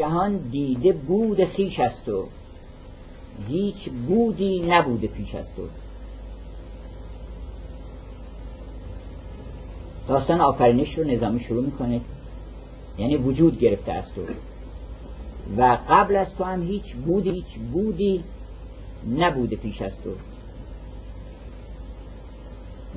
جهان 0.00 0.36
دیده 0.36 0.92
بود 0.92 1.44
خیش 1.44 1.80
است 1.80 2.08
و 2.08 2.24
هیچ 3.48 3.90
بودی 4.08 4.60
نبوده 4.60 5.06
پیش 5.06 5.34
از 5.34 5.44
تو. 5.56 5.62
داستان 10.08 10.40
آفرینش 10.40 10.98
رو 10.98 11.04
نظامی 11.04 11.40
شروع 11.40 11.64
می‌کنه. 11.64 12.00
یعنی 12.98 13.16
وجود 13.16 13.58
گرفته 13.58 13.92
از 13.92 14.04
تو. 14.14 14.22
و 15.56 15.78
قبل 15.88 16.16
از 16.16 16.26
تو 16.38 16.44
هم 16.44 16.62
هیچ 16.62 16.94
بودی 16.94 17.30
هیچ 17.30 17.58
بودی 17.72 18.24
نبوده 19.18 19.56
پیش 19.56 19.82
از 19.82 19.92
تو. 20.04 20.10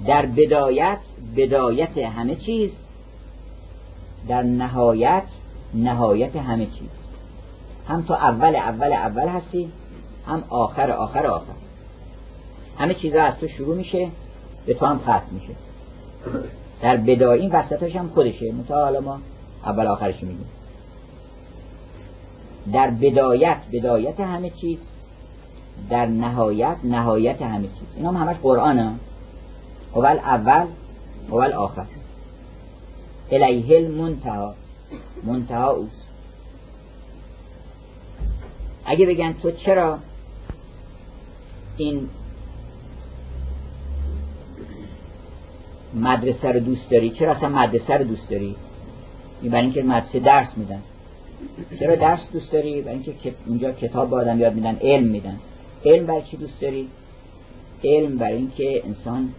در 0.06 0.26
بدایت 0.26 1.00
بدایت 1.36 1.98
همه 1.98 2.36
چیز 2.36 2.70
در 4.28 4.44
نهایت 4.44 5.24
نهایت 5.74 6.36
همه 6.36 6.66
چیز. 6.66 6.90
هم 7.88 8.02
تو 8.02 8.14
اول 8.14 8.56
اول 8.56 8.94
اول 8.94 9.28
هستی 9.28 9.70
هم 10.28 10.44
آخر 10.50 10.92
آخر 10.92 11.28
آخر. 11.28 11.54
همه 12.78 12.94
چیزها 12.94 13.24
از 13.24 13.34
تو 13.38 13.48
شروع 13.48 13.76
میشه 13.76 14.10
به 14.66 14.74
تو 14.74 14.86
هم 14.86 15.00
ختم 15.00 15.26
میشه. 15.32 15.54
در 16.82 16.98
بدای 16.98 17.40
این 17.40 17.52
وسطاش 17.52 17.96
هم 17.96 18.10
خودشه. 18.10 18.54
حالا 18.70 19.00
ما 19.00 19.20
اول 19.66 19.88
آخرش 19.88 20.24
میگیم. 20.24 20.50
در 22.74 22.90
بدایت 22.90 23.58
بدایت 23.72 24.20
همه 24.20 24.50
چیز. 24.50 24.78
در 25.90 26.06
نهایت 26.06 26.78
نهایت 26.84 27.42
همه 27.42 27.68
چیز. 27.68 27.88
اینا 27.96 28.12
هم 28.12 28.28
همش 28.28 28.38
قرآن 28.44 29.00
اول 29.96 30.18
اول 30.18 30.66
اول 31.30 31.54
آخر. 31.54 31.86
الیه 33.32 33.78
المنتها 33.78 34.56
منتها 35.24 35.72
اوست 35.72 36.04
اگه 38.86 39.06
بگن 39.06 39.34
تو 39.34 39.52
چرا 39.52 40.00
این 41.78 42.10
مدرسه 45.94 46.48
رو 46.52 46.60
دوست 46.60 46.90
داری؟ 46.90 47.10
چرا 47.10 47.32
اصلا 47.32 47.50
مدرسه 47.50 47.94
رو 47.94 48.04
دوست 48.04 48.30
داری؟ 48.30 48.56
برای 49.44 49.62
اینکه 49.62 49.84
مدرسه 49.84 50.20
درس 50.20 50.48
میدن. 50.58 50.82
چرا 51.80 51.96
درس 51.96 52.20
دوست 52.34 52.52
داری؟ 52.52 52.82
برای 52.82 52.94
اینکه 52.94 53.34
اونجا 53.46 53.72
کتاب 53.72 54.10
با 54.10 54.20
آدم 54.20 54.40
یاد 54.40 54.54
میدن 54.54 54.76
علم 54.82 55.08
میدن. 55.08 55.40
علم 55.86 56.06
برای 56.06 56.22
چی 56.32 56.38
دوست 56.38 56.62
داری؟ 56.62 56.88
علم 57.84 58.18
برای 58.18 58.38
اینکه 58.38 58.82
انسان 58.86 59.30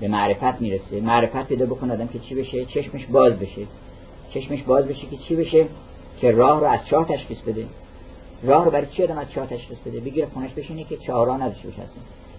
به 0.00 0.08
معرفت 0.08 0.60
می‌رسه. 0.60 1.00
معرفت 1.00 1.48
پیدا 1.48 1.66
بکنه 1.66 1.92
آدم 1.92 2.06
که 2.06 2.18
چی 2.18 2.34
بشه؟ 2.34 2.64
چشمش 2.64 3.06
باز 3.06 3.32
بشه. 3.32 3.66
چشمش 4.40 4.62
باز 4.62 4.84
بشه 4.84 5.06
که 5.06 5.16
چی 5.16 5.36
بشه؟ 5.36 5.66
که 6.20 6.30
راه 6.30 6.60
رو 6.60 6.66
از 6.66 6.80
چاه 6.90 7.08
تشخیص 7.08 7.38
بده. 7.38 7.66
راه 8.42 8.64
رو 8.64 8.70
برای 8.70 8.86
چی 8.86 9.02
آدم 9.02 9.18
از 9.18 9.26
چاه 9.30 9.46
تشخیص 9.46 9.78
بده؟ 9.86 10.00
بگیره 10.00 10.26
خونش 10.34 10.50
بشینه 10.52 10.84
که 10.84 10.96
چهاران 10.96 11.42
ازش 11.42 11.58
بشه 11.58 11.82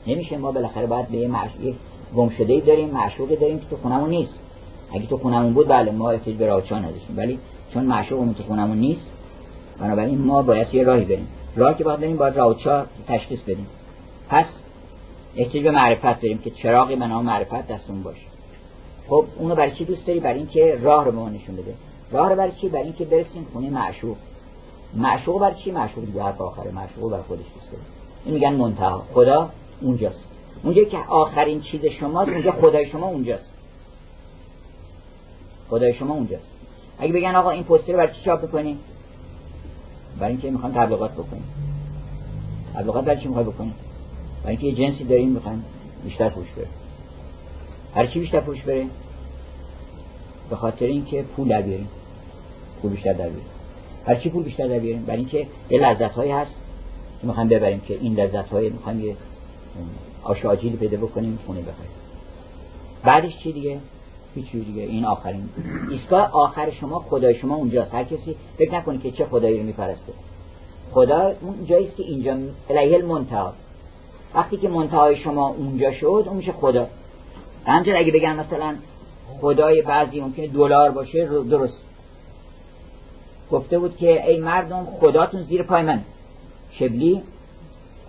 نمیشه 0.07 0.37
ما 0.37 0.51
بالاخره 0.51 0.87
باید 0.87 1.07
به 1.07 1.17
یه 1.17 1.27
معشوق 1.27 1.73
گم 2.15 2.29
شده 2.29 2.59
داریم 2.59 2.89
معشوقی 2.89 3.35
داریم 3.35 3.59
که 3.59 3.65
تو 3.69 3.77
خونمون 3.77 4.09
نیست. 4.09 4.33
اگه 4.93 5.07
تو 5.07 5.17
خونمون 5.17 5.53
بود 5.53 5.67
بله 5.67 5.91
ما 5.91 6.09
احتیاج 6.09 6.37
به 6.37 6.47
راهچان 6.47 6.85
نداشتیم. 6.85 7.17
ولی 7.17 7.39
چون 7.73 7.83
معشوقمون 7.83 8.33
تو 8.33 8.43
خونمون 8.43 8.77
نیست 8.77 9.07
بنابراین 9.79 10.17
ما 10.17 10.41
باید 10.41 10.73
یه 10.73 10.83
راهی 10.83 11.05
بریم. 11.05 11.27
راهی 11.55 11.75
که 11.75 11.83
باید 11.83 11.99
بریم 11.99 12.17
باید 12.17 12.37
راهچا 12.37 12.85
تشخیص 13.07 13.39
بدیم. 13.39 13.67
پس 14.29 14.45
احتیاج 15.35 15.63
به 15.63 15.71
معرفت 15.71 16.21
داریم 16.21 16.37
که 16.37 16.49
چراغی 16.49 16.95
به 16.95 17.07
نام 17.07 17.25
معرفت 17.25 17.67
دستون 17.67 18.03
باشه. 18.03 18.27
خب 19.07 19.25
اونو 19.37 19.55
برای 19.55 19.71
چی 19.71 19.85
دوست 19.85 20.05
داری؟ 20.05 20.19
برای 20.19 20.37
اینکه 20.37 20.77
راه 20.81 21.05
رو 21.05 21.11
به 21.11 21.17
ما 21.17 21.29
نشون 21.29 21.55
بده. 21.55 21.73
راه 22.11 22.35
برای 22.35 22.51
چی؟ 22.61 22.69
برای 22.69 22.83
اینکه 22.83 23.05
برسیم 23.05 23.47
خونه 23.53 23.69
معشوق. 23.69 24.17
معشوق 24.93 25.41
برای 25.41 25.55
چی 25.55 25.71
معشوق 25.71 26.05
دیگه؟ 26.05 26.23
هر 26.23 26.33
آخره. 26.43 26.71
معشوق 26.71 27.11
برای 27.11 27.23
خودش 27.23 27.45
دوست 27.55 27.83
این 28.25 28.33
میگن 28.33 28.53
منتها. 28.53 29.03
خدا 29.13 29.49
اونجاست. 29.81 30.23
اونجا 30.63 30.83
که 30.83 30.97
آخرین 30.97 31.61
چیز 31.61 31.85
شماست 31.85 32.29
اونجا 32.29 32.51
خدای 32.51 32.89
شما 32.89 33.07
اونجاست. 33.07 33.45
خدای 35.69 35.93
شما 35.93 36.13
اونجاست. 36.13 36.47
اگه 36.99 37.13
بگن 37.13 37.35
آقا 37.35 37.49
این 37.49 37.63
پوستر 37.63 37.91
رو 37.91 37.97
برای 37.97 38.13
چی 38.13 38.21
چاپ 38.25 38.41
بکنیم 38.41 38.79
برای 40.19 40.31
اینکه 40.31 40.51
می‌خوان 40.51 40.73
تبلیغات 40.73 41.11
بکنیم 41.11 41.43
تبلیغات 42.73 43.05
برای 43.05 43.21
چی 43.21 43.27
می‌خوای 43.27 43.45
بکنیم 43.45 43.75
برای 44.43 44.57
اینکه 44.57 44.81
یه 44.81 44.89
جنسی 44.89 45.03
داریم 45.03 45.29
می‌خوان 45.29 45.63
بیشتر 46.03 46.29
فروش 46.29 46.47
بره 46.57 46.67
هر 47.95 48.07
چی 48.07 48.19
بیشتر 48.19 48.39
فروش 48.39 48.61
بره 48.61 48.85
به 50.49 50.55
خاطر 50.55 50.85
اینکه 50.85 51.21
پول 51.21 51.47
در 51.47 51.61
پول 52.81 52.91
بیشتر 52.91 53.13
در 53.13 53.29
بیاریم. 53.29 53.45
هر 54.07 54.15
چی 54.15 54.29
پول 54.29 54.43
بیشتر 54.43 54.67
در 54.67 54.79
بیاریم. 54.79 55.05
برای 55.05 55.19
اینکه 55.19 55.47
یه 55.69 55.79
لذت 55.79 56.11
هایی 56.11 56.31
هست. 56.31 56.51
که 57.21 57.27
می‌خوایم 57.27 57.49
ببریم 57.49 57.79
که 57.79 57.93
این 57.93 58.19
لذت 58.19 58.49
های 58.49 58.69
می‌خوایم 58.69 59.05
یه 59.05 59.15
آشاجیل 60.23 60.75
پیدا 60.75 60.97
بکنیم 60.97 61.39
خونه 61.45 61.61
بخریم. 61.61 61.91
بعدش 63.03 63.37
چی 63.43 63.51
دیگه؟ 63.51 63.79
هیچ 64.35 64.51
دیگه. 64.51 64.81
این 64.81 65.05
آخرین. 65.05 65.49
ایستگاه 65.91 66.29
آخر 66.33 66.71
شما 66.71 66.99
خدای 66.99 67.35
شما 67.35 67.55
اونجاست. 67.55 67.93
هر 67.93 68.03
کسی 68.03 68.35
فکر 68.57 68.75
نکنه 68.75 68.97
که 68.97 69.11
چه 69.11 69.25
خدایی 69.25 69.57
رو 69.57 69.63
میپرسته. 69.63 70.13
خدا 70.91 71.33
اون 71.41 71.65
جایی 71.65 71.87
که 71.97 72.03
اینجا 72.03 72.37
الیه 72.69 72.95
المنتها 72.97 73.53
وقتی 74.35 74.57
که 74.57 74.69
منتهای 74.69 75.17
شما 75.17 75.47
اونجا 75.47 75.93
شد 75.93 76.23
اون 76.27 76.37
میشه 76.37 76.51
خدا. 76.51 76.87
همچنین 77.65 77.97
اگه 77.97 78.11
بگن 78.11 78.35
مثلا 78.35 78.75
خدای 79.41 79.81
بعضی 79.81 80.21
ممکنه 80.21 80.47
دلار 80.47 80.91
باشه 80.91 81.25
درست. 81.25 81.86
گفته 83.51 83.79
بود 83.79 83.97
که 83.97 84.29
ای 84.29 84.39
مردم 84.39 84.85
خداتون 84.85 85.43
زیر 85.43 85.63
پای 85.63 85.81
من 85.81 86.01
شبلی 86.71 87.23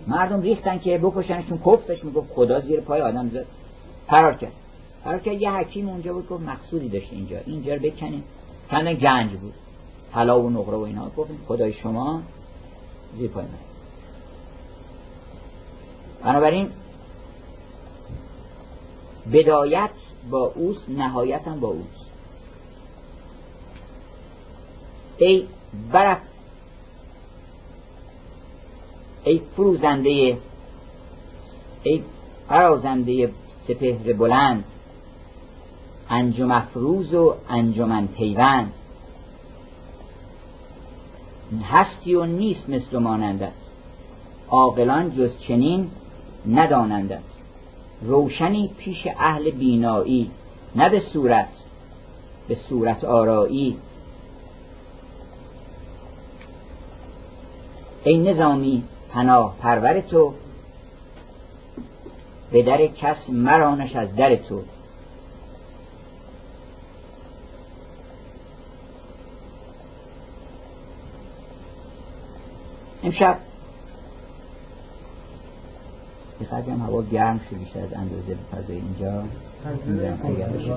مردم 0.07 0.41
ریختن 0.41 0.79
که 0.79 0.97
بکشنشون. 0.97 1.59
کفتش 1.65 2.03
می‌گفت 2.03 2.33
خدا 2.33 2.61
زیر 2.61 2.79
پای 2.79 3.01
آدم 3.01 3.29
زد. 3.29 3.45
فرار 4.07 4.33
کرد. 4.33 4.51
فرار 5.03 5.19
کرد. 5.19 5.41
یه 5.41 5.51
حکیم 5.51 5.89
اونجا 5.89 6.13
بود 6.13 6.29
گفت 6.29 6.43
مقصودی 6.43 6.89
داشت 6.89 7.07
اینجا. 7.11 7.37
اینجا 7.45 7.73
رو 7.73 7.81
بکنیم 7.81 8.23
کندن 8.71 8.93
گنج 8.93 9.31
بود. 9.31 9.53
طلا 10.13 10.41
و 10.41 10.49
نقره 10.49 10.77
و 10.77 10.81
اینا. 10.81 11.09
گفت 11.17 11.31
خدای 11.47 11.73
شما 11.73 12.21
زیر 13.17 13.29
پای 13.29 13.43
من 13.43 13.49
بنابراین 16.23 16.69
بدایت 19.33 19.89
با 20.31 20.51
اوست 20.55 20.89
نهایت 20.89 21.47
هم 21.47 21.59
با 21.59 21.67
اوست. 21.67 21.98
ای 25.19 25.47
برف 25.91 26.17
ای 29.23 29.41
فروزنده 29.55 30.37
ای 31.83 32.03
فرازنده 32.49 33.31
سپهر 33.67 34.13
بلند 34.13 34.63
انجم 36.09 36.51
افروز 36.51 37.13
و 37.13 37.35
انجمن 37.49 38.07
پیوند. 38.07 38.73
هستی 41.63 42.15
و 42.15 42.25
نیست 42.25 42.69
مثل 42.69 42.97
مانندت 42.97 43.51
عاقلان 44.49 45.15
جز 45.15 45.29
چنین 45.47 45.91
ندانندت 46.47 47.19
روشنی 48.01 48.69
پیش 48.77 49.07
اهل 49.17 49.51
بینایی 49.51 50.31
نه 50.75 50.89
به 50.89 51.03
صورت 51.13 51.49
به 52.47 52.57
صورت 52.69 53.03
آرایی. 53.03 53.77
ای 58.03 58.17
نظامی 58.17 58.83
پناه 59.09 59.55
پرور 59.61 60.01
تو 60.01 60.33
به 62.51 62.63
در 62.63 62.87
کس 62.87 63.17
مرانش 63.29 63.95
از 63.95 64.15
در 64.15 64.35
تو. 64.35 64.61
امشب 73.03 73.37
به 76.39 76.45
هم 76.45 76.81
هوا 76.81 77.01
گرم 77.01 77.39
شد 77.49 77.57
بیشتر 77.57 77.79
از 77.79 77.93
اندازه 77.93 78.37
فضای 78.51 78.75
اینجا. 78.75 79.23
می‌دونم 79.85 80.19
اگر 80.23 80.47
بشه 80.47 80.75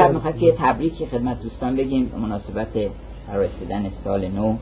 امشب 0.00 0.14
می‌خواد 0.14 0.38
که 0.38 0.46
یه 0.46 0.54
تبریک 0.58 1.08
خدمت 1.08 1.42
دوستان 1.42 1.76
بگیم 1.76 2.12
مناسبت 2.18 2.68
رسیدن 3.34 3.90
سال 4.04 4.28
نو. 4.28 4.56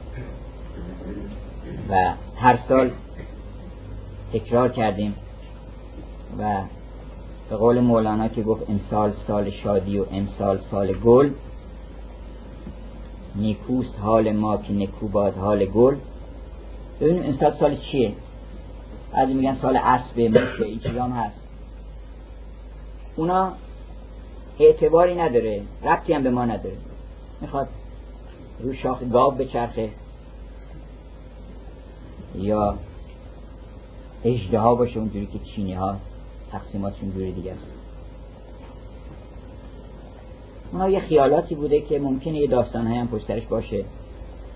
و 1.91 2.15
هر 2.37 2.59
سال 2.69 2.91
تکرار 4.33 4.69
کردیم 4.69 5.15
و 6.39 6.63
به 7.51 7.57
قول 7.57 7.81
مولانا 7.81 8.29
که 8.29 8.43
گفت 8.43 8.71
امسال 8.71 9.13
سال 9.27 9.51
شادی 9.51 9.99
و 9.99 10.05
امسال 10.13 10.59
سال 10.71 10.93
گل 10.93 11.31
نیکوست 13.35 13.95
حال 14.03 14.33
ما 14.33 14.57
که 14.57 14.73
نکو 14.73 15.09
باز 15.09 15.35
حال 15.35 15.65
گل. 15.65 15.97
ببینیم 17.01 17.23
این 17.23 17.37
سال 17.61 17.77
چیه؟ 17.77 18.13
از 19.13 19.29
میگن 19.29 19.57
سال 19.63 19.77
عصب 19.77 20.21
مثل 20.21 20.63
این 20.63 20.79
چیزام 20.79 21.13
هست. 21.13 21.37
اونا 23.17 23.53
اعتباری 24.59 25.15
نداره 25.15 25.63
ربطی 25.83 26.13
هم 26.13 26.23
به 26.23 26.31
ما 26.31 26.45
نداره. 26.45 26.77
می‌خواد 27.41 27.69
رو 28.61 28.73
شاخ 28.75 29.03
گاو 29.13 29.31
بچرخه 29.31 29.89
یا 32.35 32.79
اجده 34.25 34.59
ها 34.59 34.75
باشه 34.75 34.99
اونجوری 34.99 35.27
که 35.27 35.39
چینی 35.39 35.75
ها 35.75 35.97
تقسیماتشون 36.53 37.13
جوری 37.13 37.33
دیگه 37.33 37.53
است. 37.53 37.67
اونا 40.73 40.89
یه 40.89 41.01
خیالاتی 41.01 41.55
بوده 41.55 41.81
که 41.81 41.99
ممکنه 41.99 42.39
یه 42.39 42.47
داستان 42.47 42.87
هم 42.87 43.09
پشترش 43.09 43.47
باشه 43.47 43.85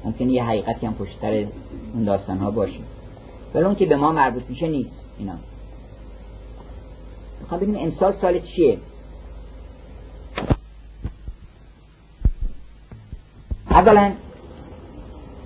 ممکنه 0.05 0.33
یه 0.33 0.45
حقیقتی 0.45 0.87
هم 0.87 0.95
پشتر 0.95 1.47
اون 1.95 2.05
داستان 2.05 2.39
ها 2.39 2.51
باشه. 2.51 2.81
ولی 3.55 3.65
اون 3.65 3.75
که 3.75 3.87
به 3.87 3.97
ما 3.97 4.13
مربوط 4.13 4.43
میشه 4.49 4.69
نیست 4.69 4.91
اینا. 5.19 5.35
می‌خوام 7.41 7.61
ببینیم 7.61 7.83
امسال 7.83 8.15
سال 8.21 8.41
چیه؟ 8.41 8.79
اولا 13.79 14.13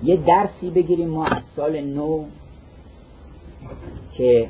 یه 0.03 0.15
درسی 0.15 0.69
بگیریم 0.69 1.09
ما 1.09 1.25
از 1.25 1.41
سال 1.55 1.81
نو 1.81 2.25
که 4.13 4.47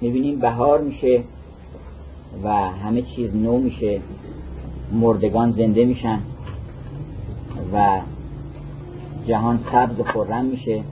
می‌بینیم 0.00 0.38
بهار 0.38 0.80
میشه 0.80 1.22
و 2.44 2.48
همه 2.54 3.02
چیز 3.02 3.36
نو 3.36 3.58
میشه 3.58 4.00
مردگان 4.92 5.52
زنده 5.52 5.84
میشن 5.84 6.20
و 7.72 8.00
جهان 9.26 9.60
سبز 9.72 10.00
و 10.00 10.04
خرم 10.04 10.44
میشه 10.44 10.82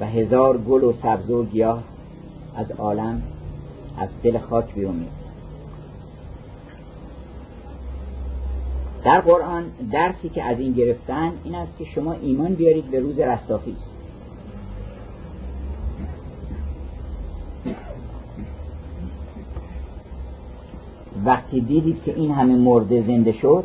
و 0.00 0.06
هزار 0.06 0.58
گل 0.58 0.84
و 0.84 0.92
سبز 1.02 1.30
و 1.30 1.44
گیاه 1.44 1.82
از 2.54 2.70
عالم 2.70 3.22
از 3.98 4.08
دل 4.22 4.38
خاک 4.38 4.74
بیرون 4.74 4.94
میاد. 4.94 5.17
در 9.08 9.20
قرآن 9.20 9.64
درسی 9.92 10.28
که 10.28 10.42
از 10.42 10.58
این 10.58 10.72
گرفتن 10.72 11.32
این 11.44 11.54
است 11.54 11.78
که 11.78 11.84
شما 11.84 12.12
ایمان 12.12 12.54
بیارید 12.54 12.90
به 12.90 13.00
روز 13.00 13.18
رستاخیز. 13.18 13.76
وقتی 21.24 21.60
دیدید 21.60 22.02
که 22.04 22.14
این 22.14 22.30
همه 22.30 22.56
مرده 22.56 23.04
زنده 23.06 23.32
شد 23.32 23.64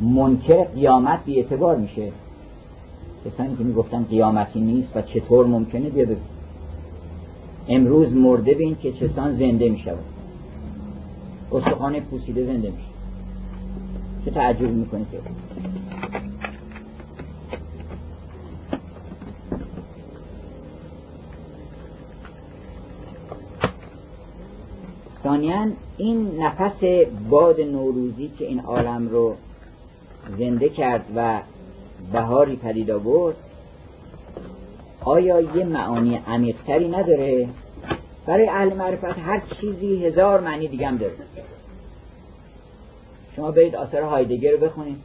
منکر 0.00 0.64
قیامت 0.64 1.24
بی 1.24 1.36
اعتبار 1.36 1.76
میشه. 1.76 2.12
کسانی 3.24 3.56
که 3.56 3.64
می‌گفتن 3.64 4.04
قیامتی 4.04 4.60
نیست 4.60 4.96
و 4.96 5.02
چطور 5.02 5.46
ممکنه 5.46 5.90
بیا 5.90 6.06
امروز 7.68 8.12
مرده 8.12 8.54
بین 8.54 8.76
که 8.82 8.92
چسان 8.92 9.36
زنده 9.38 9.68
می‌شود. 9.68 10.04
استخوان 11.52 12.00
پوسیده 12.00 12.46
زنده 12.46 12.70
میشه. 12.70 12.85
چه 14.26 14.32
تعجب 14.32 14.70
می‌کنید 14.70 15.10
که 15.10 15.18
ثانیا 25.22 25.66
این 25.96 26.42
نفس 26.42 26.84
باد 27.30 27.60
نوروزی 27.60 28.30
که 28.38 28.46
این 28.46 28.60
عالم 28.60 29.08
رو 29.08 29.34
زنده 30.38 30.68
کرد 30.68 31.04
و 31.16 31.40
بهاری 32.12 32.56
پدید 32.56 32.90
آورد 32.90 33.36
آیا 35.00 35.40
یه 35.40 35.64
معانی 35.64 36.20
عمیقتری 36.26 36.88
نداره؟ 36.88 37.48
برای 38.26 38.48
اهل 38.48 38.76
معرفت 38.76 39.18
هر 39.18 39.42
چیزی 39.60 40.06
هزار 40.06 40.40
معنی 40.40 40.68
دیگه 40.68 40.86
هم 40.86 40.96
داره. 40.96 41.14
شما 43.36 43.50
برید 43.50 43.76
آثار 43.76 44.02
هایدگر 44.02 44.50
رو 44.50 44.58
بخونید. 44.58 44.96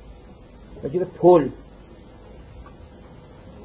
راجع 0.84 1.00
به 1.00 1.06
پل. 1.06 1.48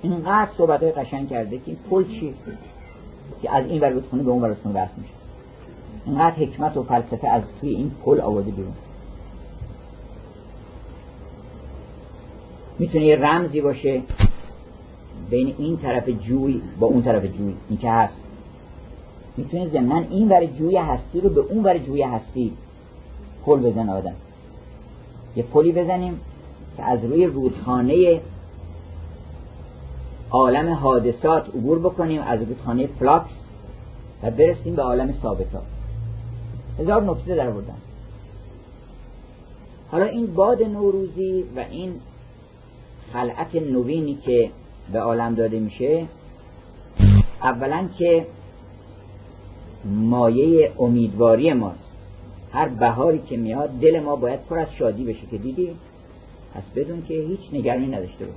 اینقدر 0.03 0.49
صحبت 0.59 0.83
های 0.83 0.93
قشنگ 0.93 1.29
کرده 1.29 1.59
که 1.59 1.63
این 1.67 1.77
پل 1.91 2.05
چی 2.05 2.35
که 3.43 3.55
از 3.55 3.67
این 3.67 3.81
ور 3.81 3.91
به 3.93 4.31
اون 4.31 4.43
ور 4.43 4.51
بس 4.51 4.89
میشه. 4.97 5.13
اینقدر 6.07 6.31
حکمت 6.31 6.77
و 6.77 6.83
فلسفه 6.83 7.29
از 7.29 7.43
توی 7.61 7.71
این 7.71 7.91
پل 8.05 8.21
آورده 8.21 8.51
بیرون. 8.51 8.73
می‌تونه 12.79 13.05
یه 13.05 13.17
رمزی 13.17 13.61
باشه 13.61 14.03
بین 15.31 15.55
این 15.59 15.77
طرف 15.77 16.09
جوی 16.09 16.63
با 16.81 16.87
اون 16.87 17.03
طرف 17.03 17.25
جوی. 17.25 17.55
این 17.69 17.79
که 17.79 17.91
هست. 17.91 18.15
می‌تونه 19.37 19.69
ضمنا 19.69 20.05
این 20.11 20.29
ور 20.29 20.47
جوی 20.47 20.77
هستی 20.77 21.21
رو 21.21 21.29
به 21.29 21.41
اون 21.41 21.65
ور 21.65 21.79
جوی 21.79 22.03
هستی 22.03 22.53
پل 23.45 23.61
بزن 23.61 23.89
آدم. 23.89 24.15
یه 25.37 25.43
پلی 25.43 25.73
بزنیم 25.73 26.21
که 26.77 26.83
از 26.85 27.05
روی 27.05 27.27
رودخانه 27.27 28.21
عالم 30.31 30.73
حادثات 30.73 31.49
عبور 31.49 31.79
بکنیم 31.79 32.23
از 32.23 32.41
رودخانه 32.41 32.87
فلاکس 32.87 33.31
و 34.23 34.31
برسیم 34.31 34.77
به 34.77 34.83
عالم 34.83 35.15
ثابتات 35.23 35.63
هزار 36.79 37.03
نکته 37.03 37.35
در 37.35 37.51
بودن 37.51 37.77
حالا 39.91 40.05
این 40.05 40.35
باد 40.35 40.63
نوروزی 40.63 41.45
و 41.57 41.61
این 41.71 41.93
خلعت 43.13 43.55
نوینی 43.55 44.15
که 44.15 44.51
به 44.93 45.01
عالم 45.01 45.35
داده 45.35 45.61
میشه 45.61 46.07
اولا 47.43 47.89
که 47.99 48.27
مایه 49.85 50.73
امیدواری 50.79 51.53
ماست. 51.53 51.86
هر 52.57 52.69
بهاری 52.69 53.19
که 53.19 53.37
میاد 53.37 53.71
دل 53.81 54.01
ما 54.01 54.17
باید 54.17 54.41
پر 54.41 54.59
از 54.59 54.69
شادی 54.79 55.05
بشه 55.05 55.27
که 55.31 55.39
دیدی؟ 55.39 55.71
پس 56.55 56.63
بدون 56.77 57.03
که 57.09 57.15
هیچ 57.15 57.41
نگرانی 57.53 57.87
نداشته 57.87 58.25
باش 58.25 58.35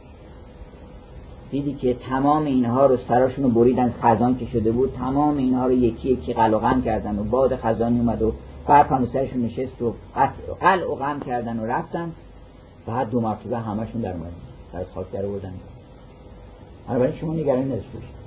دیدی 1.51 1.73
که 1.73 1.93
تمام 1.93 2.45
اینها 2.45 2.85
رو 2.85 2.97
سراشون 3.07 3.43
رو 3.43 3.49
بریدن 3.49 3.93
خزان 4.01 4.37
که 4.37 4.45
شده 4.45 4.71
بود 4.71 4.93
تمام 4.97 5.37
اینها 5.37 5.65
رو 5.65 5.73
یکی 5.73 6.09
یکی 6.09 6.33
قل 6.33 6.53
و 6.53 6.59
غم 6.59 6.81
کردن 6.81 7.19
و 7.19 7.23
باد 7.23 7.55
خزانی 7.55 7.99
اومد 7.99 8.21
و 8.21 8.33
برف 8.67 8.91
هم 8.91 9.05
سرشون 9.13 9.41
نشست 9.41 9.81
و 9.81 9.93
قل 10.61 10.83
و 10.83 10.95
غم 10.95 11.19
کردن 11.19 11.59
و 11.59 11.65
رفتن. 11.65 12.11
بعد 12.87 13.09
دو 13.09 13.21
مرتبه 13.21 13.57
همشون 13.57 14.01
در 14.01 14.11
اومدن. 14.11 14.31
از 14.73 14.85
خاک 14.95 15.11
در 15.11 15.25
آوردن. 15.25 15.53
برای 16.89 17.17
شما 17.17 17.33
نگرانی 17.33 17.65
نداشته 17.65 17.93
باشید. 17.93 18.18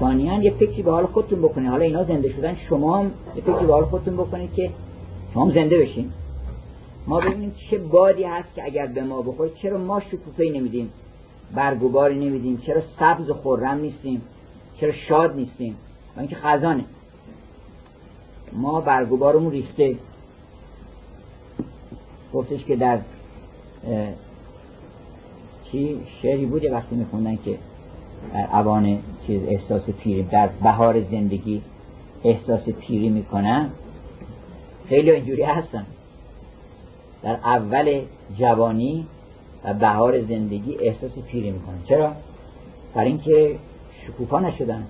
ثانیا 0.00 0.42
یه 0.42 0.50
فکری 0.50 0.82
به 0.82 0.90
حال 0.90 1.06
خودتون 1.06 1.42
بکنید 1.42 1.68
حالا 1.68 1.84
اینا 1.84 2.04
زنده 2.04 2.32
شدن 2.32 2.56
شما 2.68 2.98
هم 2.98 3.10
یه 3.36 3.42
فکری 3.42 3.66
به 3.66 3.72
حال 3.72 3.84
خودتون 3.84 4.16
بکنید 4.16 4.54
که 4.54 4.70
شما 5.34 5.44
هم 5.44 5.54
زنده 5.54 5.78
بشین. 5.78 6.12
ما 7.06 7.20
ببینیم 7.20 7.54
چه 7.70 7.78
بادی 7.78 8.24
هست 8.24 8.54
که 8.54 8.64
اگر 8.64 8.86
به 8.86 9.02
ما 9.02 9.22
بخورید 9.22 9.54
چرا 9.54 9.78
ما 9.78 10.00
شکوفه 10.00 10.44
نمیدیم 10.44 10.90
برگوباری 11.54 12.18
نمیدیم 12.18 12.56
چرا 12.66 12.82
سبز 12.98 13.30
و 13.30 13.34
خورم 13.34 13.78
نیستیم 13.78 14.22
چرا 14.80 14.92
شاد 14.92 15.36
نیستیم 15.36 15.76
و 16.16 16.20
اینکه 16.20 16.36
خزانه. 16.36 16.84
ما 18.52 18.80
برگوبارمون 18.80 19.52
ریخته. 19.52 19.96
گفتش 22.34 22.64
که 22.64 22.76
در 22.76 22.98
چی 25.64 26.00
شعری 26.22 26.46
بود؟ 26.46 26.64
وقتی 26.64 26.96
میخوندن 26.96 27.36
که 27.36 27.58
اوان 28.52 28.98
چیز 29.26 29.42
احساس 29.48 29.82
پیری 29.82 30.22
در 30.22 30.46
بهار 30.46 31.00
زندگی 31.00 31.62
احساس 32.24 32.60
پیری 32.60 33.08
می‌کنن. 33.08 33.70
خیلی 34.88 35.10
اینجوری 35.10 35.42
هستن. 35.42 35.86
در 37.22 37.34
اول 37.34 38.02
جوانی 38.38 39.06
و 39.64 39.74
بهار 39.74 40.22
زندگی 40.22 40.76
احساس 40.80 41.10
پیری 41.26 41.50
می‌کنن. 41.50 41.78
چرا؟ 41.88 42.12
برای 42.94 43.08
اینکه 43.08 43.56
شکوفا 44.06 44.40
نشدن. 44.40 44.86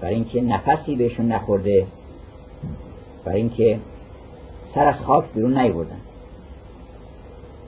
برای 0.00 0.14
اینکه 0.14 0.40
نفسی 0.40 0.96
بهشون 0.96 1.32
نخورده. 1.32 1.86
برای 3.24 3.40
اینکه 3.40 3.78
سر 4.74 4.86
از 4.86 4.94
خاک 4.94 5.24
بیرون 5.34 5.58
نیوردن. 5.58 6.00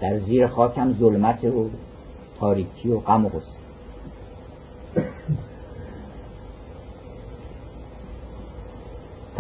در 0.01 0.19
زیر 0.19 0.47
خاک 0.47 0.79
هم 0.79 0.97
ظلمت 0.99 1.45
و 1.45 1.71
تاریکی 2.41 2.89
و 2.89 3.01
غم 3.01 3.27
و 3.27 3.29
غصه. 3.29 3.60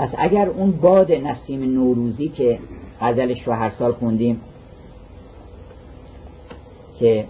پس 0.00 0.09
اگر 0.19 0.49
اون 0.49 0.71
باد 0.71 1.12
نسیم 1.12 1.62
نوروزی 1.75 2.28
که 2.28 2.59
غزلش 3.00 3.47
رو 3.47 3.52
هر 3.52 3.73
سال 3.78 3.92
خوندیم 3.92 4.40
که 6.99 7.25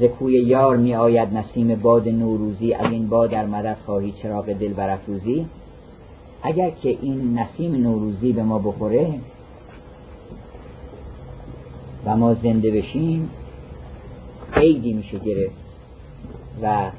زکوی 0.00 0.32
یار 0.32 0.76
می 0.76 0.94
آید 0.94 1.36
نسیم 1.36 1.74
باد 1.74 2.08
نوروزی 2.08 2.74
از 2.74 2.92
این 2.92 3.08
باد 3.08 3.30
در 3.30 3.46
مدد 3.46 3.76
خواهی 3.86 4.14
چراغ 4.22 4.52
دل 4.52 4.72
برافروزی 4.72 5.46
اگر 6.42 6.70
که 6.70 6.88
این 7.02 7.38
نسیم 7.38 7.74
نوروزی 7.74 8.32
به 8.32 8.42
ما 8.42 8.58
بخوره 8.58 9.14
و 12.04 12.16
ما 12.16 12.34
زنده 12.34 12.70
بشیم 12.70 13.30
قیدی 14.52 14.92
میشه 14.92 15.18
گرفت 15.18 15.56
و 16.62 16.90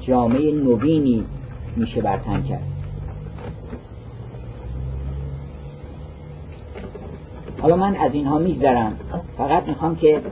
جامعه 0.00 0.52
نوینی 0.52 1.24
میشه 1.76 2.00
برتن 2.00 2.42
کرد. 2.42 2.62
حالا 7.60 7.76
من 7.76 7.96
از 7.96 8.12
اینها 8.12 8.38
میگذرم. 8.38 8.98
فقط 9.38 9.68
می‌خوام 9.68 9.96
که 9.96 10.22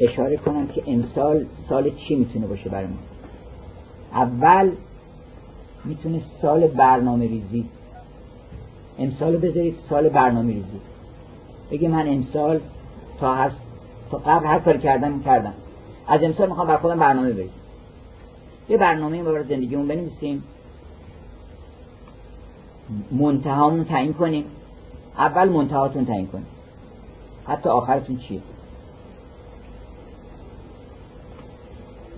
اشاره 0.00 0.36
کنم 0.36 0.66
که 0.66 0.82
امسال 0.86 1.44
سال 1.68 1.90
چی 1.90 2.14
می‌تونه 2.14 2.46
باشه 2.46 2.70
برای 2.70 2.86
ما. 2.86 2.96
اول 4.12 4.70
می‌تونه 5.84 6.20
سال 6.42 6.66
برنامه 6.66 7.26
ریزی. 7.26 7.64
امسال 8.98 9.36
بذارید 9.36 9.74
سال 9.90 10.08
برنامه 10.08 10.52
ریزی. 10.52 10.80
بگی 11.70 11.88
من 11.88 12.08
امسال 12.08 12.60
تا 13.20 13.34
هست 13.34 13.56
تا 14.10 14.18
قبل 14.18 14.46
هر 14.46 14.58
کاری 14.58 14.78
کردم 14.78 15.20
کردم. 15.20 15.54
از 16.08 16.22
امسال 16.22 16.48
می‌خوام 16.48 16.66
بر 16.66 16.76
خودم 16.76 16.98
برنامه 16.98 17.32
بریزم. 17.32 17.52
یه 18.68 18.76
برنامه 18.76 19.22
برای 19.22 19.44
زندگیمون 19.44 19.88
بنویسیم. 19.88 20.44
منتهامون 23.10 23.84
تعیین 23.84 24.12
کنیم. 24.12 24.44
اول 25.18 25.48
منتهاتون 25.48 26.06
تعیین 26.06 26.26
کنیم. 26.26 26.46
حتی 27.46 27.68
آخرتون 27.68 28.16
چیه؟ 28.16 28.40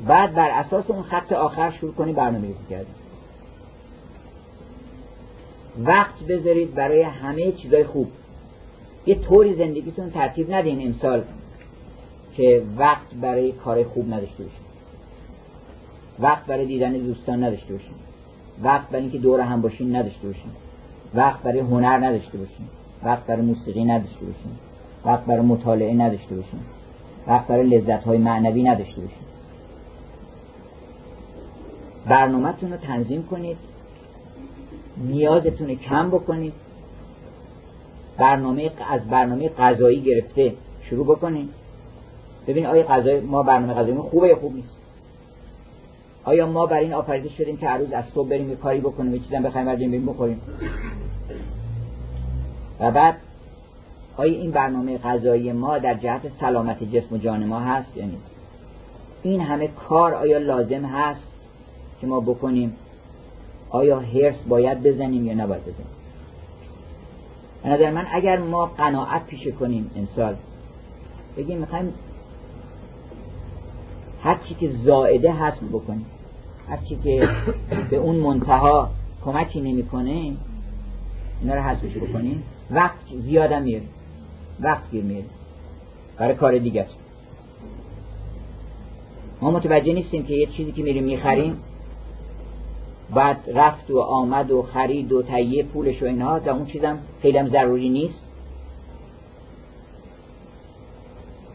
بعد 0.06 0.34
بر 0.34 0.50
اساس 0.50 0.90
اون 0.90 1.02
خط 1.02 1.32
آخر 1.32 1.70
شروع 1.70 1.92
کنید 1.92 2.16
برنامه 2.16 2.46
ریزی 2.46 2.64
کردیم 2.70 2.94
وقت 5.84 6.22
بذارید 6.22 6.74
برای 6.74 7.02
همه 7.02 7.52
چیزای 7.52 7.84
خوب. 7.84 8.08
یه 9.06 9.14
طوری 9.14 9.54
زندگیتون 9.54 10.10
ترتیب 10.10 10.54
ندین 10.54 10.86
امسال 10.86 11.24
که 12.36 12.62
وقت 12.76 13.14
برای 13.14 13.52
کار 13.52 13.84
خوب 13.84 14.14
نداشته 14.14 14.44
باشید 14.44 14.67
وقت 16.20 16.46
برای 16.46 16.66
دیدن 16.66 16.92
دوستان 16.92 17.44
نداشته 17.44 17.72
باشین. 17.72 17.94
وقت 18.62 18.88
برای 18.88 19.02
اینکه 19.02 19.18
دور 19.18 19.40
هم 19.40 19.62
باشین 19.62 19.96
نداشته 19.96 20.26
باشین. 20.26 20.50
وقت 21.14 21.42
برای 21.42 21.60
هنر 21.60 22.06
نداشته 22.06 22.38
باشین. 22.38 22.66
وقت 23.02 23.26
برای 23.26 23.42
موسیقی 23.42 23.84
نداشته 23.84 24.26
باشین. 24.26 24.52
وقت 25.04 25.24
برای 25.24 25.42
مطالعه 25.42 25.94
نداشته 25.94 26.34
باشین. 26.34 26.60
وقت 27.26 27.46
برای 27.46 27.66
لذت 27.66 28.04
های 28.04 28.18
معنوی 28.18 28.62
نداشته 28.62 29.00
باشین. 29.00 29.28
برنامهتون 32.06 32.72
رو 32.72 32.76
تنظیم 32.76 33.22
کنید. 33.22 33.56
نیازتون 34.96 35.74
کم 35.74 36.10
بکنید. 36.10 36.52
برنامه 38.18 38.70
از 38.90 39.00
برنامه 39.10 39.48
غذایی 39.48 40.00
گرفته 40.00 40.52
شروع 40.82 41.06
بکنید. 41.06 41.50
ببین 42.46 42.66
آیا 42.66 42.82
غذای 42.82 43.20
ما 43.20 43.42
برنامه 43.42 43.74
غذایی 43.74 43.98
خوبه 43.98 44.28
یا 44.28 44.36
خوب 44.36 44.54
نیست؟ 44.54 44.77
آیا 46.28 46.46
ما 46.46 46.66
بر 46.66 46.78
این 46.78 46.92
آفریده 46.92 47.28
شدیم 47.28 47.56
که 47.56 47.70
روز 47.70 47.92
از 47.92 48.04
صبح 48.14 48.28
بریم 48.28 48.50
یه 48.50 48.56
کاری 48.56 48.80
بکنیم 48.80 49.14
یه 49.14 49.20
چیزا 49.20 49.40
بخوایم 49.40 49.66
بردیم 49.66 49.90
بریم 49.90 50.06
بخوریم؟ 50.06 50.40
و 52.80 52.90
بعد 52.90 53.16
آیا 54.16 54.32
این 54.32 54.50
برنامه 54.50 54.98
غذایی 54.98 55.52
ما 55.52 55.78
در 55.78 55.94
جهت 55.94 56.22
سلامت 56.40 56.84
جسم 56.84 57.14
و 57.14 57.18
جان 57.18 57.46
ما 57.46 57.60
هست 57.60 57.96
یا 57.96 58.04
نیست؟ 58.04 58.30
این 59.22 59.40
همه 59.40 59.68
کار 59.68 60.14
آیا 60.14 60.38
لازم 60.38 60.84
هست 60.84 61.20
که 62.00 62.06
ما 62.06 62.20
بکنیم؟ 62.20 62.76
آیا 63.70 64.00
هرس 64.00 64.36
باید 64.48 64.82
بزنیم 64.82 65.26
یا 65.26 65.34
نباید 65.34 65.62
بزنیم؟ 65.62 65.86
به 67.62 67.68
نظر 67.68 67.90
من 67.90 68.06
اگر 68.12 68.38
ما 68.38 68.66
قناعت 68.66 69.26
پیشه 69.26 69.52
کنیم 69.52 69.90
امسال 69.96 70.36
بگیم 71.36 71.58
می‌خوایم 71.58 71.94
هر 74.22 74.38
چی 74.48 74.54
که 74.54 74.70
زائده 74.84 75.32
هست 75.32 75.60
بکنیم. 75.72 76.06
هر 76.68 76.76
چی 76.88 76.96
که 77.04 77.28
به 77.90 77.96
اون 77.96 78.16
منتها 78.16 78.90
کمکی 79.24 79.60
نمی‌کنه 79.60 80.32
اینا 81.40 81.54
رو 81.54 81.60
حذفش 81.60 81.96
بکنیم 81.96 82.42
وقت 82.70 82.98
زیادم 83.22 83.62
میره. 83.62 83.82
وقت 84.60 84.90
گیر 84.90 85.04
میره. 85.04 85.24
برای 86.16 86.34
کار 86.34 86.58
دیگه. 86.58 86.86
ما 89.40 89.50
متوجه 89.50 89.92
نیستیم 89.92 90.24
که 90.24 90.34
یه 90.34 90.46
چیزی 90.46 90.72
که 90.72 90.82
میریم 90.82 91.04
می‌خریم 91.04 91.56
بعد 93.14 93.36
رفت 93.54 93.90
و 93.90 93.98
آمد 93.98 94.50
و 94.50 94.62
خرید 94.62 95.12
و 95.12 95.22
تهیه 95.22 95.62
پولش 95.62 96.02
و 96.02 96.06
اینها 96.06 96.40
تا 96.40 96.52
اون 96.52 96.66
چیزم 96.66 96.98
خیلی 97.22 97.38
هم 97.38 97.48
ضروری 97.48 97.88
نیست. 97.88 98.18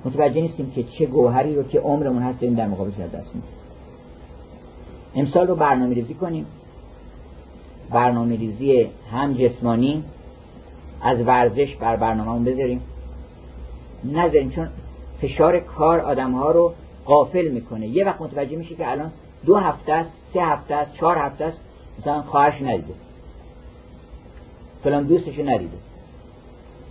متوجه 0.05 0.41
نیستیم 0.41 0.71
که 0.71 0.83
چه 0.83 1.05
گوهری 1.05 1.55
رو 1.55 1.63
که 1.63 1.79
عمرمون 1.79 2.23
هست 2.23 2.43
این 2.43 2.53
در 2.53 2.67
مقابل 2.67 2.91
دست 2.91 3.31
امسال 5.15 5.47
رو 5.47 5.55
برنامه 5.55 5.93
ریزی 5.93 6.13
کنیم. 6.13 6.45
برنامه 7.89 8.35
ریزی 8.35 8.89
هم 9.11 9.33
جسمانی 9.33 10.03
از 11.01 11.19
ورزش 11.19 11.75
بر 11.75 11.95
برنامه 11.95 12.51
بذاریم. 12.51 12.81
نذاریم 14.03 14.49
چون 14.49 14.67
فشار 15.21 15.59
کار 15.59 15.99
آدم 15.99 16.31
ها 16.31 16.51
رو 16.51 16.73
قافل 17.05 17.47
می‌کنه. 17.47 17.87
یه 17.87 18.05
وقت 18.05 18.21
متوجه 18.21 18.55
میشه 18.55 18.75
که 18.75 18.91
الان 18.91 19.11
دو 19.45 19.55
هفته 19.55 19.93
است 19.93 20.09
سه 20.33 20.41
هفته 20.41 20.75
است 20.75 20.93
چهار 20.93 21.17
هفته 21.17 21.45
است 21.45 21.57
مثلا 21.99 22.21
خواهرش 22.21 22.61
ندیده. 22.61 22.93
فلان 24.83 25.03
دوستش 25.03 25.39
ندیده. 25.39 25.77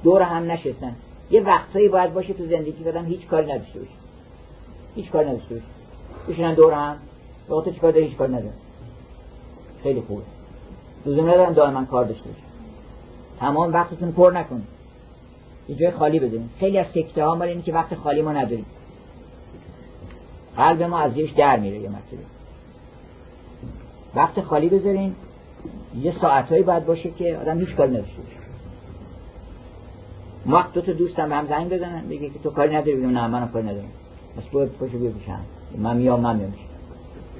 دور 0.02 0.23
هم 0.23 0.50
نشستن. 0.52 0.97
یه 1.31 1.41
وقتایی 1.41 1.88
باید 1.88 2.14
باشه 2.14 2.33
تو 2.33 2.47
زندگی 2.47 2.85
بدم 2.85 3.05
هیچ 3.05 3.26
کاری 3.26 3.52
نداشته 3.52 3.81
هیچ 4.95 5.11
کاری 5.11 5.29
نداشته 5.29 5.62
باشه. 6.29 6.55
دور 6.55 6.73
هم. 6.73 6.97
تو 7.49 7.71
چیکار 7.71 7.93
داری؟ 7.93 8.15
کار 8.15 8.29
نداره 8.29 8.53
خیلی 9.83 10.01
خوبه. 10.01 10.23
لزوم 11.07 11.31
ندارم 11.31 11.53
دائما 11.53 11.85
کار 11.85 12.05
داشته 12.05 12.25
باشه 12.25 12.43
تمام 13.41 13.73
وقتتون 13.73 14.13
پر 14.13 14.33
نکنید 14.35 14.67
یه 15.69 15.77
جای 15.77 15.91
خالی 15.91 16.19
بذارید 16.19 16.51
خیلی 16.59 16.79
از 16.79 16.87
سکته 16.95 17.25
ها 17.25 17.35
مال 17.35 17.49
اینه 17.49 17.63
که 17.63 17.73
وقت 17.73 17.95
خالی 17.95 18.23
ما 18.23 18.33
نداریم. 18.33 18.67
قلب 20.57 20.83
ما 20.83 20.99
از 20.99 21.13
زیرش 21.13 21.31
در 21.31 21.59
میره 21.59 21.79
یه 21.79 21.89
مسئله 21.89 22.21
وقت 24.15 24.41
خالی 24.41 24.69
بذارین. 24.69 25.15
یه 26.01 26.15
ساعتهایی 26.21 26.63
باید 26.63 26.87
باشه 26.87 27.11
که 27.11 27.39
آدم 27.41 27.61
هیچ 27.61 27.75
کاری 27.75 27.91
نداشته 27.91 28.17
باشه. 28.23 28.37
وقت 30.47 30.73
دو 30.73 30.81
تا 30.81 30.93
دوستم 30.93 31.29
به 31.29 31.35
هم 31.35 31.47
زنگ 31.47 31.69
بزنن. 31.69 32.09
بگه 32.09 32.31
که 32.31 32.39
تو 32.39 32.51
کاری 32.51 32.75
نداری. 32.77 32.97
بگم 32.97 33.11
نه 33.11 33.27
منم 33.27 33.49
کاری 33.49 33.67
ندارم. 33.67 33.89
بس 34.39 34.45
باید 34.53 34.73
پاشو 34.73 34.99
بیا 34.99 35.11
بشن 35.11 35.39
من 35.79 35.97
میام 35.97 36.21
من 36.21 36.37
میام 36.37 36.53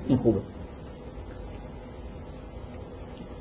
این 0.09 0.19
خوبه. 0.19 0.41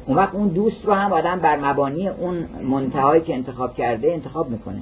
اون 0.06 0.18
وقت 0.18 0.36
اون 0.36 0.48
دوست 0.48 0.86
رو 0.86 0.94
هم 0.94 1.14
آدم 1.14 1.40
بر 1.40 1.60
مبانی 1.60 2.08
اون 2.08 2.46
منتهایی 2.64 3.22
که 3.22 3.34
انتخاب 3.34 3.76
کرده 3.76 4.12
انتخاب 4.12 4.50
می‌کنه. 4.50 4.82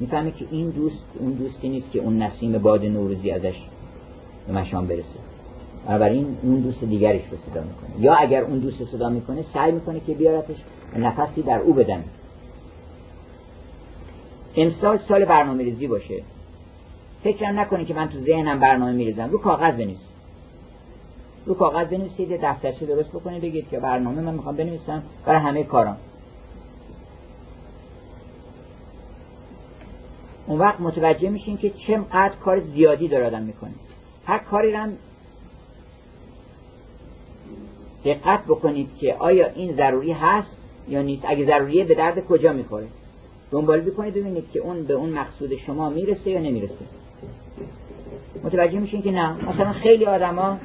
می‌فهمه 0.00 0.30
که 0.30 0.46
این 0.50 0.70
دوست 0.70 1.04
اون 1.18 1.32
دوستی 1.32 1.68
نیست 1.68 1.90
که 1.92 1.98
اون 1.98 2.22
نسیم 2.22 2.58
باد 2.58 2.84
نوروزی 2.84 3.30
ازش 3.30 3.56
به 4.46 4.52
مشام 4.52 4.86
برسه. 4.86 5.04
بنابراین 5.86 6.36
اون 6.42 6.60
دوست 6.60 6.84
دیگرش 6.84 7.22
رو 7.30 7.38
صدا 7.50 7.60
می‌کنه. 7.60 8.04
یا 8.04 8.14
اگر 8.14 8.42
اون 8.42 8.58
دوست 8.58 8.84
صدا 8.84 9.08
می‌کنه 9.08 9.44
سعی 9.54 9.72
می‌کنه 9.72 10.00
که 10.00 10.14
بیارتش 10.14 10.56
نفسی 10.96 11.42
در 11.42 11.58
او 11.58 11.72
بدن 11.72 12.04
امسال 14.56 14.98
سال 15.08 15.24
برنامه 15.24 15.64
ریزی 15.64 15.86
باشه. 15.86 16.22
فکرم 17.24 17.60
نکنی 17.60 17.84
که 17.84 17.94
من 17.94 18.08
تو 18.08 18.20
ذهنم 18.20 18.60
برنامه 18.60 18.92
میریزم 18.92 19.30
رو 19.30 19.38
کاغذ 19.38 19.74
بنویس. 19.74 20.13
رو 21.46 21.54
کاغذ 21.54 21.86
بنویسید 21.86 22.40
دفترچه 22.42 22.86
درست 22.86 23.08
بکنید 23.08 23.42
بگید 23.42 23.68
که 23.68 23.80
برنامه 23.80 24.20
من 24.20 24.34
می‌خوام 24.34 24.56
بنویسم 24.56 25.02
برای 25.26 25.40
همه 25.40 25.64
کارم 25.64 25.96
اون 30.46 30.58
وقت 30.58 30.80
متوجه 30.80 31.28
میشین 31.28 31.56
که 31.56 31.70
چقدر 31.70 32.34
کار 32.44 32.60
زیادی 32.60 33.08
داره 33.08 33.26
آدم 33.26 33.42
می‌کنه. 33.42 33.70
هر 34.26 34.38
کاری 34.38 34.72
رو 34.72 34.88
دقت 38.04 38.44
بکنید 38.44 38.88
که 39.00 39.14
آیا 39.18 39.46
این 39.46 39.76
ضروری 39.76 40.12
هست 40.12 40.48
یا 40.88 41.02
نیست. 41.02 41.22
اگه 41.26 41.46
ضروریه 41.46 41.84
به 41.84 41.94
درد 41.94 42.26
کجا 42.26 42.52
می‌خوره؟ 42.52 42.86
دنبال 43.50 43.80
بکنید 43.80 44.14
ببینید 44.14 44.50
که 44.50 44.60
اون 44.60 44.84
به 44.84 44.94
اون 44.94 45.10
مقصود 45.10 45.56
شما 45.56 45.90
می‌رسه 45.90 46.30
یا 46.30 46.40
نمی‌رسه. 46.40 46.74
متوجه 48.44 48.78
میشین 48.78 49.02
که 49.02 49.10
نه. 49.10 49.50
مثلا 49.50 49.72
خیلی 49.72 50.06
آدما 50.06 50.58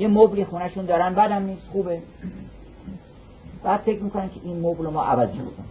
یه 0.00 0.08
مبلی 0.08 0.44
خونهشون 0.44 0.84
دارن 0.84 1.14
بعدم 1.14 1.42
نیست 1.42 1.62
خوبه. 1.72 2.02
بعد 3.64 3.80
فکر 3.80 4.02
می‌کنن 4.02 4.28
که 4.28 4.40
این 4.44 4.60
مبل 4.60 4.86
ما 4.86 5.02
عوض 5.02 5.28
بکنیم. 5.28 5.70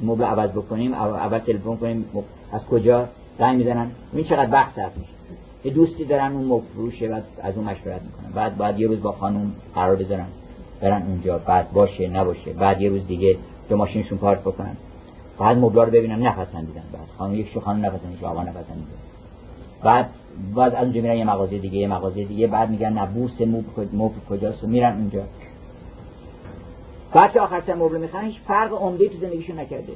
مبل 0.00 0.24
عوض 0.24 0.50
بکنیم 0.50 0.94
اول 0.94 1.38
تلفن 1.38 1.76
کنیم 1.76 2.04
از 2.52 2.64
کجا؟ 2.64 3.08
زنگ 3.38 3.58
می‌زنن. 3.58 3.90
این 4.12 4.24
چقدر 4.24 4.52
وقت 4.52 4.74
صرف 4.76 4.96
میشه؟ 4.96 5.10
یه 5.64 5.72
دوستی 5.72 6.04
دارن 6.04 6.32
اون 6.32 6.44
مبل 6.44 6.64
فروشه 6.74 7.08
بعد 7.08 7.24
از 7.42 7.56
اون 7.56 7.64
مشورت 7.64 8.02
می‌کنن. 8.02 8.32
بعد 8.34 8.56
بعد 8.56 8.80
یه 8.80 8.88
روز 8.88 9.02
با 9.02 9.12
خانم 9.12 9.52
قرار 9.74 9.96
بذارن. 9.96 10.26
برن 10.80 11.02
اونجا 11.02 11.38
بعد 11.38 11.72
باشه 11.72 12.08
نباشه 12.08 12.52
بعد 12.52 12.80
یه 12.80 12.90
روز 12.90 13.06
دیگه 13.06 13.36
که 13.68 13.74
ماشینشون 13.74 14.18
پارک 14.18 14.40
بکنن. 14.40 14.76
بعد 15.38 15.58
مبلا 15.58 15.82
رو 15.82 15.90
ببینن 15.90 16.26
نپسندیدن 16.26 16.82
بعد 16.92 17.08
خانم 17.18 17.34
یک 17.34 17.48
شو 17.48 17.60
خانم 17.60 17.86
نپسندید 17.86 18.24
آقا 18.24 18.42
نپسندیدن 18.42 19.09
بعد 19.82 20.10
بعد 20.54 20.74
از 20.74 20.82
اونجا 20.84 21.00
میرن 21.00 21.16
یه 21.16 21.24
مغازه 21.24 21.58
دیگه 21.58 21.78
یه 21.78 21.86
مغازه 21.86 22.24
دیگه 22.24 22.46
بعد 22.46 22.70
میگن 22.70 22.92
نه 22.92 23.06
بورس 23.06 23.40
مبل 23.92 24.14
کجاست؟ 24.30 24.64
میرن 24.64 24.96
اونجا. 24.96 25.22
بعد 27.12 27.32
که 27.32 27.40
آخر 27.40 27.62
سر 27.66 27.74
مبل 27.74 27.96
می‌خرن 27.96 28.24
هیچ 28.24 28.40
فرق 28.48 28.72
عمده 28.72 29.08
تو 29.08 29.18
زندگیشون 29.18 29.58
نکرده. 29.58 29.92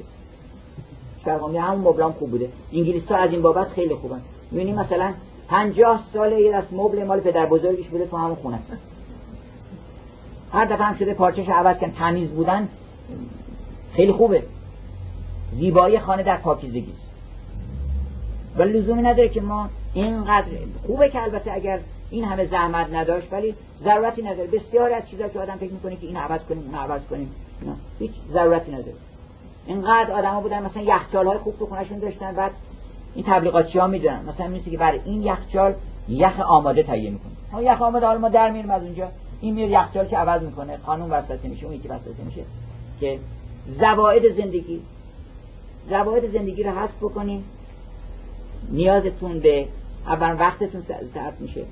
فرق 1.25 1.43
عمده 1.43 1.61
همون 1.61 1.87
مبل 1.87 2.03
هم 2.03 2.11
خوب 2.11 2.31
بوده. 2.31 2.49
انگلیس 2.73 3.03
ها 3.05 3.15
از 3.17 3.31
این 3.31 3.41
بابت 3.41 3.67
خیلی 3.67 3.95
خوبن. 3.95 4.21
می‌بینی 4.51 4.73
مثلا 4.73 5.13
پنجاه 5.47 6.03
ساله 6.13 6.41
یه 6.41 6.51
دست 6.51 6.73
مبل 6.73 7.03
مال 7.03 7.19
پدر 7.19 7.45
بزرگش 7.45 7.87
بوده 7.87 8.05
تو 8.05 8.17
همون 8.17 8.35
خونه. 8.35 8.59
هر 10.51 10.65
دفعه 10.65 10.85
هم 10.85 10.95
شده 10.95 11.13
پارچش 11.13 11.49
عوض 11.49 11.77
کن 11.77 11.91
تمیز 11.91 12.29
بودن. 12.29 12.67
خیلی 13.93 14.11
خوبه. 14.11 14.43
زیبایی 15.59 15.99
خانه 15.99 16.23
در 16.23 16.37
پاکیزگی 16.37 16.93
ولی 18.57 18.79
لزومی 18.79 19.01
نداره 19.01 19.29
که 19.29 19.41
ما 19.41 19.69
اینقدر 19.93 20.47
خوبه 20.87 21.09
که 21.09 21.23
البته 21.23 21.51
اگر 21.51 21.79
این 22.09 22.23
همه 22.23 22.45
زحمت 22.45 22.93
نداشت 22.93 23.33
ولی 23.33 23.55
ضرورتی 23.83 24.21
نداره. 24.21 24.47
بسیار 24.47 24.93
از 24.93 25.09
چیزا 25.09 25.27
که 25.27 25.39
آدم 25.39 25.55
فکر 25.55 25.71
می‌کنه 25.71 25.95
که 25.95 26.07
این 26.07 26.17
عوض 26.17 26.41
کنیم 26.49 26.63
اون 26.65 26.75
عوض 26.75 27.01
کنیم. 27.09 27.31
نه. 27.65 27.75
هیچ 27.99 28.11
ضرورتی 28.33 28.71
نداره. 28.71 28.93
اینقدر 29.67 30.11
آدما 30.11 30.41
بودن 30.41 30.63
مثلا 30.63 30.83
یخچال 30.83 31.27
های 31.27 31.37
خوب 31.37 31.59
تو 31.59 31.65
خونهشون 31.65 31.99
داشتن 31.99 32.31
بعد 32.31 32.51
این 33.15 33.25
تبلیغاتی 33.27 33.79
ها 33.79 33.87
می‌دونن. 33.87 34.25
مثلا 34.25 34.47
میگه 34.47 34.71
که 34.71 34.77
برای 34.77 34.99
این 35.05 35.23
یخچال 35.23 35.73
یخ 36.09 36.39
آماده 36.39 36.83
تهیه 36.83 37.09
می‌کنه. 37.09 37.31
ها 37.51 37.63
یخ 37.63 37.81
آماده 37.81 38.05
حالا 38.05 38.19
ما 38.19 38.29
در 38.29 38.51
میریم 38.51 38.71
از 38.71 38.83
اونجا. 38.83 39.07
این 39.41 39.53
میاد 39.53 39.69
یخچال 39.69 40.05
که 40.05 40.17
عوض 40.17 40.41
می‌کنه. 40.41 40.77
قانون 40.77 41.09
وسوسه 41.09 41.47
میشه 41.47 41.65
اون 41.65 41.75
یکی 41.75 41.87
وسوسه 41.87 42.23
میشه. 42.25 42.41
که 42.99 43.19
زواید 43.79 44.37
زندگی 44.37 44.81
زواید 45.89 46.33
زندگی 46.33 46.63
رو 46.63 46.71
حذف 46.71 46.97
بکنیم. 47.01 47.43
نیازتون 48.69 49.39
به 49.39 49.67
اول 50.07 50.35
وقتتون 50.39 50.83
صرف 51.13 51.41
میشه. 51.41 51.65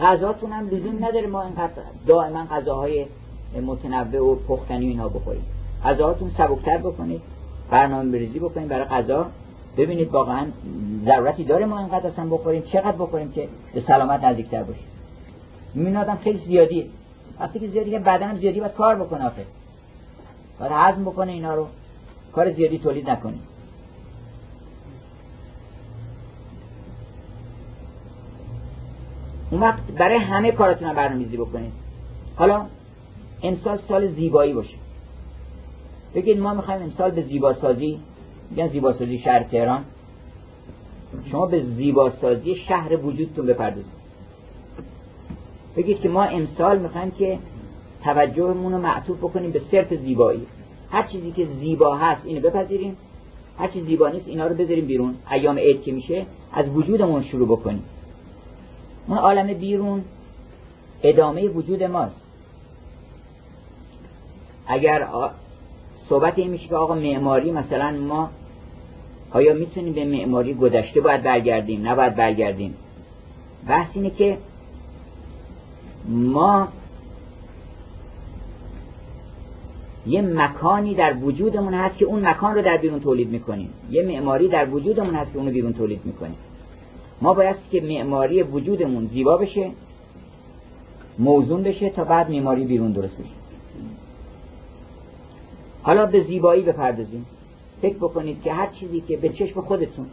غذاتون 0.00 0.52
هم 0.52 0.68
لزوم 0.68 1.04
نداره 1.04 1.26
ما 1.26 1.42
اینقدر 1.42 1.72
دائما 2.06 2.46
غذاهای 2.50 3.06
متنوع 3.62 4.32
و 4.32 4.34
پختنی 4.34 4.86
اینا 4.86 5.08
بخوریم. 5.08 5.44
غذاهاتون 5.84 6.30
سبکتر 6.38 6.78
بکنید 6.78 7.20
برنامه 7.70 8.12
بریزی 8.12 8.38
بکنید 8.38 8.68
برای 8.68 8.84
غذا. 8.84 9.26
ببینید 9.76 10.10
واقعا 10.10 10.46
ضرورتی 11.04 11.44
داره 11.44 11.66
ما 11.66 11.78
اینقدر 11.78 12.06
اصلا 12.06 12.26
بخوریم. 12.26 12.62
چقدر 12.62 12.96
بخوریم 12.96 13.32
که 13.32 13.48
به 13.74 13.80
سلامت 13.80 14.24
نزدیکتر 14.24 14.62
باشیم. 14.62 14.86
می‌بینید 15.74 15.98
آدم 15.98 16.18
خیلی 16.24 16.38
زیادیه 16.46 16.86
وقتی 17.40 17.58
که 17.58 17.68
زیادی 17.68 17.90
که 17.90 17.98
بدنم 17.98 18.38
زیادی 18.38 18.60
باید 18.60 18.72
کار 18.72 18.94
بکنه 18.94 19.26
آخه. 19.26 19.44
باید 20.60 20.72
هضم 20.74 21.04
بکنه 21.04 21.32
اینا 21.32 21.54
رو. 21.54 21.66
کار 22.32 22.52
زیادی 22.52 22.78
تولید 22.78 23.10
نکنید. 23.10 23.53
اون 29.54 29.62
وقت 29.62 29.82
برای 29.98 30.18
همه 30.18 30.52
کارتون 30.52 30.88
هم 30.88 30.94
برنامه‌ریزی 30.94 31.36
بکنید. 31.36 31.72
حالا 32.36 32.66
امسال 33.42 33.78
سال 33.88 34.08
زیبایی 34.08 34.52
باشه. 34.52 34.74
بگید 36.14 36.40
ما 36.40 36.54
می‌خوایم 36.54 36.82
امسال 36.82 37.10
به 37.10 37.22
زیباسازی 37.22 38.00
میگن 38.50 38.68
زیباسازی 38.68 39.18
شهر 39.18 39.42
تهران. 39.42 39.84
شما 41.30 41.46
به 41.46 41.62
زیباسازی 41.76 42.56
شهر 42.56 43.06
وجودتون 43.06 43.46
بپردازید. 43.46 43.92
بگید 45.76 46.00
که 46.00 46.08
ما 46.08 46.22
امسال 46.22 46.78
می‌خوایم 46.78 47.10
که 47.10 47.38
توجهمون 48.04 48.72
رو 48.72 48.78
معطوف 48.78 49.18
بکنیم 49.18 49.50
به 49.50 49.60
صرف 49.70 49.94
زیبایی. 49.94 50.46
هر 50.90 51.02
چیزی 51.02 51.32
که 51.32 51.48
زیبا 51.60 51.96
هست 51.96 52.20
اینو 52.24 52.40
بپذیریم. 52.40 52.96
هر 53.58 53.68
چیز 53.68 53.84
زیبا 53.86 54.08
نیست 54.08 54.28
اینا 54.28 54.46
رو 54.46 54.54
بذاریم 54.54 54.86
بیرون. 54.86 55.14
ایام 55.32 55.58
عید 55.58 55.82
که 55.82 55.92
میشه 55.92 56.26
از 56.52 56.68
وجودمون 56.68 57.24
شروع 57.24 57.48
بکنیم. 57.48 57.82
اون 59.08 59.18
عالم 59.18 59.54
بیرون. 59.54 60.04
ادامه 61.02 61.48
وجود 61.48 61.82
ماست. 61.82 62.14
اگر 64.66 65.08
صحبت 66.08 66.38
این 66.38 66.50
میشه 66.50 66.68
که 66.68 66.76
آقا 66.76 66.94
معماری 66.94 67.52
مثلا 67.52 67.90
ما 67.90 68.30
آیا 69.30 69.54
می‌تونیم 69.54 69.92
به 69.92 70.04
معماری 70.04 70.54
گذشته 70.54 71.00
باید 71.00 71.22
برگردیم؟ 71.22 71.88
نباید 71.88 72.14
برگردیم. 72.14 72.74
بحث 73.68 73.88
اینه 73.94 74.10
که 74.10 74.38
ما 76.08 76.68
یه 80.06 80.22
مکانی 80.22 80.94
در 80.94 81.16
وجودمون 81.16 81.74
هست 81.74 81.98
که 81.98 82.04
اون 82.04 82.28
مکان 82.28 82.54
رو 82.54 82.62
در 82.62 82.76
بیرون 82.76 83.00
تولید 83.00 83.28
می‌کنیم. 83.28 83.70
یه 83.90 84.02
معماری 84.02 84.48
در 84.48 84.68
وجودمون 84.68 85.14
هست 85.14 85.32
که 85.32 85.38
اون 85.38 85.46
رو 85.46 85.52
بیرون 85.52 85.72
تولید 85.72 86.00
می‌کنیم. 86.04 86.36
ما 87.22 87.34
باید 87.34 87.56
که 87.70 87.80
معماری 87.80 88.42
وجودمون 88.42 89.06
زیبا 89.06 89.36
بشه 89.36 89.70
موزون 91.18 91.62
بشه 91.62 91.90
تا 91.90 92.04
بعد 92.04 92.30
معماری 92.30 92.64
بیرون 92.64 92.92
درست 92.92 93.14
بشه. 93.14 93.34
حالا 95.82 96.06
به 96.06 96.24
زیبایی 96.24 96.62
بپردازیم. 96.62 97.26
فکر 97.82 97.96
بکنید 97.96 98.42
که 98.42 98.52
هر 98.52 98.66
چیزی 98.66 99.00
که 99.00 99.16
به 99.16 99.28
چشم 99.28 99.60
خودتون 99.60 100.06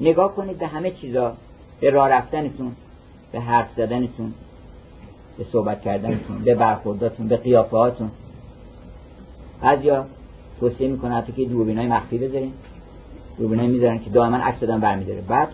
نگاه 0.00 0.34
کنید 0.34 0.58
به 0.58 0.66
همه 0.66 0.90
چیزا 0.90 1.32
به 1.80 1.90
راه 1.90 2.08
رفتنتون 2.08 2.72
به 3.32 3.40
حرف 3.40 3.68
زدنتون 3.76 4.34
به 5.38 5.44
صحبت 5.52 5.82
کردنتون 5.82 6.38
به 6.44 6.54
برخورداتون 6.54 7.28
به 7.28 7.36
قیافه 7.36 7.76
هاتون 7.76 8.10
بعضیا 9.62 10.06
توصیه 10.60 10.88
می‌کنه 10.88 11.14
حتی 11.14 11.32
که 11.32 11.44
دوربینای 11.44 11.86
مخفی 11.86 12.18
بذارین 12.18 12.52
دوربینای 13.38 13.66
می‌ذارن 13.66 13.98
که 13.98 14.10
دائما 14.10 14.36
عکس 14.36 14.60
دادن 14.60 14.80
برمیداره. 14.80 15.20
بعد 15.20 15.48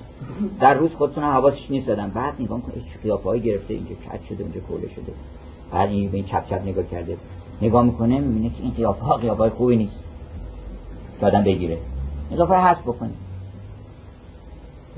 در 0.60 0.74
روز 0.74 0.90
خودتون 0.92 1.24
هم 1.24 1.30
حواسش 1.30 1.70
نیست 1.70 1.86
دادن. 1.86 2.10
بعد 2.10 2.34
نگاه 2.40 2.62
چه 2.74 3.00
قیافه 3.02 3.38
گرفته 3.38 3.74
اینجا 3.74 3.94
کج 3.94 4.24
شده 4.28 4.42
اونجا 4.44 4.60
کوله 4.60 4.88
شده. 4.88 5.12
بعد 5.72 5.90
این 5.90 6.10
به 6.10 6.16
این 6.16 6.26
چپ 6.26 6.48
چپ 6.50 6.62
نگاه 6.62 6.84
کرده. 6.84 7.16
نگاه 7.62 7.84
می‌کنه 7.84 8.20
می‌بینه 8.20 8.54
که 8.54 8.62
این 8.62 8.72
قیافه 8.72 9.04
ها 9.04 9.16
قیافه 9.16 9.38
های 9.42 9.50
خوبی 9.50 9.76
نیست. 9.76 9.96
که 11.20 11.26
بگیره. 11.26 11.78
اضافه 12.32 12.54
هست 12.54 12.80
بکنه 12.80 13.10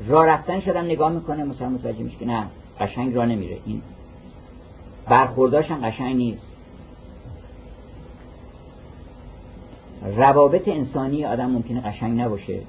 راه 0.08 0.26
رفتن 0.26 0.60
شدم 0.60 0.84
نگاه 0.84 1.12
می‌کنه 1.12 1.44
مثلا 1.44 1.68
متوجه 1.68 2.02
میشه 2.02 2.16
که 2.16 2.26
نه 2.26 2.46
قشنگ 2.80 3.14
راه 3.14 3.26
نمیره. 3.26 3.58
این 3.66 3.82
برخورداش 5.08 5.70
هم 5.70 5.90
قشنگ 5.90 6.16
نیست. 6.16 6.42
روابط 10.16 10.68
انسانی 10.68 11.24
آدم 11.24 11.50
ممکنه 11.50 11.80
قشنگ 11.80 12.20
نباشه. 12.20 12.60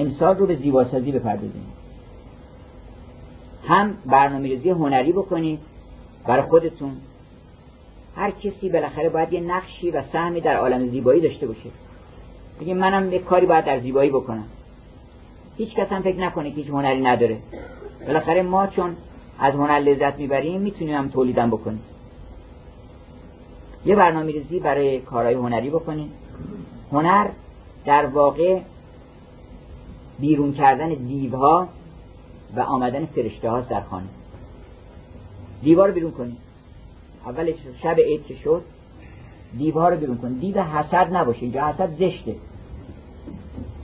امسال 0.00 0.36
رو 0.36 0.46
به 0.46 0.56
زیباسازی 0.56 1.12
بپردازیم. 1.12 1.66
هم 3.66 3.94
برنامه 4.06 4.48
ریزی 4.48 4.70
هنری 4.70 5.12
بکنید 5.12 5.60
برای 6.26 6.42
خودتون. 6.42 6.92
هر 8.16 8.30
کسی 8.30 8.68
بالاخره 8.68 9.08
باید 9.08 9.32
یه 9.32 9.40
نقشی 9.40 9.90
و 9.90 10.02
سهمی 10.12 10.40
در 10.40 10.56
عالم 10.56 10.88
زیبایی 10.88 11.20
داشته 11.20 11.46
باشه. 11.46 11.70
بگیم 12.60 12.78
منم 12.78 13.12
یه 13.12 13.18
کاری 13.18 13.46
باید 13.46 13.64
در 13.64 13.80
زیبایی 13.80 14.10
بکنم. 14.10 14.44
هیچ 15.56 15.74
کس 15.74 15.88
هم 15.88 16.02
فکر 16.02 16.20
نکنه 16.20 16.50
که 16.50 16.56
هیچ 16.56 16.68
هنری 16.68 17.00
نداره. 17.00 17.38
بالاخره 18.06 18.42
ما 18.42 18.66
چون 18.66 18.96
از 19.38 19.54
هنر 19.54 19.78
لذت 19.78 20.18
می‌بریم 20.18 20.60
می‌تونیم 20.60 20.94
هم 20.94 21.08
تولیدم 21.08 21.50
بکنیم. 21.50 21.82
یه 23.86 23.96
برنامه 23.96 24.32
ریزی 24.32 24.60
برای 24.60 25.00
کارهای 25.00 25.34
هنری 25.34 25.70
بکنیم. 25.70 26.12
هنر 26.92 27.28
در 27.84 28.06
واقع 28.06 28.60
بیرون 30.18 30.52
کردن 30.52 30.88
دیوها 30.88 31.68
و 32.56 32.60
آمدن 32.60 33.06
فرشته 33.06 33.50
ها 33.50 33.60
در 33.60 33.80
خانه. 33.80 34.06
دیوار 35.62 35.88
رو 35.88 35.94
بیرون 35.94 36.10
کنیم 36.10 36.36
اول 37.26 37.52
شب 37.82 38.00
عید 38.00 38.26
که 38.26 38.34
شد 38.34 38.62
دیوها 39.58 39.88
رو 39.88 39.96
بیرون 39.96 40.18
کنیم 40.18 40.38
دیو 40.38 40.62
حسد 40.62 41.16
نباشه 41.16 41.42
اینجا 41.42 41.66
حسد 41.66 41.94
زشته. 41.98 42.34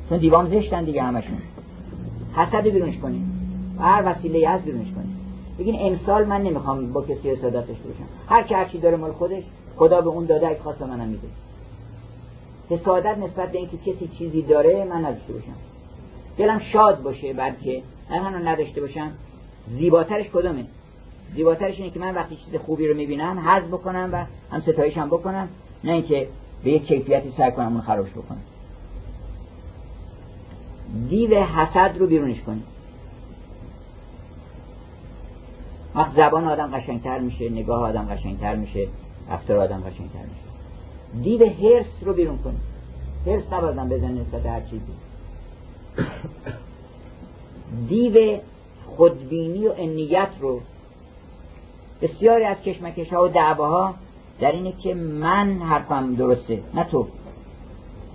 چون 0.09 0.18
دیوام 0.18 0.49
زشتن 0.49 0.85
دیگه 0.85 1.03
همشون. 1.03 1.38
حسد 2.37 2.62
بیرونش 2.62 2.99
کنیم 2.99 3.31
و 3.79 3.83
هر 3.83 4.03
وسیله 4.07 4.49
از 4.49 4.62
بیرونش 4.62 4.92
کنیم 4.94 5.16
بگین 5.59 5.77
امسال 5.79 6.25
من 6.25 6.42
نمی‌خوام 6.42 6.92
با 6.92 7.03
کسی 7.03 7.31
حسادت 7.31 7.66
داشته 7.66 7.88
هر 8.29 8.42
که 8.42 8.57
هرچی 8.57 8.79
داره 8.79 8.97
مال 8.97 9.12
خودش 9.12 9.42
خدا 9.77 10.01
به 10.01 10.09
اون 10.09 10.25
داده 10.25 10.49
اگه 10.49 10.59
خواست 10.62 10.83
منم 10.83 11.09
میده. 11.09 11.29
حسادت 12.70 13.18
نسبت 13.18 13.53
به 13.53 13.59
اینکه 13.59 13.77
کسی 13.77 14.11
چیزی 14.18 14.42
داره 14.42 14.85
من 14.85 15.05
نداشته 15.05 15.33
باشم. 15.33 15.73
دلم 16.38 16.59
شاد 16.73 17.03
باشه 17.03 17.33
بلکه 17.33 17.83
من 18.11 18.49
نداشته 18.49 18.81
باشم. 18.81 19.11
زیباترش 19.79 20.27
کدومه؟ 20.33 20.64
زیباترش 21.35 21.79
اینه 21.79 21.90
که 21.90 21.99
من 21.99 22.14
وقتی 22.14 22.37
چیز 22.37 22.61
خوبی 22.61 22.87
رو 22.88 22.97
می‌بینم 22.97 23.38
حذف 23.38 23.66
بکنم 23.66 24.11
و 24.12 24.25
هم 24.55 24.61
ستایشم 24.61 25.07
بکنم 25.07 25.49
نه 25.85 25.92
اینکه 25.92 26.29
به 26.64 26.70
یک 26.70 26.87
کیفیتی 26.87 27.33
سعی 27.37 27.53
کنم 27.53 27.73
اون 27.73 27.81
خرابش 27.81 28.11
بکنم. 28.11 28.40
دیو 31.09 31.44
حسد 31.44 31.99
رو 31.99 32.07
بیرونش 32.07 32.40
کنیم 32.40 32.64
وقت 35.94 36.16
زبان 36.16 36.44
آدم 36.49 36.79
قشنگتر 36.79 37.18
میشه 37.18 37.49
نگاه 37.49 37.83
آدم 37.83 38.05
قشنگتر 38.14 38.57
میشه 38.57 38.88
رفتار 39.31 39.59
آدم 39.59 39.81
قشنگتر 39.81 40.23
میشه. 40.23 41.23
دیو 41.23 41.47
هرس 41.47 41.87
رو 42.03 42.12
بیرون 42.12 42.38
کنید 42.38 42.61
هرس 43.27 43.53
نبازم 43.53 43.88
بزنید 43.88 44.20
نسبت 44.20 44.47
هر 44.47 44.61
چیزی. 44.61 44.92
دیو 47.88 48.38
خودبینی 48.87 49.68
و 49.68 49.72
انیت 49.76 50.30
رو 50.40 50.61
بسیاری 52.02 52.44
از 52.44 52.57
کشمکش 52.57 53.12
ها 53.12 53.24
و 53.24 53.28
دعواها 53.28 53.94
در 54.40 54.52
اینه 54.52 54.72
که 54.72 54.94
من 54.94 55.59
حرفم 55.59 56.14
درسته 56.14 56.62
نه 56.74 56.85
تو. 56.85 57.07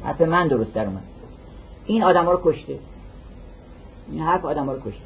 حرف 0.04 0.22
من 0.22 0.48
درست 0.48 0.74
در 0.74 0.86
اومد. 0.86 1.04
این 1.86 2.04
آدم 2.04 2.26
ها 2.26 2.32
رو 2.32 2.42
کشته. 2.44 2.80
این 4.12 4.22
حرف 4.22 4.46
آدم 4.46 4.66
ها 4.66 4.74
رو 4.74 4.80
کشته. 4.80 5.06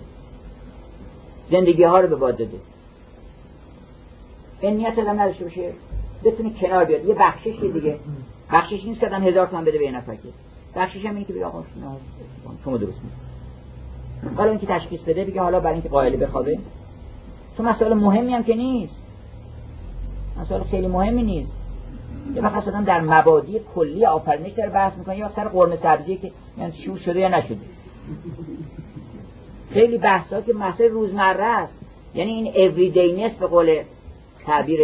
زندگی 1.51 1.83
ها 1.83 1.99
رو 1.99 2.07
به 2.07 2.15
باد 2.15 2.37
داده. 2.37 2.57
انیت 4.61 4.99
آدم 4.99 5.21
نداشته 5.21 5.43
باشه. 5.43 5.73
بتونه 6.23 6.53
کنار 6.61 6.85
بیاد. 6.85 7.05
یه 7.05 7.15
بخشش 7.19 7.59
دیگه. 7.73 7.99
بخشش 8.51 8.83
نیست 8.85 8.99
که 8.99 9.05
آدم 9.05 9.23
هزار 9.23 9.47
تومن 9.47 9.65
بده 9.65 9.77
به 9.77 9.85
یه 9.85 9.91
نفر 9.91 10.15
که. 10.15 10.29
بخشش 10.75 11.05
هم 11.05 11.15
اینه 11.15 11.25
که 11.25 11.33
بگه 11.33 11.45
آقا 11.45 11.63
شما 12.63 12.77
درست 12.77 12.99
میگی. 13.03 14.35
حالا 14.35 14.49
اینکه 14.49 14.67
تشخیص 14.67 15.01
بده 15.01 15.25
بگه 15.25 15.41
حالا 15.41 15.59
برای 15.59 15.73
اینکه 15.73 15.89
قائل 15.89 16.25
بخوابه. 16.25 16.59
تو 17.57 17.63
مسئله 17.63 17.93
مهمی 17.93 18.33
هم 18.33 18.43
که 18.43 18.55
نیست. 18.55 18.95
مسئله 20.41 20.63
خیلی 20.63 20.87
مهمی 20.87 21.23
نیست. 21.23 21.51
یه 22.35 22.41
وقت 22.41 22.67
آدم 22.67 22.83
در 22.83 23.01
مبادی 23.01 23.59
کلی 23.75 24.05
آفرینش 24.05 24.51
داره 24.51 24.69
بحث 24.69 24.97
می‌کنه 24.97 25.17
یا 25.17 25.31
سر 25.35 25.47
قرمه 25.47 25.77
سبزی 25.83 26.17
که 26.17 26.31
یعنی 26.57 26.73
شور 26.85 26.97
شده 26.97 27.19
یا 27.19 27.27
نشده. 27.27 27.57
خیلی 29.71 29.97
بحث 29.97 30.33
ها 30.33 30.41
که 30.41 30.53
مسئله 30.53 30.87
روزمره 30.87 31.43
است. 31.43 31.73
یعنی 32.15 32.31
این 32.31 32.47
اوریدینس 32.47 33.31
به 33.31 33.47
قول 33.47 33.83
تعبیر 34.45 34.79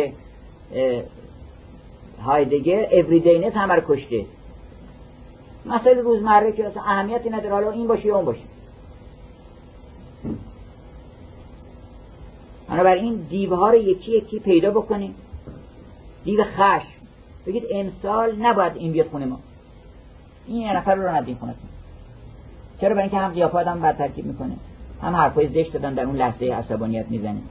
هایدگر 2.26 2.88
اوریدینس 2.92 3.54
همه 3.54 3.74
رو 3.74 3.82
کشته. 3.88 4.26
مسئله 5.66 6.02
روزمره 6.02 6.52
که 6.52 6.68
اصلا 6.68 6.84
اهمیتی 6.84 7.30
نداره. 7.30 7.54
حالا 7.54 7.72
این 7.72 7.88
باشه 7.88 8.06
یا 8.06 8.16
اون 8.16 8.26
باشه. 8.26 8.44
بنابراین 12.70 13.16
دیوها 13.16 13.70
رو 13.70 13.76
یکی 13.76 14.12
یکی 14.12 14.40
پیدا 14.40 14.72
بکنیم. 14.72 15.16
دیو 16.24 16.44
خشم. 16.44 16.88
بگید 17.46 17.64
امسال 17.72 18.36
نباید 18.36 18.76
این 18.76 18.92
بیاد 18.92 19.08
خونه 19.08 19.26
ما. 19.26 19.40
این 20.48 20.62
یه 20.62 20.78
نفر 20.78 20.96
رو 20.96 21.10
ندیم 21.16 21.38
خونه 21.40 21.56
چرا؟ 22.82 22.90
برای 22.90 23.02
اینکه 23.02 23.18
هم 23.18 23.32
قیافات 23.32 23.68
هم 23.68 23.82
بد 23.82 23.98
ترکیب 23.98 24.26
می‌کنه. 24.26 24.56
هم 25.02 25.16
حرفای 25.16 25.48
زشت 25.48 25.74
دادن 25.74 25.94
در 25.94 26.04
اون 26.04 26.16
لحظه 26.16 26.46
عصبانیت 26.46 27.06
می‌زنه. 27.10 27.42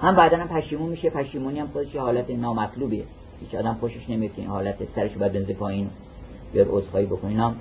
هم 0.00 0.16
بعدا 0.16 0.36
هم 0.36 0.48
پشیمون 0.48 0.88
میشه. 0.88 1.10
پشیمونی 1.10 1.60
هم 1.60 1.66
خودش 1.66 1.96
حالت 1.96 2.30
نامطلوبیه. 2.30 3.04
هیچ 3.40 3.54
آدم 3.54 3.76
خوشش 3.80 4.10
نمیاد 4.10 4.32
این 4.36 4.46
حالت 4.46 4.76
سرش 4.94 5.12
باید 5.12 5.32
بنزه 5.32 5.54
پایین. 5.54 5.90
بیاد 6.54 6.68
عذرخواهی 6.70 7.06
بکنه 7.06 7.30
اینا 7.30 7.52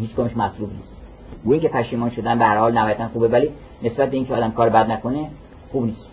هیچ 0.00 0.14
کمش 0.14 0.36
مطلوب 0.36 0.70
نیست. 0.72 1.00
گویی 1.44 1.60
که 1.60 1.68
پشیمان 1.68 2.10
شدن 2.10 2.38
به 2.38 2.44
هر 2.44 2.58
حال 2.58 2.72
نهایتا 2.72 3.08
خوبه 3.08 3.28
ولی 3.28 3.50
نسبت 3.82 4.10
به 4.10 4.16
اینکه 4.16 4.34
آدم 4.34 4.50
کار 4.50 4.68
بد 4.68 4.90
نکنه 4.90 5.30
خوب 5.72 5.84
نیست. 5.84 6.06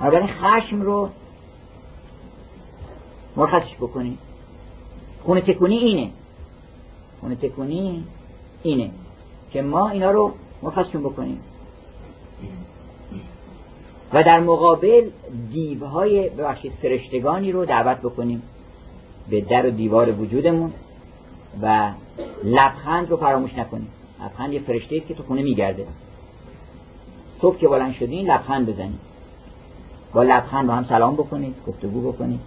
بنابراین 0.00 0.28
خشم 0.28 0.82
رو 0.82 1.08
مرخصش 3.36 3.74
بکنی. 3.76 4.18
خونه 5.24 5.40
تکونی 5.40 5.76
اینه. 5.76 6.10
خونه 7.20 7.34
تکونی 7.34 8.04
اینه 8.62 8.90
که 9.50 9.62
ما 9.62 9.88
اینا 9.88 10.10
رو 10.10 10.32
مرخصشون 10.62 11.02
بکنیم. 11.02 11.40
و 14.12 14.22
در 14.22 14.40
مقابل 14.40 15.10
دیوهای 15.52 16.28
ببخشید 16.28 16.72
فرشتگانی 16.82 17.52
رو 17.52 17.64
دعوت 17.64 17.98
بکنیم 17.98 18.42
به 19.30 19.40
در 19.40 19.66
و 19.66 19.70
دیوار 19.70 20.12
وجودمون. 20.12 20.72
و 21.62 21.90
لبخند 22.44 23.10
رو 23.10 23.16
فراموش 23.16 23.54
نکنیم 23.54 23.88
لبخند 24.24 24.52
یه 24.52 24.60
فرشته 24.60 25.00
که 25.00 25.14
تو 25.14 25.22
خونه 25.22 25.42
میگرده. 25.42 25.86
صبح 27.40 27.58
که 27.58 27.68
بلند 27.68 27.94
شدین 27.94 28.30
لبخند 28.30 28.66
بزنید 28.66 29.00
با 30.12 30.22
لبخند 30.22 30.66
با 30.66 30.74
هم 30.74 30.84
سلام 30.84 31.14
بکنید 31.14 31.54
گفتگو 31.66 32.12
بکنید. 32.12 32.40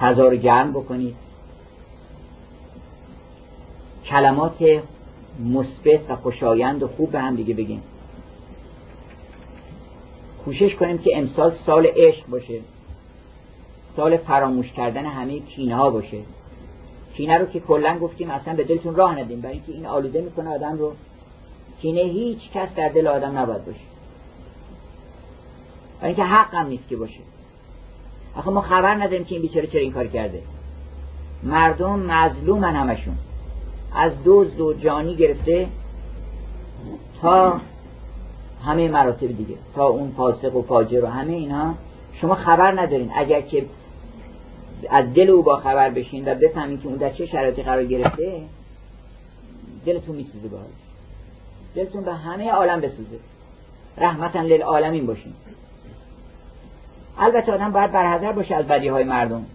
هزار 0.00 0.36
گرم 0.36 0.72
بکنید. 0.72 1.16
کلمات 4.04 4.82
مثبت 5.44 6.00
و 6.10 6.16
خوشایند 6.16 6.82
و 6.82 6.88
خوب 6.88 7.10
به 7.10 7.20
هم 7.20 7.36
دیگه 7.36 7.54
بگیم 7.54 7.82
کوشش 10.46 10.74
کنیم 10.74 10.98
که 10.98 11.18
امسال 11.18 11.52
سال 11.66 11.86
عشق 11.86 12.26
باشه. 12.26 12.60
سال 13.96 14.16
فراموش 14.16 14.72
کردن 14.72 15.04
همه 15.04 15.38
کینه 15.38 15.76
ها 15.76 15.90
باشه. 15.90 16.18
کینه 17.16 17.38
رو 17.38 17.46
که 17.46 17.60
کلا 17.60 17.98
گفتیم 17.98 18.30
اصلا 18.30 18.54
به 18.54 18.64
دلتون 18.64 18.94
راه 18.94 19.18
ندیم. 19.18 19.40
برای 19.40 19.54
اینکه 19.54 19.72
این 19.72 19.86
آلوده 19.86 20.20
می‌کنه 20.20 20.54
آدم 20.54 20.78
رو. 20.78 20.92
کینه 21.82 22.00
هیچ 22.00 22.50
کس 22.54 22.68
در 22.76 22.88
دل 22.88 23.06
آدم 23.06 23.38
نباید 23.38 23.64
باشه. 23.64 23.78
برای 26.00 26.14
اینکه 26.14 26.24
حق 26.24 26.54
هم 26.54 26.66
نیست 26.66 26.88
که 26.88 26.96
باشه. 26.96 27.20
آخه 28.36 28.50
ما 28.50 28.60
خبر 28.60 28.94
نداریم 28.94 29.24
که 29.24 29.34
این 29.34 29.42
بیچاره 29.42 29.66
چرا 29.66 29.80
این 29.80 29.92
کار 29.92 30.06
کرده. 30.06 30.42
مردم 31.42 31.98
مظلومن 31.98 32.76
همشون. 32.76 33.14
از 33.94 34.12
دوز 34.24 34.60
و 34.60 34.72
جانی 34.72 35.16
گرفته 35.16 35.66
تا 37.22 37.60
همه 38.64 38.88
مراتب 38.88 39.26
دیگه. 39.26 39.54
تا 39.74 39.86
اون 39.86 40.12
فاسق 40.16 40.56
و 40.56 40.62
فاجر 40.62 41.04
و 41.04 41.06
همه 41.06 41.32
اینا. 41.32 41.74
شما 42.20 42.34
خبر 42.34 42.80
ندارین. 42.80 43.10
اگر 43.16 43.40
که 43.40 43.66
از 44.90 45.14
دل 45.14 45.30
او 45.30 45.42
با 45.42 45.56
خبر 45.56 45.90
بشین 45.90 46.28
و 46.28 46.34
بفهمین 46.34 46.80
که 46.80 46.86
اون 46.86 46.96
در 46.96 47.12
چه 47.12 47.26
شرایطی 47.26 47.62
قرار 47.62 47.84
گرفته 47.84 48.42
دلتون 49.86 50.16
میسوزه 50.16 50.48
باهاش. 50.48 50.66
دلتون 51.74 52.04
به 52.04 52.14
همه 52.14 52.50
عالم 52.50 52.80
بسوزه. 52.80 53.18
رحمتا 53.98 54.40
للعالمین 54.40 55.06
باشین. 55.06 55.32
البته 57.18 57.52
آدم 57.52 57.72
باید 57.72 57.92
برحضر 57.92 58.32
باشه 58.32 58.54
از 58.54 58.66
بدی 58.66 58.88
های 58.88 59.04
مردم. 59.04 59.46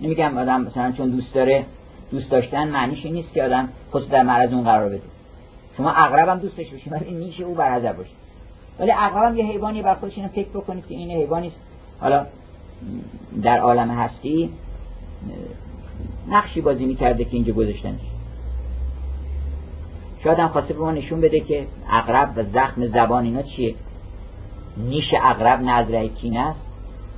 نمیگم 0.00 0.38
آدم 0.38 0.60
مثلا 0.60 0.92
چون 0.92 1.10
دوست 1.10 1.34
داره 1.34 1.64
دوست 2.10 2.30
داشتن 2.30 2.68
معنیش 2.68 3.06
نیست 3.06 3.32
که 3.32 3.42
آدم 3.42 3.68
خود 3.90 4.10
در 4.10 4.22
معرض 4.22 4.52
اون 4.52 4.64
قرار 4.64 4.88
بده. 4.88 5.02
شما 5.76 5.90
اغرب 5.90 6.28
هم 6.28 6.38
دوستش 6.38 6.70
باشید 6.70 6.92
ولی 6.92 7.10
میشه 7.10 7.44
او 7.44 7.54
برحضر 7.54 7.92
باشه. 7.92 8.10
ولی 8.78 8.92
اغرب 8.96 9.36
یه 9.36 9.44
حیوانی 9.44 9.82
بر 9.82 9.94
خودش 9.94 10.18
فکر 10.18 10.48
بکنید 10.48 10.86
که 10.86 10.94
این 10.94 11.10
حیوانی 11.10 11.52
حالا 12.00 12.26
در 13.42 13.58
عالم 13.58 13.90
هستی 13.90 14.50
نقشی 16.28 16.60
بازی 16.60 16.84
می‌کرده 16.84 17.24
که 17.24 17.30
اینجا 17.32 17.52
گذاشتنش. 17.52 18.00
شاید 20.24 20.38
هم 20.38 20.48
خواسته 20.48 20.74
به 20.74 20.80
ما 20.80 20.92
نشون 20.92 21.20
بده 21.20 21.40
که 21.40 21.66
اغرب 21.90 22.32
و 22.36 22.42
زخم 22.52 22.86
زبان 22.86 23.24
اینا 23.24 23.42
چیه. 23.42 23.74
نیش 24.76 25.14
اغرب 25.22 25.60
نظره 25.60 26.08
کینه 26.08 26.40
است. 26.40 26.60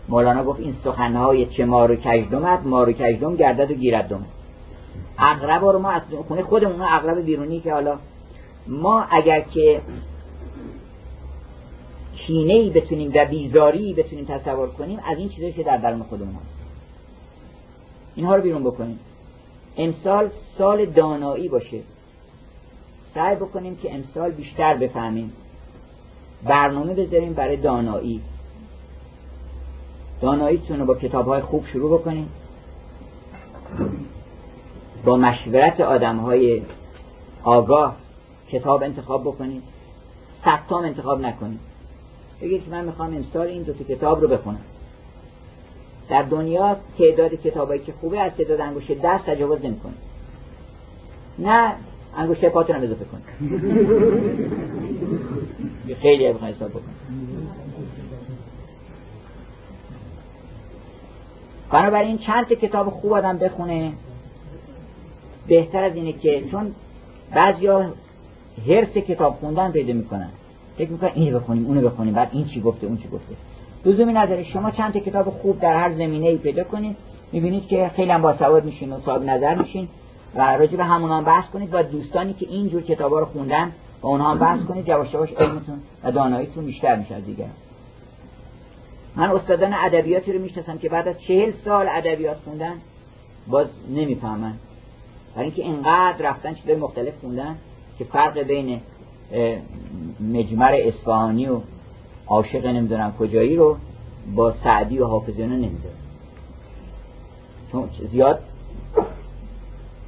مولانا 0.08 0.44
گفت 0.44 0.60
این 0.60 0.74
سخنهای 0.84 1.46
چه 1.46 1.64
مارو 1.64 1.96
کجدمت 1.96 2.66
مارو 2.66 2.92
کجدم 2.92 3.36
گردد 3.36 3.70
و 3.70 3.74
گیرد 3.74 4.08
دم. 4.08 4.24
اغرب 5.18 5.64
رو 5.64 5.78
ما 5.78 5.90
از 5.90 6.02
خونه 6.28 6.42
خودمون 6.42 6.82
اغرب 6.82 7.20
بیرونی 7.20 7.60
که 7.60 7.72
حالا 7.72 7.98
ما 8.66 9.04
اگر 9.10 9.40
که 9.40 9.80
کینه 12.26 12.54
ای 12.54 12.70
بتونیم 12.70 13.12
و 13.14 13.24
بیزاری 13.24 13.94
بتونیم 13.94 14.24
تصور 14.24 14.68
کنیم 14.68 15.00
از 15.06 15.18
این 15.18 15.28
چیزایی 15.28 15.52
که 15.52 15.62
در 15.62 15.76
درون 15.76 16.02
خودمون 16.02 16.34
هست. 16.34 16.64
اینها 18.14 18.36
رو 18.36 18.42
بیرون 18.42 18.62
بکنیم. 18.62 18.98
امسال 19.76 20.30
سال 20.58 20.86
دانایی 20.86 21.48
باشه. 21.48 21.80
سعی 23.14 23.36
بکنیم 23.36 23.76
که 23.76 23.94
امسال 23.94 24.30
بیشتر 24.30 24.76
بفهمیم. 24.76 25.32
برنامه 26.44 26.94
بذاریم 26.94 27.32
برای 27.32 27.56
دانایی. 27.56 28.20
داناییتون 30.20 30.80
رو 30.80 30.86
با 30.86 30.94
کتاب 30.94 31.40
خوب 31.40 31.66
شروع 31.66 31.98
بکنیم. 31.98 32.28
با 35.04 35.16
مشورت 35.16 35.80
آدم 35.80 36.16
های 36.16 36.62
آگاه 37.44 37.96
کتاب 38.48 38.82
انتخاب 38.82 39.22
بکنید 39.22 39.62
ستام 40.40 40.84
انتخاب 40.84 41.20
نکنید 41.20 41.73
بگید 42.44 42.64
که 42.64 42.70
من 42.70 42.84
می‌خوام 42.84 43.16
امسال 43.16 43.46
این 43.46 43.62
دو 43.62 43.72
کتاب 43.72 44.20
رو 44.20 44.28
بخونم. 44.28 44.60
در 46.08 46.22
دنیا 46.22 46.76
تعداد 46.98 47.34
کتابایی 47.34 47.80
که 47.80 47.92
خوبه 48.00 48.20
از 48.20 48.32
تعداد 48.32 48.60
انگشت 48.60 49.02
دست 49.02 49.26
تجاوز 49.26 49.58
نمی‌کنه. 49.64 49.92
نه 51.38 51.74
انگشت 52.16 52.44
پاتون 52.44 52.76
هم 52.76 52.82
اضافه 52.82 53.04
کن 53.04 53.22
خیلی 56.02 56.32
بخواه 56.32 56.50
حساب 56.50 56.70
بکن 56.70 56.82
بنابراین 61.70 62.18
چند 62.18 62.48
کتاب 62.48 62.90
خوب 62.90 63.12
آدم 63.12 63.38
بخونه 63.38 63.92
بهتر 65.46 65.84
از 65.84 65.94
اینه 65.94 66.12
که 66.12 66.44
چون 66.50 66.74
بعضیا 67.34 67.92
هرس 68.68 68.88
کتاب 68.88 69.34
خوندن 69.34 69.70
پیدا 69.72 69.92
می‌کنن. 69.92 70.30
فکر 70.78 70.90
می‌کنن 70.90 71.10
اینو 71.14 71.38
بخونیم 71.38 71.66
اونو 71.66 71.80
بخونیم 71.80 72.14
بعد 72.14 72.28
این 72.32 72.44
چی 72.44 72.60
گفته 72.60 72.86
اون 72.86 72.96
چی 72.96 73.08
گفته. 73.08 73.34
لزومی 73.84 74.12
نداره 74.12 74.44
شما 74.44 74.70
چند 74.70 74.96
کتاب 74.96 75.30
خوب 75.30 75.60
در 75.60 75.76
هر 75.76 75.92
زمینه 75.92 76.26
ای 76.26 76.36
پیدا 76.36 76.64
کنید 76.64 76.96
می‌بینید 77.32 77.66
که 77.66 77.90
خیلی 77.96 78.10
هم 78.10 78.22
باسواد 78.22 78.64
میشین 78.64 78.92
و 78.92 79.00
صاحب 79.00 79.22
نظر 79.22 79.54
میشین. 79.54 79.88
و 80.34 80.56
راجع 80.56 80.76
به 80.76 80.84
همونان 80.84 81.24
بحث 81.24 81.50
کنید 81.50 81.68
و 81.72 81.82
دوستانی 81.82 82.32
که 82.32 82.46
اینجور 82.48 82.82
کتابا 82.82 83.18
رو 83.18 83.26
خوندن 83.26 83.72
با 84.00 84.08
اونها 84.08 84.30
هم 84.30 84.38
بحث 84.38 84.60
کنید 84.60 84.88
یواش 84.88 85.14
علمتون 85.14 85.82
و 86.04 86.12
داناییتون 86.12 86.66
بیشتر 86.66 86.96
میشه 86.96 87.14
از 87.14 87.24
دیگر 87.24 87.46
من 89.16 89.30
استادان 89.30 89.74
ادبیاتی 89.74 90.32
رو 90.32 90.40
می‌شناسم 90.40 90.78
که 90.78 90.88
بعد 90.88 91.08
از 91.08 91.20
چهل 91.20 91.52
سال 91.64 91.86
ادبیات 91.88 92.36
خوندن 92.44 92.74
باز 93.46 93.66
نمی‌فهمن. 93.90 94.54
برای 95.34 95.46
اینکه 95.46 95.62
اینقدر 95.62 96.30
رفتن 96.30 96.54
چیزای 96.54 96.76
مختلف 96.76 97.18
خوندن 97.20 97.56
که 97.98 98.04
فرق 98.04 98.38
بین 98.38 98.80
مجمر 100.20 100.74
اصفهانی 100.74 101.48
و 101.48 101.60
عاشق 102.26 102.66
نمی‌دونم 102.66 103.12
کجایی 103.18 103.56
رو 103.56 103.76
با 104.34 104.54
سعدی 104.64 104.98
و 104.98 105.06
حافظیانه 105.06 105.54
نمی‌دونه 105.54 105.94
چون 107.72 107.88
زیاد 108.12 108.38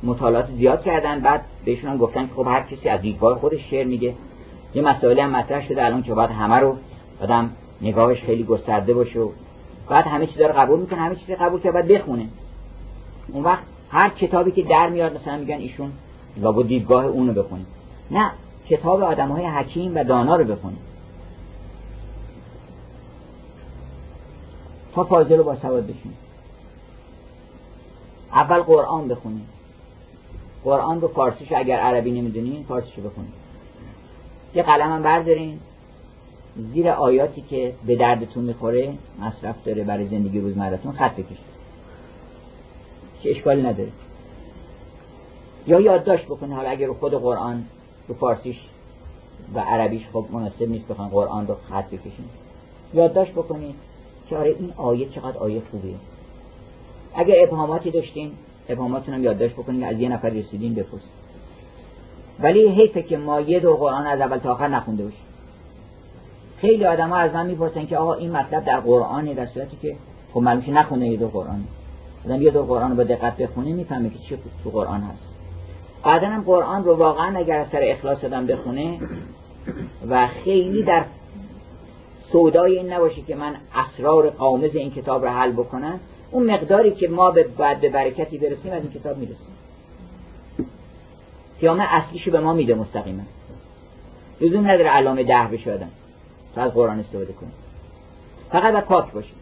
مطالعات 0.03 0.49
زیاد 0.57 0.83
کردن 0.83 1.21
بعد 1.21 1.45
بهشون 1.65 1.91
هم 1.91 1.97
گفتن 1.97 2.27
که 2.27 2.33
خب 2.37 2.47
هر 2.47 2.63
کسی 2.63 2.89
از 2.89 3.01
دیدگاه 3.01 3.39
خودش 3.39 3.71
شعر 3.71 3.87
میگه. 3.87 4.15
یه 4.75 4.83
مسائلی 4.83 5.21
هم 5.21 5.31
مطرح 5.31 5.69
شده 5.69 5.85
الان 5.85 6.03
که 6.03 6.15
بعد 6.15 6.31
همه 6.31 6.55
رو 6.55 6.77
آدم 7.21 7.51
نگاهش 7.83 8.21
خیلی 8.21 8.45
گسترده 8.45 8.95
باشه 8.95 9.21
و 9.21 9.31
بعد 9.89 10.07
همه 10.07 10.27
چیز 10.27 10.41
رو 10.41 10.53
قبول 10.57 10.81
می‌کنه 10.81 10.99
همه 11.01 11.17
چیز 11.17 11.31
قبول 11.31 11.61
که 11.61 11.71
بعد 11.71 11.89
بخونه. 11.89 12.29
اون 13.33 13.45
وقت 13.45 13.63
هر 13.91 14.09
کتابی 14.09 14.51
که 14.51 14.63
در 14.63 14.89
میاد 14.89 15.17
مثلا 15.17 15.37
میگن 15.37 15.57
ایشون 15.57 15.93
لابد 16.37 16.67
دیدگاه 16.67 17.05
اونو 17.05 17.33
بخونید 17.33 17.67
نه 18.11 18.31
کتاب 18.69 19.03
آدم 19.03 19.29
های 19.29 19.47
حکیم 19.47 19.97
و 19.97 20.05
دانا 20.05 20.37
رو 20.37 20.45
بخونید 20.45 20.97
تا 24.95 25.05
فاضل 25.05 25.37
رو 25.37 25.45
با 25.45 25.57
سواد 25.57 25.85
بشین 25.85 26.13
اول 28.33 28.63
قرآن 28.63 29.09
بخونید 29.09 29.47
قرآن 30.65 31.01
رو 31.01 31.09
فارسیش 31.09 31.53
اگر 31.53 31.81
عربی 31.81 32.11
نمی‌دونین 32.11 32.65
فارسیشو 32.69 33.03
بخونید 33.03 33.33
یه 34.55 34.63
قلم 34.63 34.93
هم 34.93 35.03
بردارین. 35.03 35.61
زیر 36.75 36.89
آیاتی 36.89 37.41
که 37.41 37.75
به 37.87 37.97
دردتون 37.97 38.45
می‌خوره 38.45 38.93
مصرف 39.21 39.57
داره 39.65 39.85
برای 39.85 40.09
زندگی 40.09 40.41
روزمرتون 40.41 40.93
خط 40.93 41.13
بکشید. 41.13 41.57
که 43.23 43.31
اشکالی 43.31 43.63
نداره. 43.63 43.91
یا 45.67 45.81
یادداشت 45.81 46.25
بکنید 46.25 46.53
حالا 46.53 46.69
اگر 46.69 46.93
خود 46.93 47.15
قرآن 47.15 47.65
رو 48.09 48.15
فارسیش 48.15 48.57
و 49.55 49.61
عربیش 49.61 50.03
خب 50.13 50.25
مناسب 50.33 50.69
نیست 50.69 50.89
بخواین 50.89 51.11
قرآن 51.11 51.47
رو 51.47 51.57
خط 51.71 51.87
بکشید 51.87 52.31
یادداشت 52.95 53.33
بکنید 53.33 53.75
که 54.29 54.37
آره 54.37 54.57
این 54.59 54.73
آیه 54.77 55.09
چقدر 55.09 55.39
آیه 55.39 55.63
خوبیه. 55.71 55.95
اگر 57.15 57.35
ابهاماتی 57.43 57.91
داشتین 57.91 58.33
ابهاماتون 58.69 59.15
هم 59.15 59.25
یادداشت 59.25 59.55
بکنید 59.55 59.85
از 59.85 60.01
یه 60.01 60.09
نفر 60.09 60.29
رسیدین 60.29 60.75
بپرسید 60.75 61.27
ولی 62.41 62.69
حیفه 62.69 63.03
که 63.03 63.17
ما 63.17 63.41
یه 63.41 63.61
دور 63.61 63.77
قرآن 63.77 64.07
از 64.07 64.21
اول 64.21 64.39
تا 64.39 64.53
آخر 64.53 64.69
نخونده 64.69 65.05
باشیم. 65.05 65.21
خیلی 66.59 66.87
آدم 66.87 67.11
ها 67.11 67.17
از 67.17 67.35
من 67.35 67.47
می‌پرسن 67.47 67.87
که 67.87 67.97
آقا 67.97 68.15
این 68.15 68.33
مطلب 68.33 68.65
در 68.65 68.81
قرآنه 68.81 69.35
در 69.35 69.47
صورتی 69.47 69.77
که 69.83 69.97
خب 70.35 70.41
معلومه 70.41 70.71
نخونه 70.71 71.09
یه 71.09 71.17
دور 71.17 71.29
قرآن. 71.29 71.65
آدم 72.25 72.43
یه 72.43 72.51
دور 72.51 72.65
قرآن 72.65 72.91
رو 72.91 72.97
با 72.97 73.05
دقت 73.05 73.37
بخونه 73.37 73.73
می‌فهمه 73.73 74.11
که 74.11 74.19
چی 74.19 74.39
تو 74.65 74.71
قرآن 74.71 75.01
هست. 75.01 75.26
بعدا 76.05 76.27
هم 76.27 76.43
قرآن 76.43 76.85
رو 76.85 76.97
واقعا 76.97 77.39
اگر 77.39 77.59
از 77.59 77.67
سر 77.73 77.81
اخلاص 77.83 78.25
آدم 78.25 78.47
بخونه 78.47 78.99
و 80.11 80.27
خیلی 80.27 80.83
در 80.83 81.05
سودای 82.33 82.79
این 82.79 82.93
نباشه 82.93 83.23
که 83.23 83.35
من 83.37 83.57
اسرار 83.75 84.31
قامز 84.31 84.75
این 84.75 84.91
کتاب 84.91 85.25
رو 85.25 85.31
حل 85.31 85.53
بکنم 85.53 86.01
اون 86.31 86.51
مقداری 86.51 86.91
که 86.91 87.09
ما 87.09 87.31
به 87.31 87.43
بعد 87.43 87.81
به 87.81 87.89
برکتی 87.89 88.39
برسیم 88.39 88.73
از 88.73 88.83
این 88.83 88.93
کتاب 88.93 89.19
می‌رسیم. 89.19 89.57
قیامه 91.61 91.85
اصلیشو 91.89 92.31
به 92.31 92.41
ما 92.41 92.53
میده 92.53 92.75
مستقیما. 92.75 93.23
لزوم 94.41 94.71
نداره 94.71 94.89
علامه 94.89 95.25
ده 95.25 95.49
بشه 95.53 95.73
آدم. 95.73 95.91
تا 96.55 96.63
از 96.63 96.73
قرآن 96.73 97.01
استفاده 97.01 97.33
کنیم 97.33 97.53
فقط 98.53 98.73
باید 98.73 98.85
پاک 98.85 99.13
باشیم 99.13 99.37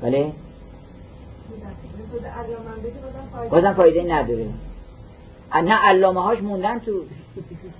بله؟ 0.00 0.32
بازم 3.50 3.72
فایده 3.72 4.14
نداره. 4.14 4.48
نه 5.54 5.74
علامه 5.74 6.22
هاش 6.22 6.38
موندن 6.38 6.78
تو 6.78 6.92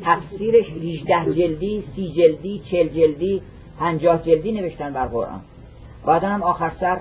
تفسیرش 0.04 0.66
18 0.70 1.34
جلدی 1.34 1.84
سی 1.96 2.12
جلدی 2.12 2.62
چل 2.70 2.88
جلدی 2.88 3.42
پنجاه 3.78 4.22
جلدی 4.22 4.52
نوشتن 4.52 4.92
بر 4.92 5.06
قرآن. 5.06 5.40
بعدا 6.06 6.28
هم 6.28 6.42
آخر 6.42 6.72
سر 6.80 7.00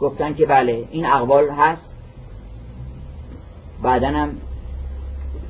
گفتن 0.00 0.34
که 0.34 0.46
بله 0.46 0.84
این 0.90 1.06
اقوال 1.06 1.50
هست. 1.50 1.82
بعدا 3.82 4.08
هم 4.08 4.36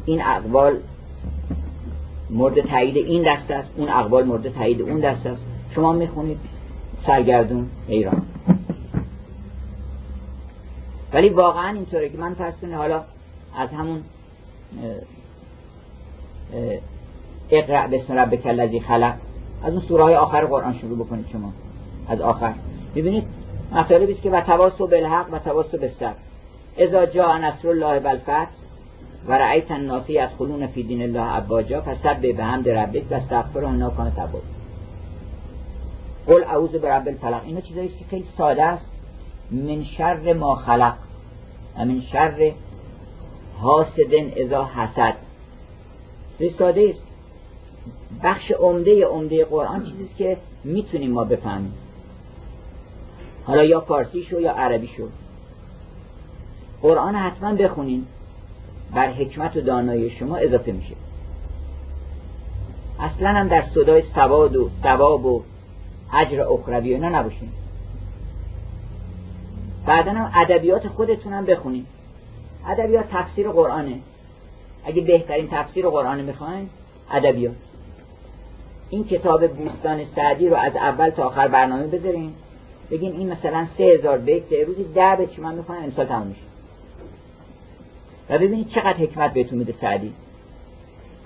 این 0.07 0.23
اقوال 0.23 0.77
مورد 2.31 2.61
تایید 2.61 2.97
این 2.97 3.23
دست 3.23 3.51
است 3.51 3.69
اون 3.77 3.89
اقوال 3.89 4.25
مورد 4.25 4.55
تایید 4.55 4.83
اون 4.83 5.01
دست 5.01 5.27
است. 5.27 5.43
شما 5.75 5.93
می‌خونید 5.93 6.39
سرگردون 7.07 7.71
ایران. 7.89 8.23
ولی 11.15 11.29
واقعا 11.29 11.69
اینطوره 11.69 12.09
که 12.09 12.19
من 12.19 12.35
فرض 12.35 12.55
حالا 12.77 13.05
از 13.59 13.69
همون 13.71 14.03
اقرأ 17.51 17.87
بسم 17.87 18.13
ربک 18.13 18.47
الذی 18.47 18.81
خلق 18.81 19.15
از 19.63 19.73
اون 19.73 19.83
سوره 19.83 20.05
های 20.05 20.15
آخر 20.15 20.45
قرآن 20.45 20.79
شروع 20.79 20.99
بکنید 20.99 21.27
شما 21.33 21.53
از 22.09 22.21
آخر. 22.21 22.53
ببینید 22.97 23.25
مطالبی 23.73 24.13
است 24.13 24.23
که 24.23 24.31
و 24.31 24.41
تواصل 24.41 24.87
بالحق 24.87 25.27
و 25.33 25.39
تواصل 25.39 25.79
بالصبر. 25.79 26.15
اذا 26.77 27.07
جاء 27.07 27.39
نصر 27.39 27.69
الله 27.69 27.99
والفتح 27.99 28.47
و 29.29 29.33
رأیت 29.33 29.71
الناس 29.71 30.11
یدخلون 30.11 30.67
فی 30.67 30.83
دین 30.83 31.03
الله 31.03 31.37
ابواجا 31.37 31.81
فسبح 31.81 32.33
بحمد 32.33 32.69
ربک 32.69 33.05
و 33.11 33.15
استغفر 33.15 33.65
انه 33.65 33.91
کان 33.91 34.11
توابا 34.11 34.39
قل 36.27 36.45
اعوذ 36.45 36.71
برب 36.71 37.09
الفلق. 37.09 37.43
اینا 37.45 37.61
چیزایی 37.61 37.89
که 37.89 38.05
خیلی 38.11 38.27
ساده 38.39 38.65
است. 38.65 38.87
من 39.51 39.85
شر 39.85 40.33
ما 40.33 40.55
خلق. 40.55 40.95
و 41.79 41.85
من 41.85 42.03
شر 42.13 42.53
حاسد 43.61 44.15
اذا 44.37 44.65
حسد. 44.65 45.15
ساده 46.59 46.95
است 46.95 47.03
بخش 48.23 48.51
عمده 48.51 49.07
عمده 49.07 49.45
قرآن 49.45 49.85
چیزی 49.85 50.09
که 50.19 50.37
می‌تونیم 50.65 51.11
ما 51.11 51.25
بفهمیم. 51.25 51.73
حالا 53.45 53.65
یا 53.65 53.81
فارسی 53.81 54.23
شو 54.23 54.41
یا 54.41 54.53
عربی 54.53 54.87
شو 54.97 55.09
قرآن 56.83 57.15
حتما 57.15 57.55
بخونین 57.55 58.07
بر 58.95 59.13
حکمت 59.13 59.57
و 59.57 59.61
دانایی 59.61 60.11
شما 60.11 60.37
اضافه 60.37 60.73
میشه. 60.73 60.95
اصلا 63.01 63.29
هم 63.29 63.49
در 63.49 63.65
صدای 63.75 64.03
سواد 64.15 64.57
و 64.57 64.71
ثواب 64.83 65.27
و 65.27 65.43
اجر 66.13 66.41
اخروی 66.41 66.95
اینا 66.95 67.09
نباشین. 67.09 67.49
بعدا 69.87 70.13
هم 70.13 70.33
ادبیات 70.35 70.89
خودتون 70.89 71.33
هم 71.33 71.45
بخونین 71.45 71.87
ادبیات 72.69 73.05
تفسیر 73.13 73.49
قرآنه. 73.49 73.99
اگه 74.85 75.03
بهترین 75.03 75.49
تفسیر 75.51 75.89
قرآن 75.89 76.21
می‌خواین 76.21 76.69
ادبیات. 77.11 77.55
این 78.91 79.05
کتاب 79.05 79.47
بوستان 79.47 80.01
سعدی 80.17 80.49
رو 80.49 80.57
از 80.57 80.77
اول 80.77 81.11
تا 81.11 81.27
آخر 81.27 81.49
برنامه 81.49 81.87
بذارین. 81.87 82.33
بگین 82.91 83.13
این 83.13 83.33
مثلا 83.33 83.67
سه 83.79 83.85
هزار 83.85 84.19
بیت 84.19 84.53
روزی 84.53 84.85
ده 84.95 85.17
بیت 85.19 85.33
شما 85.33 85.51
می‌خواین 85.51 85.85
امسال 85.85 86.07
تموم 86.07 86.27
میشه. 86.27 86.41
و 88.31 88.39
ببینید 88.39 88.69
چقدر 88.69 88.93
حکمت 88.93 89.33
بهتون 89.33 89.59
میده 89.59 89.75
سعدی. 89.81 90.13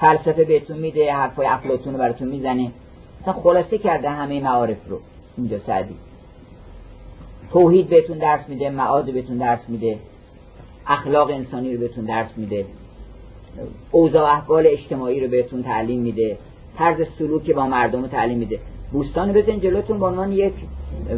فلسفه 0.00 0.44
بهتون 0.44 0.78
میده 0.78 1.12
حرفای 1.12 1.46
افلاطون 1.46 1.92
رو 1.92 1.98
براتون 1.98 2.28
می‌زنه. 2.28 2.70
مثلا 3.22 3.32
خلاصه 3.32 3.78
کرده 3.78 4.10
همه 4.10 4.40
معارف 4.40 4.88
رو. 4.88 5.00
اینجا 5.36 5.58
سعدی. 5.66 5.94
توحید 7.52 7.88
بهتون 7.88 8.18
درس 8.18 8.48
میده 8.48 8.70
معاد 8.70 9.12
بهتون 9.12 9.38
درس 9.38 9.60
میده 9.68 9.98
اخلاق 10.86 11.30
انسانی 11.30 11.74
رو 11.74 11.80
بهتون 11.80 12.04
درس 12.04 12.30
میده 12.36 12.66
اوضاع 13.90 14.32
احوال 14.32 14.66
اجتماعی 14.66 15.20
رو 15.20 15.28
بهتون 15.28 15.62
تعلیم 15.62 16.00
میده 16.00 16.38
طرز 16.78 17.06
سلوک 17.18 17.50
با 17.50 17.66
مردم 17.66 18.02
رو 18.02 18.08
تعلیم 18.08 18.38
میده. 18.38 18.60
بوستان 18.92 19.32
بزن 19.32 19.60
جلوتون 19.60 19.98
به 19.98 20.06
عنوان 20.06 20.32
یک 20.32 20.54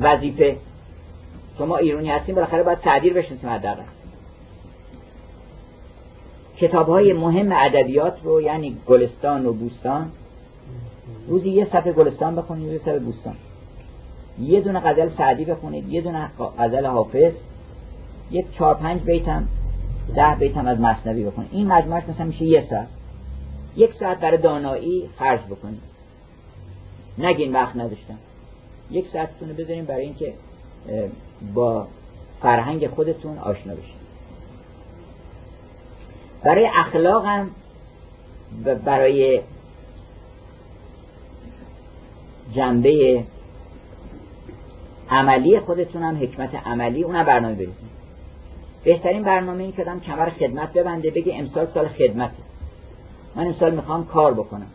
وظیفه. 0.00 0.56
شما 1.58 1.76
ایرانی 1.76 2.10
هستیم 2.10 2.34
بالاخره 2.34 2.62
باید 2.62 2.78
تعدیر 2.78 3.12
بشناسیم 3.12 3.50
حداقل. 3.50 3.82
کتاب 6.56 6.88
های 6.88 7.12
مهم 7.12 7.52
ادبیات 7.52 8.14
رو 8.24 8.40
یعنی 8.40 8.76
گلستان 8.86 9.46
و 9.46 9.52
بوستان. 9.52 10.10
روزی 11.28 11.48
یه 11.48 11.64
صفحه 11.64 11.92
گلستان 11.92 12.36
بخونید 12.36 12.72
یه 12.72 12.78
صفحه 12.78 12.98
بوستان. 12.98 13.34
یه 14.40 14.60
دونه 14.60 14.80
غزل 14.80 15.08
سعدی 15.18 15.44
بخونید 15.44 15.88
یه 15.88 16.00
دونه 16.00 16.30
غزل 16.58 16.86
حافظ 16.86 17.32
یک 18.30 18.46
چهار 18.58 18.74
پنج 18.74 19.00
بیت 19.00 19.28
هم 19.28 19.48
ده 20.14 20.34
بیت 20.34 20.56
هم 20.56 20.66
از 20.66 20.80
مصنوی 20.80 21.24
بخونید. 21.24 21.50
این 21.52 21.66
مجموعش 21.66 22.02
مثلا 22.08 22.26
میشه 22.26 22.44
یه 22.44 22.66
ساعت. 22.70 22.88
یک 23.76 23.94
ساعت 23.94 24.20
برای 24.20 24.38
دانایی 24.38 25.10
خرج 25.18 25.40
بکنید. 25.40 25.82
نگین 27.18 27.52
وقت 27.52 27.76
نداشتم. 27.76 28.18
یک 28.90 29.08
ساعتتون 29.12 29.48
رو 29.48 29.54
بذاریم 29.54 29.84
برای 29.84 30.04
اینکه 30.04 30.34
با 31.54 31.86
فرهنگ 32.42 32.86
خودتون 32.86 33.38
آشنا 33.38 33.74
بشید. 33.74 34.00
برای 36.44 36.70
اخلاق 36.76 37.24
هم 37.24 37.50
برای 38.84 39.40
جنبه 42.52 43.24
عملی 45.10 45.60
خودتون 45.60 46.02
هم 46.02 46.16
حکمت 46.22 46.54
عملی 46.54 47.02
اونم 47.02 47.24
برنامه 47.24 47.54
بریزید 47.54 48.00
بهترین 48.84 49.22
برنامه 49.22 49.62
این 49.62 49.72
که 49.72 49.84
کمر 50.06 50.30
خدمت 50.30 50.72
ببنده 50.72 51.10
بگه 51.10 51.34
امسال 51.36 51.66
سال 51.74 51.88
خدمت. 51.88 52.30
من 53.36 53.46
امسال 53.46 53.74
می‌خوام 53.74 54.06
کار 54.06 54.34
بکنم. 54.34 54.66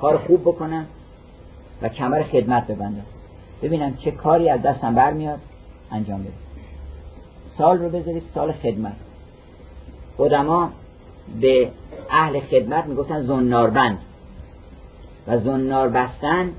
کار 0.00 0.18
خوب 0.18 0.40
بکنم 0.40 0.86
و 1.82 1.88
کمر 1.88 2.22
خدمت 2.22 2.66
ببندم. 2.66 3.06
ببینم 3.62 3.96
چه 3.96 4.10
کاری 4.10 4.48
از 4.48 4.62
دستم 4.62 4.94
برمیاد 4.94 5.38
انجام 5.90 6.20
بده. 6.20 6.32
سال 7.58 7.78
رو 7.78 7.88
بذارید 7.88 8.22
سال 8.34 8.52
خدمت. 8.52 8.96
قدما 10.18 10.70
به 11.40 11.70
اهل 12.10 12.40
خدمت 12.40 12.86
می‌گفتن 12.86 13.22
زناربند. 13.22 13.98
و 15.26 15.38
زنار 15.38 15.88
بستن 15.88 16.52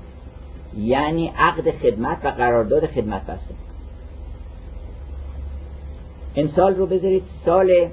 یعنی 0.78 1.32
عقد 1.36 1.70
خدمت 1.70 2.18
و 2.24 2.28
قرارداد 2.28 2.86
خدمت 2.86 3.22
بسته 3.22 3.54
امسال 6.36 6.74
رو 6.74 6.86
بذارید 6.86 7.22
سال 7.44 7.88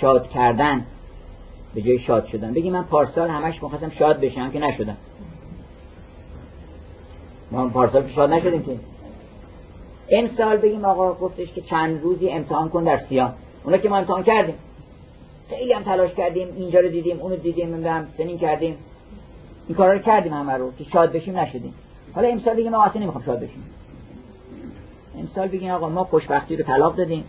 شاد 0.00 0.30
کردن 0.30 0.86
به 1.74 1.82
جای 1.82 1.98
شاد 1.98 2.26
شدن. 2.26 2.52
بگی 2.52 2.70
من 2.70 2.82
پارسال 2.82 3.28
همش 3.28 3.62
می‌خواستم 3.62 3.90
شاد 3.90 4.20
بشم 4.20 4.50
که 4.50 4.58
نشدم. 4.58 4.96
ما 7.50 7.68
پارسال 7.68 8.02
که 8.02 8.12
شاد 8.12 8.30
نشدیم 8.30 8.62
که. 8.62 8.76
امسال 10.10 10.56
بگیم 10.56 10.84
آقا 10.84 11.14
گفتش 11.14 11.52
که 11.52 11.60
چند 11.60 12.02
روزی 12.02 12.30
امتحان 12.30 12.68
کن 12.68 12.84
در 12.84 13.00
سیاه. 13.08 13.34
اونا 13.64 13.76
که 13.76 13.88
ما 13.88 13.96
امتحان 13.96 14.22
کردیم. 14.22 14.54
خیلی 15.50 15.72
هم 15.72 15.82
تلاش 15.82 16.14
کردیم 16.14 16.48
اینجا 16.56 16.80
رو 16.80 16.88
دیدیم 16.88 17.20
اونو 17.20 17.36
دیدیم 17.36 17.86
هم 17.86 18.08
سنین 18.18 18.38
کردیم. 18.38 18.76
این 19.68 19.76
کارا 19.76 19.92
رو 19.92 19.98
کردیم 19.98 20.32
همه 20.32 20.52
رو 20.52 20.72
که 20.78 20.84
شاد 20.84 21.12
بشیم 21.12 21.38
نشدیم. 21.38 21.74
حالا 22.14 22.28
امسال 22.28 22.54
بگیم 22.54 22.72
ما 22.72 22.84
اصلا 22.84 23.02
نمی‌خوام 23.02 23.24
شاد 23.24 23.40
بشیم. 23.40 23.64
امسال 25.18 25.48
بگیم 25.48 25.70
آقا 25.70 25.88
ما 25.88 26.04
خوشبختی 26.04 26.56
رو 26.56 26.64
طلاق 26.64 26.96
دادیم. 26.96 27.24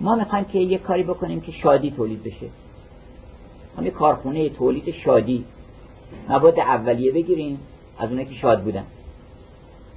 ما 0.00 0.14
می‌خوایم 0.14 0.44
که 0.44 0.58
یه 0.58 0.78
کاری 0.78 1.02
بکنیم 1.02 1.40
که 1.40 1.52
شادی 1.52 1.90
تولید 1.90 2.22
بشه. 2.22 2.46
هم 3.78 3.84
یه 3.84 3.90
کارخونه 3.90 4.48
تولید 4.48 4.94
شادی 5.04 5.44
مواد 6.28 6.60
اولیه 6.60 7.12
بگیریم 7.12 7.58
از 7.98 8.08
اونایی 8.10 8.28
که 8.28 8.34
شاد 8.34 8.62
بودن. 8.62 8.84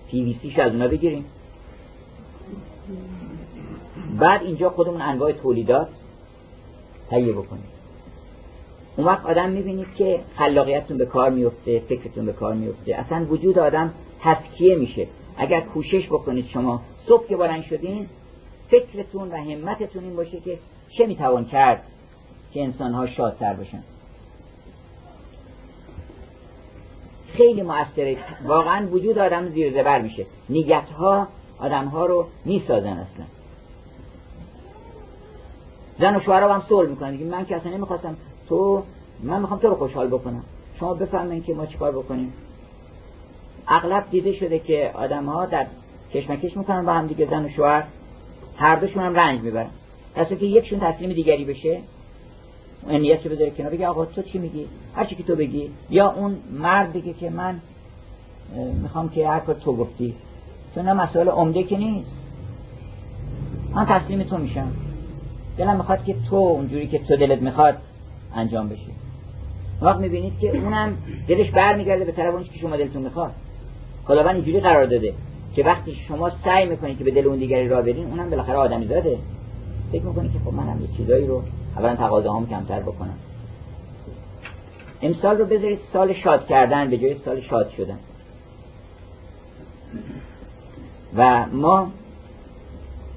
پی 0.07 0.37
از 0.57 0.71
اونا 0.71 0.87
بگیریم. 0.87 1.25
بعد 4.19 4.43
اینجا 4.43 4.69
خودمون 4.69 5.01
انواع 5.01 5.31
تولیدات 5.31 5.87
تهیه 7.11 7.33
بکنیم 7.33 7.63
اون 8.97 9.07
وقت 9.07 9.25
آدم 9.25 9.49
می‌بینید 9.49 9.87
که 9.97 10.19
خلاقیتتون 10.37 10.97
به 10.97 11.05
کار 11.05 11.29
میفته 11.29 11.79
فکرتون 11.79 12.25
به 12.25 12.33
کار 12.33 12.53
میفته 12.53 12.95
اصلا 12.95 13.25
وجود 13.29 13.59
آدم 13.59 13.93
تسکیه 14.21 14.75
میشه. 14.75 15.07
اگر 15.37 15.61
کوشش 15.61 16.07
بکنید 16.07 16.47
شما 16.47 16.81
صبح 17.07 17.27
که 17.27 17.37
بلند 17.37 17.63
شدین 17.63 18.07
فکرتون 18.69 19.31
و 19.31 19.35
همتتون 19.35 20.03
این 20.03 20.15
باشه 20.15 20.39
که 20.39 20.57
چه 20.89 21.05
می‌توان 21.05 21.45
کرد 21.45 21.83
که 22.53 22.63
انسانها 22.63 23.07
شادتر 23.07 23.53
بشن. 23.53 23.83
خیلی 27.33 27.61
موثره 27.61 28.17
واقعا 28.45 28.87
وجود 28.87 29.17
آدم 29.17 29.49
زیر 29.49 29.73
زبر 29.73 30.01
میشه. 30.01 30.25
نیت 30.49 30.89
ها 30.99 31.27
آدم 31.59 31.85
ها 31.85 32.05
رو 32.05 32.25
می‌سازن 32.45 32.87
اصلا. 32.87 33.25
زن 36.01 36.15
و 36.15 36.19
شوهر 36.19 36.43
هم 36.43 36.63
صلح 36.69 36.89
می‌کنن. 36.89 37.23
من 37.23 37.45
که 37.45 37.55
اصلا 37.55 37.71
نمی‌خواستم 37.71 38.15
تو 38.49 38.83
من 39.23 39.41
می‌خوام 39.41 39.59
تو 39.59 39.67
رو 39.67 39.75
خوشحال 39.75 40.07
بکنم. 40.07 40.43
شما 40.79 40.93
بفهمین 40.93 41.43
که 41.43 41.53
ما 41.53 41.65
چیکار 41.65 41.91
بکنیم. 41.91 42.33
اغلب 43.67 44.09
دیده 44.11 44.33
شده 44.33 44.59
که 44.59 44.91
آدم 44.93 45.25
ها 45.25 45.45
در 45.45 45.67
کشمکش 46.13 46.57
می‌کنن 46.57 46.85
با 46.85 46.93
هم 46.93 47.07
دیگه 47.07 47.27
زن 47.29 47.45
و 47.45 47.49
شوهر. 47.49 47.83
هر 48.57 48.75
دوشون 48.75 49.03
هم 49.03 49.15
رنج 49.15 49.41
می‌برن. 49.41 49.69
دسته 50.17 50.35
که 50.35 50.45
یکشون 50.45 50.79
تسلیم 50.79 51.13
دیگری 51.13 51.45
بشه 51.45 51.79
نیت 52.87 53.25
رو 53.25 53.31
بذاره 53.31 53.51
کنار 53.51 53.71
بگه 53.71 53.87
آقا 53.87 54.05
تو 54.05 54.21
چی 54.21 54.37
میگی؟ 54.37 54.67
هر 54.95 55.05
چی 55.05 55.15
که 55.15 55.23
تو 55.23 55.35
بگی. 55.35 55.69
یا 55.89 56.11
اون 56.11 56.37
مرد 56.59 56.93
بگه 56.93 57.13
که 57.13 57.29
من 57.29 57.59
می‌خوام 58.81 59.09
که 59.09 59.27
هر 59.27 59.39
کار 59.39 59.55
تو 59.55 59.75
گفتی. 59.75 60.15
تو 60.75 60.81
نه 60.81 60.93
مسئله 60.93 61.31
عمده 61.31 61.63
که 61.63 61.77
نیست. 61.77 62.11
من 63.71 63.85
تسلیم 63.85 64.23
تو 64.23 64.37
میشم. 64.37 64.71
دلم 65.61 65.77
می‌خواد 65.77 66.03
که 66.03 66.15
تو 66.29 66.35
اونجوری 66.35 66.87
که 66.87 66.99
تو 66.99 67.15
دلت 67.15 67.41
می‌خواد 67.41 67.75
انجام 68.35 68.69
بشه 68.69 68.91
وقت 69.81 69.99
می‌بینید 69.99 70.39
که 70.39 70.57
اونم 70.57 70.97
دلش 71.27 71.51
برمیگرده 71.51 72.05
به 72.05 72.11
طرف 72.11 72.33
اون 72.33 72.43
که 72.43 72.59
شما 72.59 72.77
دلتون 72.77 73.01
می‌خواد. 73.01 73.31
خداوند 74.05 74.35
اینجوری 74.35 74.59
قرار 74.59 74.85
داده 74.85 75.13
که 75.55 75.63
وقتی 75.63 75.95
شما 76.07 76.31
سعی 76.45 76.65
می‌کنید 76.65 76.97
که 76.97 77.03
به 77.03 77.11
دل 77.11 77.27
اون 77.27 77.37
دیگری 77.37 77.67
را 77.67 77.81
برین 77.81 78.05
اونم 78.05 78.29
بالاخره 78.29 78.55
آدمی 78.55 78.87
زاده. 78.87 79.17
فکر 79.91 80.03
می‌کنید 80.03 80.33
که 80.33 80.39
خب 80.39 80.53
منم 80.53 80.81
یه 80.81 80.87
چیزایی 80.97 81.27
رو 81.27 81.41
اولا 81.77 81.95
تقاضاهام 81.95 82.49
کمتر 82.49 82.79
بکنم. 82.79 83.15
امسال 85.01 85.37
رو 85.37 85.45
بذارید 85.45 85.79
سال 85.93 86.13
شاد 86.13 86.47
کردن 86.47 86.89
به 86.89 86.97
جای 86.97 87.15
سال 87.25 87.41
شاد 87.41 87.69
شدن. 87.77 87.97
و 91.15 91.45
ما 91.53 91.87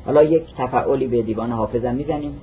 حالا 0.07 0.23
یک 0.23 0.43
تفعولی 0.59 1.07
به 1.07 1.23
دیوان 1.23 1.53
حافظم 1.53 1.95
می‌زنیم 1.95 2.40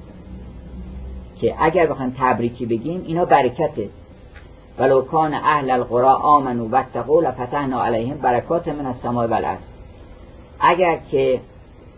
که 1.42 1.56
اگر 1.60 1.88
بخوایم 1.88 2.16
تبریکی 2.20 2.66
بگیم 2.66 3.04
اینا 3.08 3.26
برکته. 3.26 3.90
ولو 4.80 5.02
کان 5.02 5.34
اهل 5.34 5.72
القرا 5.72 6.16
آمنو 6.16 6.68
و 6.68 6.76
اتقوا 6.76 7.22
لفتحنا 7.22 7.84
علیهم 7.84 8.18
برکات 8.18 8.68
من 8.68 8.86
السماء 8.86 9.28
والارض. 9.28 9.60
اگر 10.60 11.00
که 11.12 11.42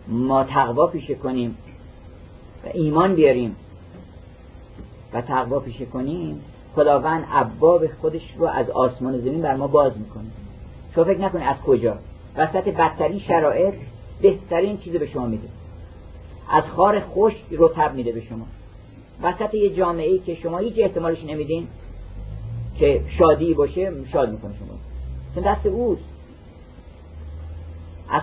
ما 0.08 0.44
تقوا 0.44 0.86
پیشه 0.86 1.14
کنیم 1.14 1.56
و 2.64 2.68
ایمان 2.74 3.14
بیاریم 3.14 3.56
و 5.12 5.20
تقوا 5.20 5.60
پیشه 5.60 5.86
کنیم 5.86 6.40
خداوند 6.74 7.24
ابواب 7.32 7.86
خودش 8.00 8.34
رو 8.38 8.46
از 8.46 8.70
آسمان 8.70 9.18
زمین 9.18 9.42
بر 9.42 9.56
ما 9.56 9.66
باز 9.66 9.98
می‌کنه. 9.98 10.24
شما 10.94 11.04
فکر 11.04 11.20
نکنید 11.20 11.48
از 11.48 11.56
کجا؟ 11.56 11.96
وسط 12.36 12.68
بدترین 12.68 13.18
شرایط 13.18 13.74
بهترین 14.22 14.78
چیز 14.78 14.92
به 14.92 15.06
شما 15.06 15.26
میده. 15.26 15.48
از 16.50 16.64
خار 16.64 17.00
خشک 17.00 17.44
رطب 17.50 17.94
میده 17.94 18.12
به 18.12 18.20
شما. 18.20 18.46
وسط 19.22 19.54
یه 19.54 19.76
جامعه 19.76 20.10
ای 20.10 20.18
که 20.18 20.34
شما 20.34 20.58
هیچ 20.58 20.74
احتمالش 20.76 21.24
نمیدین 21.24 21.66
که 22.78 23.00
شادی 23.18 23.54
باشه 23.54 23.92
شاد 24.12 24.30
می‌کنه 24.30 24.54
شما. 24.58 25.42
دست 25.42 25.66
اوست. 25.66 26.04
از 28.10 28.22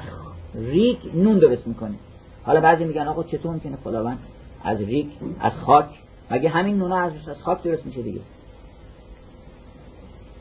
ریک 0.55 0.99
نون 1.13 1.39
درست 1.39 1.67
می‌کنه. 1.67 1.95
حالا 2.43 2.61
بعضی 2.61 2.83
میگن 2.85 3.07
آقا 3.07 3.23
چطور 3.23 3.53
می‌کنه 3.53 3.77
خداوند 3.83 4.19
از 4.63 4.81
ریک 4.81 5.07
از 5.39 5.53
خاک؟ 5.65 5.85
مگه 6.31 6.49
همین 6.49 6.77
نونه 6.77 6.95
از 6.95 7.11
خاک 7.43 7.63
درست 7.63 7.85
میشه 7.85 8.01
دیگه؟ 8.01 8.19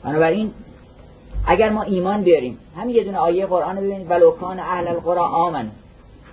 بنابراین 0.02 0.52
اگر 1.46 1.70
ما 1.70 1.82
ایمان 1.82 2.22
بیاریم 2.22 2.58
همین 2.76 2.96
یه 2.96 3.04
دونه 3.04 3.18
آیه 3.18 3.46
قرآن 3.46 3.76
رو 3.76 3.82
ببینید. 3.82 4.10
ولوکان 4.10 4.58
اهل 4.60 4.88
القرا 4.88 5.24
آمن. 5.26 5.70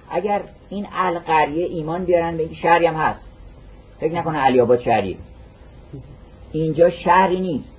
اگر 0.09 0.41
این 0.69 0.87
اهل 0.93 1.19
قریه 1.19 1.65
ایمان 1.65 2.05
بیارن 2.05 2.37
به 2.37 2.43
اینکه 2.43 2.55
شهری 2.55 2.85
هم 2.85 2.95
هست. 2.95 3.19
فکر 3.99 4.13
نکنه 4.13 4.39
علی 4.39 4.61
آباد 4.61 4.81
شهری. 4.81 5.17
اینجا 6.51 6.89
شهری 6.89 7.39
نیست. 7.39 7.69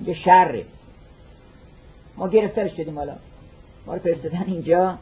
اینجا 0.00 0.20
شهره 0.20 0.64
ما 2.16 2.28
گرفتارش 2.28 2.76
شدیم 2.76 2.98
حالا. 2.98 3.16
ما 3.86 3.94
رو 3.94 4.00
فرستادن 4.00 4.44
اینجا. 4.46 4.98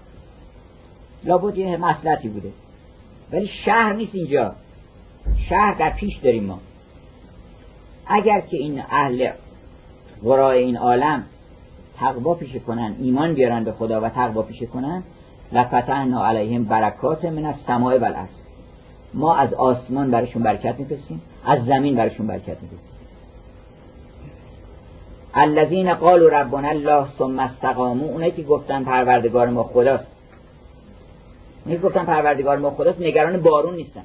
لابد 1.24 1.58
یه 1.58 1.76
مسلحتی 1.76 2.28
بوده. 2.28 2.52
ولی 3.32 3.50
شهر 3.64 3.92
نیست 3.92 4.14
اینجا. 4.14 4.54
شهر 5.48 5.74
در 5.78 5.90
پیش 5.90 6.16
داریم 6.16 6.44
ما. 6.44 6.60
اگر 8.06 8.40
که 8.40 8.56
این 8.56 8.82
اهل 8.90 9.30
قرای 10.22 10.58
این 10.58 10.76
عالم 10.76 11.24
تقوا 12.00 12.34
پیشه 12.34 12.58
کنن 12.58 12.96
ایمان 13.00 13.34
بیارن 13.34 13.64
به 13.64 13.72
خدا 13.72 14.00
و 14.00 14.08
تقوا 14.08 14.42
پیشه 14.42 14.66
کنن 14.66 15.02
لفتحنا 15.52 16.26
علیهم 16.26 16.64
برکات 16.64 17.24
من 17.24 17.44
از 17.44 17.54
سماع 17.66 17.98
والارض. 17.98 18.28
ما 19.14 19.36
از 19.36 19.54
آسمان 19.54 20.10
برشون 20.10 20.42
برکت 20.42 20.78
میفرستیم 20.78 21.22
از 21.44 21.64
زمین 21.64 21.96
برشون 21.96 22.26
برکت 22.26 22.62
میفرستیم. 22.62 22.94
الذین 25.34 25.94
قالوا 25.94 26.28
ربنا 26.28 26.68
الله 26.68 27.06
ثم 27.18 27.38
استقاموا 27.38 28.06
اونایی 28.06 28.32
که 28.32 28.42
گفتن 28.42 28.84
پروردگار 28.84 29.48
ما 29.48 29.62
خداست. 29.62 30.06
اونایی 31.64 31.82
گفتن 31.82 32.04
پروردگار 32.04 32.58
ما 32.58 32.70
خداست 32.70 33.00
نگران 33.00 33.42
بارون 33.42 33.74
نیستن. 33.74 34.04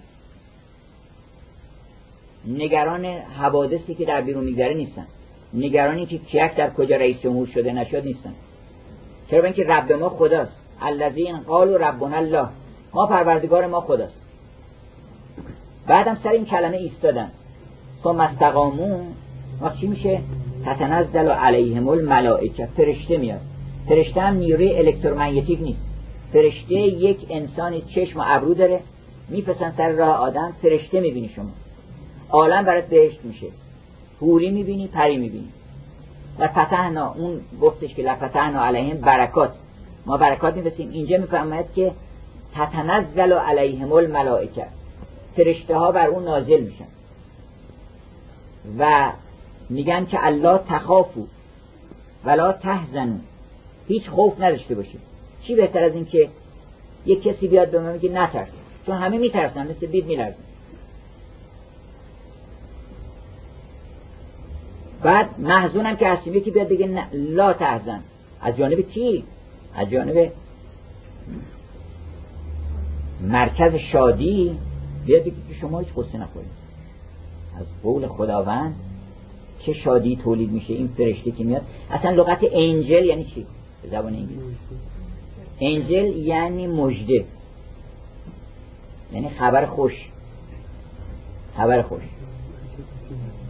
نگران 2.47 3.05
حوادثی 3.05 3.95
که 3.95 4.05
در 4.05 4.21
بیرون 4.21 4.43
میگذره 4.43 4.73
نیستن. 4.73 5.05
نگرانی 5.53 6.05
که 6.05 6.17
کیک 6.17 6.55
در 6.55 6.69
کجا 6.69 6.95
رئیس 6.95 7.21
جمهور 7.21 7.47
شده 7.47 7.73
نشد 7.73 8.05
نیستن. 8.05 8.33
چرا 9.31 9.43
اینکه 9.43 9.63
رب 9.63 9.91
ما 9.91 10.09
خداست. 10.09 10.51
الذین 10.81 11.37
قالوا 11.37 11.77
ربنا 11.77 12.17
الله. 12.17 12.47
ما 12.93 13.07
پروردگار 13.07 13.67
ما 13.67 13.81
خداست. 13.81 14.13
بعدم 15.87 16.17
سر 16.23 16.29
این 16.29 16.45
کلمه 16.45 16.77
ایستادن. 16.77 17.31
ثم 18.03 18.19
استقامو. 18.19 19.03
وقت 19.61 19.77
چی 19.77 19.87
میشه؟ 19.87 20.21
تتنزل 20.65 21.29
علیهم 21.29 21.87
الملائکه. 21.87 22.65
فرشته 22.77 23.17
میاد. 23.17 23.41
فرشته 23.89 24.21
هم 24.21 24.35
نیروی 24.35 24.77
الکترومگنتیک 24.77 25.61
نیست. 25.61 25.79
فرشته 26.33 26.73
یک 26.75 27.17
انسان 27.29 27.81
چشم 27.81 28.19
و 28.19 28.23
ابرو 28.25 28.53
داره. 28.53 28.79
میپسن 29.29 29.73
سر 29.77 29.89
راه 29.89 30.17
آدم. 30.17 30.53
فرشته 30.61 30.99
می‌بینی 30.99 31.29
شما. 31.35 31.49
عالم 32.29 32.65
برات 32.65 32.85
بهشت 32.85 33.19
میشه. 33.23 33.47
حوری 34.19 34.51
می‌بینی 34.51 34.87
پری 34.87 35.17
می‌بینی. 35.17 35.49
و 36.39 36.47
فتحنا 36.47 37.13
اون 37.13 37.41
گفتش 37.61 37.93
که 37.93 38.03
لفتحنا 38.03 38.65
علیهم 38.65 38.97
برکات. 38.97 39.53
ما 40.05 40.17
برکات 40.17 40.55
میفسیم 40.55 40.89
اینجا 40.91 41.17
می‌فهمد 41.17 41.73
که 41.75 41.91
تتنزل 42.55 43.33
علیهم 43.33 43.91
الملائکه. 43.91 44.65
فرشته 45.35 45.77
ها 45.77 45.91
بر 45.91 46.07
اون 46.07 46.23
نازل 46.23 46.61
میشن. 46.61 46.85
و 48.79 49.11
میگن 49.69 50.05
که 50.05 50.25
الله 50.25 50.59
تخافو 50.69 51.25
ولا 52.25 52.51
تحزنو 52.51 53.17
هیچ 53.87 54.09
خوف 54.09 54.41
نداشته 54.41 54.75
باشید. 54.75 55.01
چی 55.41 55.55
بهتر 55.55 55.83
از 55.83 55.93
این 55.93 56.05
که 56.05 56.29
یک 57.05 57.23
کسی 57.23 57.47
بیاد 57.47 57.71
به 57.71 57.79
من 57.79 57.93
میگه 57.93 58.09
نترس. 58.09 58.47
چون 58.85 58.95
همه 58.95 59.17
میترسن 59.17 59.67
مثل 59.67 59.87
بید 59.87 60.05
میلرزن 60.05 60.48
بعد 65.03 65.39
محزونم 65.39 65.95
که 65.95 66.07
هستیم 66.07 66.35
یکی 66.35 66.51
بیاد 66.51 66.67
بگه 66.67 67.07
لا 67.13 67.53
تحزن. 67.53 67.99
از 68.41 68.57
جانب 68.57 68.81
کی 68.81 69.23
از 69.75 69.89
جانب 69.89 70.31
مرکز 73.21 73.75
شادی. 73.75 74.57
بیاد 75.05 75.21
بگه 75.21 75.31
که 75.31 75.53
شما 75.61 75.79
هیچ 75.79 75.89
قصه 75.95 76.17
نخورید. 76.17 76.49
از 77.59 77.65
قول 77.83 78.07
خداوند 78.07 78.75
چه 79.59 79.73
شادی 79.73 80.15
تولید 80.15 80.51
میشه 80.51 80.73
این 80.73 80.87
فرشته 80.97 81.31
که 81.31 81.43
میاد؟ 81.43 81.61
اصلا 81.91 82.11
لغت 82.11 82.39
انجل 82.51 83.05
یعنی 83.05 83.23
چی؟ 83.23 83.45
به 83.83 83.89
زبان 83.89 84.13
انگلیسی. 84.13 84.53
انجل 85.61 86.17
یعنی 86.17 86.67
مجده 86.67 87.25
یعنی 89.13 89.29
خبر 89.29 89.65
خوش. 89.65 89.93
خبر 91.57 91.81
خوش. 91.81 92.01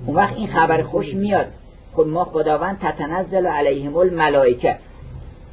اون 0.10 0.18
وقت 0.18 0.34
این 0.36 0.48
خبر 0.48 0.84
خوش 0.84 1.14
میاد. 1.14 1.48
خود 1.94 2.08
ما 2.08 2.26
خداوند 2.26 2.80
تتنزل 2.80 3.48
علیهم 3.48 3.98
الملائکه. 3.98 4.78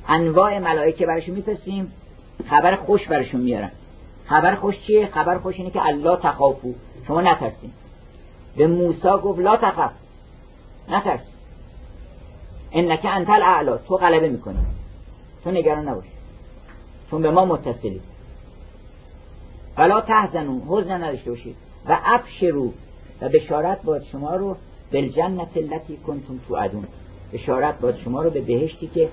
انواع 0.09 0.59
ملائکه 0.59 1.07
برشون 1.07 1.34
میفرستیم. 1.34 1.92
خبر 2.50 2.76
خوش 2.76 3.09
برشون 3.09 3.40
میارن. 3.40 3.70
خبر 4.26 4.54
خوش 4.54 4.74
چیه؟ 4.86 5.07
خبر 5.07 5.38
خوش 5.38 5.57
اینه 5.59 5.70
که 5.70 5.86
الله 5.86 6.16
تخافو. 6.16 6.74
شما 7.07 7.20
نترسین. 7.20 7.70
به 8.57 8.66
موسی 8.66 9.09
گفت 9.22 9.38
لا 9.38 9.57
تخف. 9.57 9.92
نترس. 10.88 11.20
انک 12.72 13.00
انت 13.04 13.30
الاعلا. 13.30 13.76
تو 13.76 13.96
غلبه 13.96 14.28
می‌کنی. 14.28 14.59
تو 15.44 15.50
نگران 15.50 15.88
نباش. 15.88 16.07
چون 17.11 17.22
به 17.22 17.30
ما 17.30 17.44
متصلی. 17.44 18.00
ولا 19.78 20.00
تحزنون 20.00 20.62
حزن 20.68 21.04
نداشته 21.04 21.30
باشید. 21.30 21.57
و 21.88 21.98
ابشرو 22.04 22.72
و 23.22 23.28
بشارت 23.28 23.82
باد 23.82 24.02
شما 24.12 24.36
رو 24.36 24.56
بالجنت 24.92 25.56
التي 25.56 25.96
کنتم 25.96 26.40
توعدون. 26.48 26.84
بشارت 27.32 27.80
باد 27.80 27.98
شما 28.04 28.22
رو 28.22 28.30
به 28.30 28.40
بهشتی 28.40 28.86
که 28.94 29.08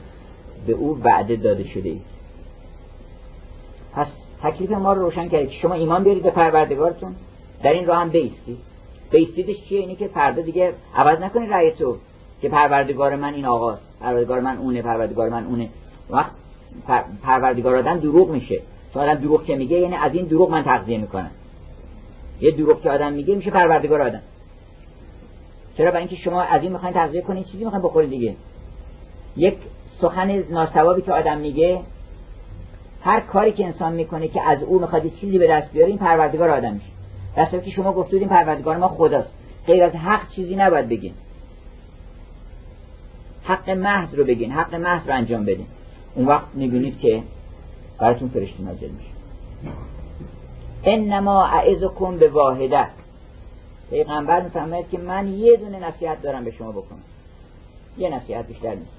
به 0.67 0.73
او 0.73 0.99
وعده 1.03 1.35
داده 1.35 1.67
شده 1.67 1.89
اید. 1.89 2.01
پس 3.93 4.07
تکلیف 4.43 4.71
ما 4.71 4.93
رو 4.93 5.01
روشن 5.01 5.29
کردید. 5.29 5.49
شما 5.49 5.73
ایمان 5.73 6.03
بیارید 6.03 6.23
به 6.23 6.31
پروردگارتون. 6.31 7.15
در 7.63 7.73
این 7.73 7.85
راه 7.85 7.97
هم 7.97 8.09
بیستید. 8.09 8.57
بیستیدش 9.11 9.55
چیه؟ 9.69 9.79
اینه 9.79 9.95
که 9.95 10.07
فردا 10.07 10.41
دیگه 10.41 10.73
عوض 10.95 11.19
نکنید 11.19 11.53
رأی 11.53 11.71
تو 11.71 11.97
که 12.41 12.49
پروردگار 12.49 13.15
من 13.15 13.33
این 13.33 13.45
آقاست. 13.45 13.81
پروردگار 14.01 14.39
من 14.39 14.57
اونه 14.57 14.81
پروردگار 14.81 15.29
من 15.29 15.45
اونه. 15.45 15.69
وقت 16.09 16.31
پروردگار 17.23 17.75
آدم 17.75 17.99
دروغ 17.99 18.29
میشه. 18.29 18.61
تو 18.93 18.99
آدم 18.99 19.15
دروغ 19.15 19.45
که 19.45 19.55
میگه 19.55 19.79
یعنی 19.79 19.95
از 19.95 20.13
این 20.13 20.25
دروغ 20.25 20.49
من 20.49 20.63
تغذیه 20.63 20.97
می‌کنم. 20.97 21.31
یه 22.41 22.51
دروغ 22.51 22.81
که 22.81 22.89
آدم 22.89 23.13
میگه 23.13 23.35
میشه 23.35 23.51
پروردگار 23.51 24.01
آدم. 24.01 24.21
چرا؟ 25.77 25.91
برای 25.91 25.99
اینکه 25.99 26.15
شما 26.15 26.41
از 26.41 26.61
این 26.61 26.71
می‌خواین 26.71 26.93
تغذیه 26.93 27.21
کنید 27.21 27.45
چیزی 27.45 27.63
می‌خواین 27.63 27.83
بخورید 27.85 28.09
دیگه. 28.09 28.35
یک 29.37 29.57
سخن 30.01 30.31
ناسوابی 30.31 31.01
که 31.01 31.13
آدم 31.13 31.37
میگه 31.37 31.79
هر 33.01 33.19
کاری 33.19 33.51
که 33.51 33.65
انسان 33.65 33.93
می‌کنه 33.93 34.27
که 34.27 34.49
از 34.49 34.63
او 34.63 34.79
می‌خواد 34.79 35.15
چیزی 35.21 35.37
به 35.37 35.47
دست 35.47 35.71
بیاره 35.71 35.89
این 35.89 35.97
پروردگار 35.97 36.49
آدم 36.49 36.73
میشه. 36.73 36.85
در 37.35 37.45
که 37.45 37.71
شما 37.71 37.93
گفتید 37.93 38.19
این 38.19 38.29
پروردگار 38.29 38.77
ما 38.77 38.87
خداست. 38.87 39.29
غیر 39.67 39.83
از 39.83 39.91
حق 39.91 40.29
چیزی 40.29 40.55
نباید 40.55 40.89
بگین. 40.89 41.13
حق 43.43 43.69
محض 43.69 44.15
رو 44.15 44.23
بگین 44.23 44.51
حق 44.51 44.75
محض 44.75 45.07
رو 45.07 45.15
انجام 45.15 45.45
بدین. 45.45 45.65
اون 46.15 46.25
وقت 46.25 46.47
می‌بینید 46.53 46.99
که 46.99 47.23
براتون 47.99 48.29
فرشته 48.29 48.63
نازل 48.63 48.89
میشه. 48.89 49.09
انما 50.83 51.45
اعزکم 51.45 52.17
به 52.17 52.29
واحده 52.29 52.87
پیغمبر 53.89 54.41
می‌فهمد 54.41 54.89
که 54.89 54.97
من 54.97 55.27
یه 55.27 55.57
دونه 55.57 55.87
نصیحت 55.87 56.21
دارم 56.21 56.43
به 56.43 56.51
شما 56.51 56.71
بکنم. 56.71 57.01
یه 57.97 58.09
نصیحت 58.09 58.47
بیشتر 58.47 58.75
نیست. 58.75 58.91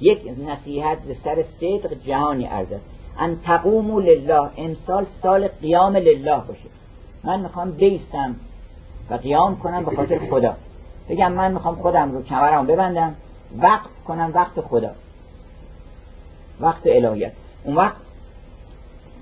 یک 0.00 0.18
نصیحت 0.46 0.98
به 0.98 1.16
سر 1.24 1.44
صدق 1.60 1.94
جهانی 2.06 2.46
ارزد. 2.46 2.80
ان 3.18 3.40
تقوموا 3.44 4.00
لله 4.00 4.50
امسال 4.56 5.06
سال 5.22 5.48
قیام 5.48 5.96
لله 5.96 6.36
باشه. 6.36 6.68
من 7.24 7.40
می‌خوام 7.40 7.70
بیستم 7.70 8.36
و 9.10 9.14
قیام 9.14 9.56
کنم 9.56 9.84
به 9.84 9.96
خاطر 9.96 10.18
خدا. 10.30 10.56
بگم 11.08 11.32
من 11.32 11.52
می‌خوام 11.52 11.74
خودم 11.74 12.12
رو 12.12 12.22
کمرم 12.22 12.66
ببندم 12.66 13.14
وقت 13.58 13.90
کنم 14.06 14.30
وقت 14.34 14.60
خدا. 14.60 14.90
وقت 16.60 16.82
الهیت. 16.86 17.32
اون 17.64 17.76
وقت 17.76 17.96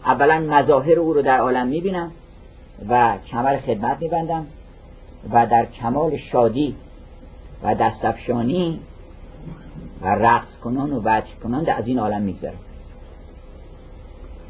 اولا 0.05 0.39
مظاهر 0.39 0.99
او 0.99 1.13
رو 1.13 1.23
در 1.23 1.39
عالم 1.39 1.67
می‌بینم 1.67 2.13
و 2.89 3.19
کمر 3.31 3.57
خدمت 3.59 3.97
میبندم 4.01 4.47
و 5.33 5.47
در 5.47 5.67
کمال 5.67 6.17
شادی 6.17 6.75
و 7.63 7.75
دستفشانی 7.75 8.81
و 10.03 10.09
رقص 10.09 10.49
کنان 10.65 10.93
و 10.93 11.01
وجه 11.05 11.35
کنان 11.43 11.69
از 11.69 11.87
این 11.87 11.99
عالم 11.99 12.23
می‌گذارم 12.23 12.59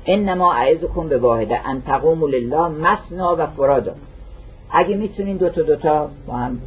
انما 0.06 0.54
اعزکم 0.54 1.08
به 1.08 1.18
واحده 1.18 1.68
ان 1.68 1.82
تقوموا 1.82 2.28
لله 2.28 2.68
مسنا 2.68 3.36
و 3.38 3.46
فرادا 3.46 3.94
اگه 4.70 4.96
می‌تونین 4.96 5.36
دوتا 5.36 5.62
دوتا 5.62 6.10
با 6.26 6.34
هم 6.34 6.60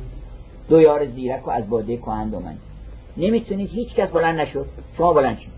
دو 0.70 0.82
یار 0.82 1.06
زیرک 1.06 1.48
و 1.48 1.52
از 1.52 1.70
باده 1.70 1.98
کهن 1.98 2.28
من 2.28 2.56
نمی‌تونید 3.18 3.70
هیچ 3.70 3.96
کس 3.96 4.10
بلند 4.10 4.40
نشد. 4.40 4.66
شما 4.98 5.14
بلند 5.14 5.40
شد 5.40 5.53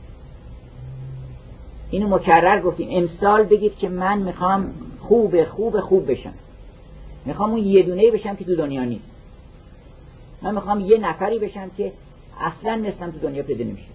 اینو 1.90 2.16
مکرر 2.16 2.62
گفتیم. 2.62 2.88
امسال 2.92 3.44
بگید 3.44 3.76
که 3.78 3.90
من 3.90 4.18
می‌خوام 4.18 4.74
خوب 5.00 5.44
خوب 5.44 5.80
خوب 5.80 6.12
بشم. 6.12 6.34
می‌خوام 7.26 7.50
اون 7.50 7.60
یه 7.60 7.84
دونه 7.84 8.12
بشم 8.12 8.36
که 8.36 8.46
تو 8.46 8.56
دنیا 8.56 8.84
نیست. 8.84 9.12
من 10.42 10.56
می‌خوام 10.56 10.80
یه 10.80 10.98
نفری 10.98 11.40
بشم 11.40 11.70
که 11.78 11.92
اصلا 12.40 12.76
مثلم 12.76 13.12
تو 13.12 13.20
دنیا 13.20 13.44
پیدا 13.44 13.66
نمیشه. 13.66 13.88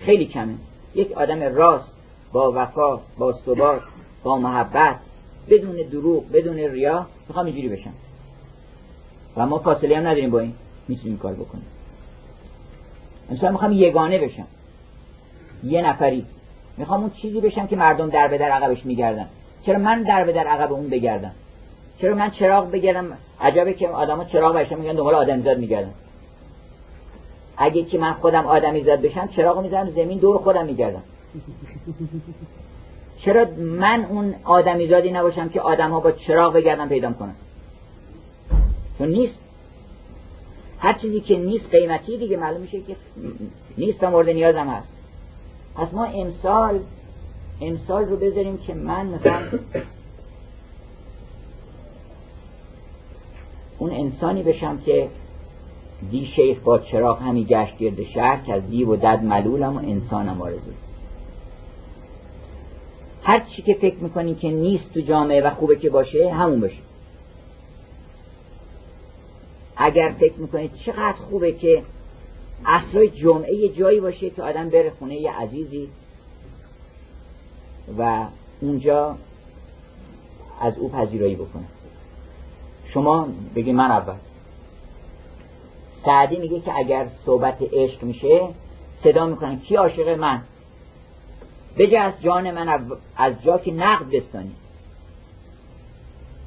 خیلی 0.00 0.26
کمه. 0.26 0.54
یک 0.94 1.12
آدم 1.12 1.42
راست 1.42 1.88
با 2.32 2.52
وفا 2.54 3.00
با 3.18 3.32
ثبات 3.32 3.82
با 4.22 4.38
محبت 4.38 4.96
بدون 5.50 5.76
دروغ 5.76 6.32
بدون 6.32 6.56
ریا 6.56 7.06
می‌خوام 7.28 7.46
اینجوری 7.46 7.68
بشم. 7.68 7.92
و 9.36 9.46
ما 9.46 9.58
فاصله 9.58 9.96
هم 9.96 10.06
نداریم 10.06 10.30
با 10.30 10.40
این. 10.40 10.52
می‌تونیم 10.88 11.18
کار 11.18 11.34
بکنیم. 11.34 11.66
امسال 13.30 13.52
می‌خوام 13.52 13.72
یگانه 13.72 14.18
بشم. 14.18 14.46
یه 15.64 15.82
نفری. 15.82 16.24
می‌خوام 16.76 17.00
اون 17.00 17.10
چیزی 17.10 17.40
بشم 17.40 17.66
که 17.66 17.76
مردم 17.76 18.10
در 18.10 18.28
به 18.28 18.38
در 18.38 18.50
عقبش 18.50 18.86
میگردن. 18.86 19.28
چرا 19.66 19.78
من 19.78 20.02
در 20.02 20.24
به 20.24 20.32
در 20.32 20.46
عقب 20.46 20.72
اون 20.72 20.88
بگردم؟ 20.88 21.32
چرا 22.00 22.14
من 22.14 22.30
چراغ 22.30 22.70
بگردم؟ 22.70 23.18
عجبه 23.40 23.74
که 23.74 23.88
آدما 23.88 24.24
چراغ 24.24 24.56
بشن 24.56 24.78
میگن 24.78 24.92
دنبال 24.92 25.14
آدمیزاد 25.14 25.58
میگردن. 25.58 25.94
اگه 27.56 27.84
که 27.84 27.98
من 27.98 28.12
خودم 28.12 28.46
آدمیزاد 28.46 29.00
بشم 29.00 29.28
چراغ 29.28 29.62
می‌زنم 29.62 29.90
زمین 29.90 30.18
دور 30.18 30.38
خودم 30.38 30.66
میگردم. 30.66 31.02
چرا 33.18 33.46
من 33.58 34.04
اون 34.04 34.34
آدمیزادی 34.44 35.10
نباشم 35.10 35.48
که 35.48 35.60
آدم 35.60 35.90
ها 35.90 36.00
با 36.00 36.12
چراغ 36.12 36.52
بگردم 36.52 36.88
پیدا 36.88 37.12
کنم 37.12 37.34
چون 38.98 39.08
نیست. 39.08 39.34
هر 40.78 40.92
چیزی 40.92 41.20
که 41.20 41.36
نیست 41.36 41.64
قیمتی 41.70 42.18
دیگه 42.18 42.36
معلوم 42.36 42.60
میشه 42.60 42.80
که 42.80 42.96
نیست 43.78 44.02
و 44.02 44.10
مورد 44.10 44.28
نیازم 44.28 44.68
هست. 44.68 44.88
پس 45.76 45.94
ما 45.94 46.04
امسال 46.04 46.80
امسال 47.60 48.04
رو 48.04 48.16
بذاریم 48.16 48.58
که 48.58 48.74
من 48.74 49.06
مثلا 49.06 49.42
اون 53.78 53.90
انسانی 53.90 54.42
بشم 54.42 54.78
که 54.78 55.08
دی 56.10 56.26
شیخ 56.36 56.58
با 56.58 56.78
چراغ 56.78 57.22
همی 57.22 57.44
گشت 57.44 57.78
گرد 57.78 58.02
شهر 58.02 58.44
که 58.46 58.54
از 58.54 58.70
دیو 58.70 58.88
و 58.88 58.96
دد 58.96 59.22
ملولم 59.22 59.76
و 59.76 59.78
انسانم 59.78 60.42
آرزو. 60.42 60.70
هر 63.22 63.40
چی 63.56 63.62
که 63.62 63.74
فکر 63.74 63.96
می‌کنی 63.96 64.34
که 64.34 64.50
نیست 64.50 64.94
تو 64.94 65.00
جامعه 65.00 65.42
و 65.42 65.50
خوبه 65.50 65.76
که 65.76 65.90
باشه 65.90 66.30
همون 66.32 66.60
باشه. 66.60 66.82
اگر 69.76 70.14
فکر 70.20 70.34
می‌کنید 70.38 70.70
چقدر 70.86 71.16
خوبه 71.30 71.52
که 71.52 71.82
اصلای 72.64 73.08
جمعه 73.08 73.54
یه 73.54 73.68
جایی 73.68 74.00
باشه 74.00 74.30
که 74.30 74.42
آدم 74.42 74.68
بره 74.68 74.92
خونه 74.98 75.16
یه 75.16 75.32
عزیزی 75.32 75.88
و 77.98 78.26
اونجا 78.60 79.16
از 80.60 80.78
او 80.78 80.88
پذیرایی 80.88 81.36
بکنه. 81.36 81.64
شما 82.94 83.28
بگی 83.54 83.72
من 83.72 83.90
اول. 83.90 84.14
سعدی 86.04 86.36
میگه 86.36 86.60
که 86.60 86.72
اگر 86.76 87.08
صحبت 87.26 87.62
عشق 87.72 88.02
میشه 88.02 88.48
صدا 89.04 89.26
می‌کنه. 89.26 89.56
کی 89.56 89.76
عاشق 89.76 90.08
من؟ 90.08 90.42
بجه 91.78 91.98
از 91.98 92.12
جان 92.22 92.50
من 92.50 92.86
از 93.16 93.32
جا 93.44 93.58
که 93.58 93.72
نقد 93.72 94.16
بستانی. 94.16 94.52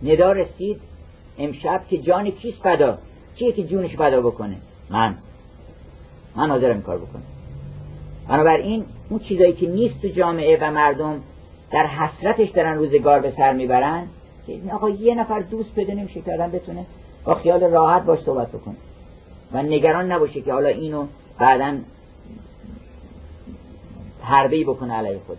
ندا 0.04 0.32
رسید 0.32 0.82
امشب 1.38 1.82
که 1.90 1.98
جان 1.98 2.32
کیست 2.32 2.62
پدا 2.62 2.98
کیه 3.36 3.52
که 3.52 3.64
جونش 3.64 3.96
پدا 3.96 4.22
بکنه؟ 4.22 4.58
من. 4.90 5.18
من 6.40 6.50
حاضرم 6.50 6.74
این 6.74 6.82
کار 6.82 6.98
بکنم. 6.98 7.24
بنابراین 8.28 8.86
اون 9.10 9.20
چیزایی 9.20 9.54
که 9.54 9.68
نیست 9.68 10.02
تو 10.02 10.08
جامعه 10.08 10.58
و 10.62 10.72
مردم 10.72 11.22
در 11.72 11.88
حسرتش 11.88 12.50
دارن 12.50 12.78
روزگار 12.78 13.20
به 13.20 13.34
سر 13.38 13.54
می‌برن 13.54 14.08
که 14.48 14.60
آقا 14.74 14.90
یه 14.90 15.16
نفر 15.16 15.40
دوست 15.40 15.76
پیدا 15.76 15.94
نمیشه 15.94 16.22
که 16.22 16.34
آدم 16.34 16.52
بتونه 16.52 16.86
با 17.24 17.36
خیال 17.36 17.64
راحت 17.64 18.06
باش 18.06 18.20
صحبت 18.20 18.48
بکنه. 18.48 18.76
و 19.54 19.64
نگران 19.64 20.12
نباشه 20.12 20.42
که 20.42 20.54
حالا 20.54 20.70
اینو 20.70 21.06
بعدا 21.40 21.78
حربه 24.22 24.64
بکنه 24.64 24.94
علیه 24.94 25.20
خود 25.28 25.38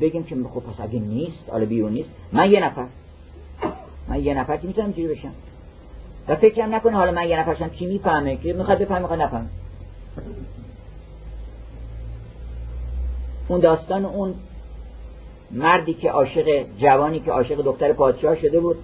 بگیم 0.00 0.24
که 0.24 0.36
خب 0.54 0.60
پس 0.60 0.80
اگه 0.80 0.98
نیست 0.98 1.50
حالا 1.50 1.64
بیون 1.64 1.92
نیست. 1.92 2.08
من 2.32 2.50
یه 2.50 2.64
نفر. 2.64 2.86
من 4.08 4.24
یه 4.24 4.34
نفر 4.34 4.56
که 4.56 4.66
می‌تونم 4.66 4.92
جوری 4.92 5.14
بشم. 5.14 5.32
و 6.28 6.36
فکرم 6.36 6.74
نکنه 6.74 6.96
حالا 6.96 7.12
من 7.12 7.28
یه 7.28 7.40
نفرشم 7.40 7.68
کی 7.68 7.86
می‌فهمه 7.86 8.36
که 8.36 8.52
می‌خواد 8.52 8.78
بفهمه 8.78 9.00
می‌خواد 9.00 9.20
نفهمه. 9.20 9.46
اون 13.48 13.60
داستان 13.60 14.04
اون 14.04 14.34
مردی 15.50 15.94
که 15.94 16.10
عاشق 16.10 16.66
جوانی 16.78 17.20
که 17.20 17.30
عاشق 17.30 17.62
دختر 17.62 17.92
پادشاه 17.92 18.36
شده 18.36 18.60
بود 18.60 18.76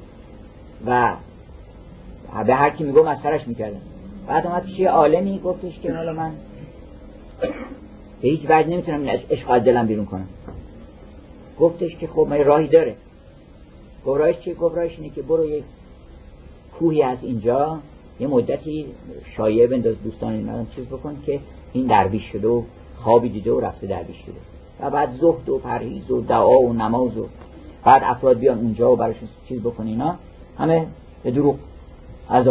و 0.87 1.17
به 2.47 2.55
هر 2.55 2.71
کی 2.71 2.85
میگو 2.85 3.03
مسخرش 3.03 3.49
می‌کردن. 3.49 3.81
بعد 4.29 4.47
اومد 4.47 4.65
پیش 4.65 4.81
عالمی 4.81 5.39
گفتش 5.39 5.81
که 5.81 5.93
حالا 5.93 6.13
من 6.13 6.33
به 8.23 8.29
هیچ 8.29 8.41
وجه 8.49 8.69
نمی‌تونم 8.69 9.09
عشق 9.09 9.51
از 9.51 9.65
دلم 9.65 9.87
بیرون 9.87 10.07
کنم. 10.07 10.29
گفتش 11.59 11.97
که 11.97 12.07
خب 12.07 12.27
من 12.31 12.45
راهی 12.45 12.69
داره. 12.69 12.97
گفت 14.07 14.21
راهش 14.21 14.39
چیه 14.39 14.55
گفت 14.55 14.77
راهش 14.77 14.99
اینه 14.99 15.11
که 15.11 15.23
برو 15.23 15.45
یک 15.49 15.65
کوهی 16.83 17.03
از 17.03 17.19
اینجا 17.23 17.79
یه 18.21 18.27
مدتی 18.27 18.87
شایعه 19.37 19.67
بنداز 19.67 19.95
دوستان 20.05 20.33
این 20.33 20.67
چیز 20.77 20.87
بکن 20.87 21.17
که 21.27 21.41
این 21.73 21.87
درویش 21.87 22.23
شده 22.33 22.49
و 22.49 22.63
خوابی 23.03 23.29
دیده 23.29 23.53
و 23.53 23.61
رفته 23.61 23.87
درویش 23.87 24.17
شده. 24.17 24.35
و 24.81 24.91
بعد 24.91 25.21
زهد 25.21 25.49
و 25.49 25.59
پرهیز 25.59 26.11
و 26.11 26.21
دعا 26.21 26.59
و 26.59 26.73
نماز 26.73 27.17
و 27.17 27.27
بعد 27.85 28.03
افراد 28.05 28.39
بیان 28.39 28.59
اونجا 28.59 28.93
و 28.93 28.97
براشون 28.97 29.29
چیز 29.49 29.61
بکن 29.61 29.87
اینا 29.87 30.17
همه 30.59 30.87
به 31.23 31.31
دروغ 31.31 31.57
از 32.29 32.45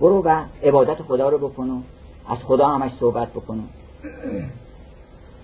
برو 0.00 0.22
و 0.22 0.44
عبادت 0.62 1.02
خدا 1.02 1.28
رو 1.28 1.48
بکن 1.48 1.70
و 1.70 1.80
از 2.28 2.38
خدا 2.38 2.68
همش 2.68 2.92
صحبت 3.00 3.28
بکن 3.28 3.68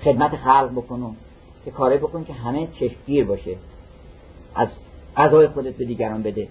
خدمت 0.04 0.36
خلق 0.36 0.70
بکن 0.76 1.16
که 1.64 1.70
کاره 1.70 1.98
بکن 1.98 2.24
که 2.24 2.32
همه 2.32 2.68
چشمگیر 2.80 3.24
باشه. 3.24 3.56
از 4.54 4.68
غذای 5.16 5.48
خودت 5.48 5.74
به 5.74 5.84
دیگران 5.84 6.22
بده. 6.22 6.48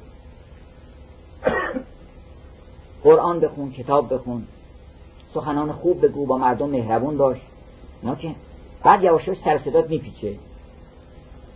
قرآن 3.07 3.39
بخون 3.39 3.71
کتاب 3.71 4.13
بخون. 4.13 4.43
سخنان 5.33 5.71
خوب 5.71 6.05
بگو 6.05 6.25
با 6.25 6.37
مردم 6.37 6.69
مهربون 6.69 7.17
باش. 7.17 7.37
نه 8.03 8.15
که 8.15 8.35
بعد 8.83 9.03
یواش 9.03 9.27
یواش 9.27 9.37
سر 9.43 9.87
میپیچه. 9.89 10.35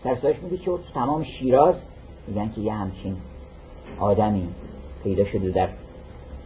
سر 0.04 0.16
صداش 0.16 0.36
میپیچه 0.43 0.66
تو 0.66 0.78
تمام 0.93 1.24
شیراز 1.24 1.76
میگن 2.28 2.52
که 2.56 2.62
یه 2.62 2.74
همچین 2.74 3.18
آدمی 3.99 4.47
پیدا 5.04 5.26
شده 5.26 5.49
در 5.49 5.70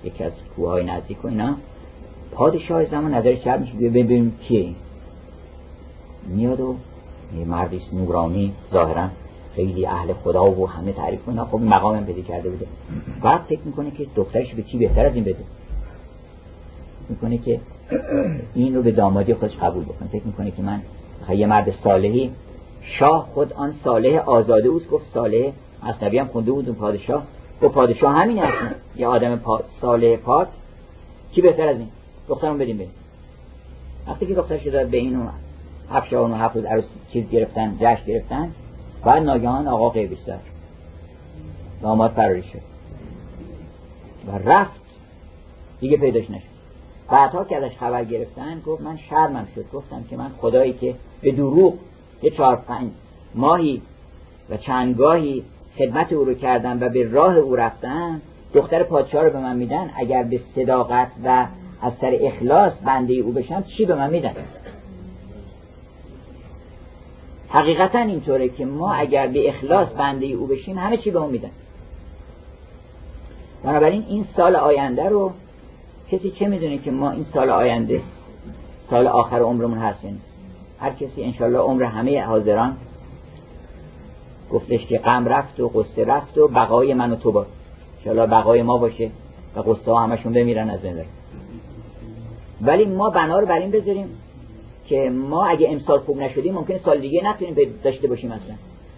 یکی 0.04 0.24
از 0.24 0.32
کوههای 0.56 0.84
نزدیک 0.84 1.26
و 1.26 1.28
اینا. 1.28 1.56
پادشاه 2.32 2.86
زمان 2.86 3.14
نظر 3.14 3.36
چپ 3.36 3.60
میشه 3.60 3.74
ببینیم 3.74 4.38
کیه. 4.48 4.76
میاد 6.28 6.60
و 6.60 6.76
یه 7.38 7.46
مردی 7.46 7.82
نورانی 7.94 8.54
ظاهرا 8.74 9.10
خیلی 9.56 9.86
اهل 9.86 10.14
خدا 10.14 10.52
و 10.52 10.70
همه 10.70 10.94
تعریف 10.94 11.26
کنه 11.26 11.44
خب 11.44 11.60
مقامم 11.60 12.06
پیدا 12.06 12.22
کرده 12.22 12.50
بوده. 12.50 12.68
بعد 13.24 13.42
فکر 13.42 13.60
می‌کنه 13.66 13.92
که 13.92 14.08
دخترش 14.16 14.54
به 14.54 14.64
چی 14.64 14.78
بهتر 14.78 15.06
از 15.06 15.16
این 15.16 15.24
بده. 15.24 15.44
می‌کنه 17.10 17.38
که 17.38 17.60
این 18.56 18.76
رو 18.76 18.82
به 18.82 18.92
دامادی 18.92 19.34
خودش 19.34 19.58
قبول 19.58 19.84
بکنه. 19.84 20.08
فکر 20.12 20.24
می‌کنه 20.26 20.52
که 20.52 20.62
من 20.62 20.82
یه 21.30 21.48
مرد 21.48 21.74
صالحی. 21.84 22.32
شاه 22.82 23.30
خود 23.34 23.54
آن 23.54 23.74
صالح 23.84 24.18
آزاده 24.18 24.68
اوست. 24.68 24.90
گفت 24.90 25.06
صالح 25.14 25.52
مصنبی 25.84 26.18
هم 26.18 26.28
خونده 26.28 26.52
بود 26.52 26.70
اون 26.70 26.78
پادشاه. 26.78 27.24
و 27.62 27.70
پادشاه 27.70 28.14
همین 28.14 28.38
هست 28.38 28.76
یه 28.96 29.08
آدم 29.08 29.36
پا... 29.36 29.62
صالح 29.82 30.16
پاک. 30.16 30.48
کی 31.32 31.42
بهتر 31.42 31.68
از 31.68 31.78
این؟ 31.78 31.88
دخترم 32.28 32.58
بدیم 32.58 32.78
بریم. 32.78 32.92
وقتی 34.08 34.26
که 34.26 34.34
دختر 34.34 34.58
شده 34.58 34.86
به 34.86 34.98
اینو 34.98 35.28
هفت 35.92 36.10
شاهان 36.10 36.32
و 36.32 36.36
هفت 36.36 36.58
عروس 36.58 36.86
چیز 37.14 37.30
گرفتن 37.30 37.78
جشن 37.80 38.06
گرفتن 38.08 38.52
بعد 39.06 39.24
ناگهان 39.24 39.68
آقا 39.68 39.90
غیبش 39.90 40.22
دار 40.28 40.40
داماد 41.82 42.12
فراری 42.12 42.44
شد. 42.44 42.62
و 44.28 44.50
رفت. 44.50 44.82
دیگه 45.80 45.98
پیداش 45.98 46.30
نشد. 46.30 46.56
بعدها 47.12 47.44
که 47.44 47.58
ازش 47.58 47.78
خبر 47.78 48.04
گرفتن 48.04 48.60
گفت 48.66 48.82
من 48.82 48.98
شرمم 48.98 49.48
شد. 49.56 49.66
گفتم 49.74 50.04
که 50.10 50.18
من 50.18 50.32
خدایی 50.38 50.74
که 50.74 50.96
به 51.22 51.32
دروغ 51.32 51.74
یه 52.24 52.30
چهار 52.30 52.56
پنج 52.56 52.90
ماهی 53.36 53.82
و 54.50 54.58
چندگاهی 54.58 55.44
خدمت 55.78 56.14
او 56.14 56.26
رو 56.26 56.34
کردم 56.34 56.82
و 56.82 56.90
به 56.90 57.10
راه 57.10 57.38
او 57.38 57.56
رفتم 57.56 58.22
دختر 58.54 58.84
پادشاه 58.84 59.24
رو 59.24 59.30
به 59.30 59.40
من 59.40 59.56
میدن. 59.56 59.92
اگر 59.96 60.24
به 60.24 60.40
صداقت 60.56 61.12
و 61.24 61.48
از 61.82 61.94
سر 62.02 62.18
اخلاص 62.22 62.74
بنده 62.86 63.14
او 63.14 63.32
بشم 63.32 63.64
چی 63.78 63.86
به 63.86 63.96
من 63.96 64.10
میدن؟ 64.10 64.34
حقیقتا 67.50 68.00
اینطوره 68.00 68.50
که 68.50 68.66
ما 68.66 68.94
اگر 68.94 69.28
به 69.28 69.50
اخلاص 69.50 69.88
بنده 69.98 70.26
او 70.26 70.48
بشیم 70.48 70.78
همه 70.78 70.98
چی 70.98 71.12
به 71.12 71.20
اون 71.20 71.32
میدن. 71.32 71.52
بنابراین 73.64 74.06
این 74.08 74.26
سال 74.38 74.56
آینده 74.56 75.10
رو 75.10 75.32
کسی 76.12 76.32
چه 76.32 76.48
می‌دونه 76.48 76.78
که 76.78 76.92
ما 76.92 77.12
این 77.12 77.26
سال 77.34 77.50
آینده 77.50 78.02
سال 78.90 79.08
آخر 79.08 79.40
عمرمون 79.40 79.78
هستیم 79.78 80.22
هر 80.80 80.92
کسی 80.92 81.24
انشالله 81.24 81.58
عمر 81.58 81.84
همه 81.84 82.24
حاضران 82.24 82.78
گفتش 84.52 84.86
که 84.86 84.98
غم 84.98 85.28
رفت 85.28 85.60
و 85.60 85.68
قصه 85.68 86.06
رفت 86.06 86.38
و 86.38 86.48
بقای 86.48 86.94
من 86.94 87.12
و 87.12 87.16
تو 87.16 87.32
با 87.32 87.46
انشالله 87.98 88.26
بقای 88.26 88.62
ما 88.62 88.78
باشه 88.78 89.10
و 89.56 89.60
قصه 89.60 89.92
ها 89.92 90.00
همشون 90.00 90.34
بمیرن 90.34 90.70
از 90.70 90.80
بین 90.80 91.06
ولی 92.62 92.86
ما 92.86 93.10
بنا 93.10 93.40
رو 93.40 93.46
بر 93.46 93.60
این 93.60 93.72
بذاریم 93.72 94.18
که 94.88 95.10
ما 95.10 95.46
اگه 95.46 95.68
امسال 95.70 96.00
خوب 96.00 96.18
نشدیم 96.18 96.54
ممکن 96.54 96.78
سال 96.86 97.00
دیگه 97.00 97.22
نتونیم 97.30 97.56
داشته 97.84 98.08
باشیم 98.08 98.32
اصلا. 98.32 98.56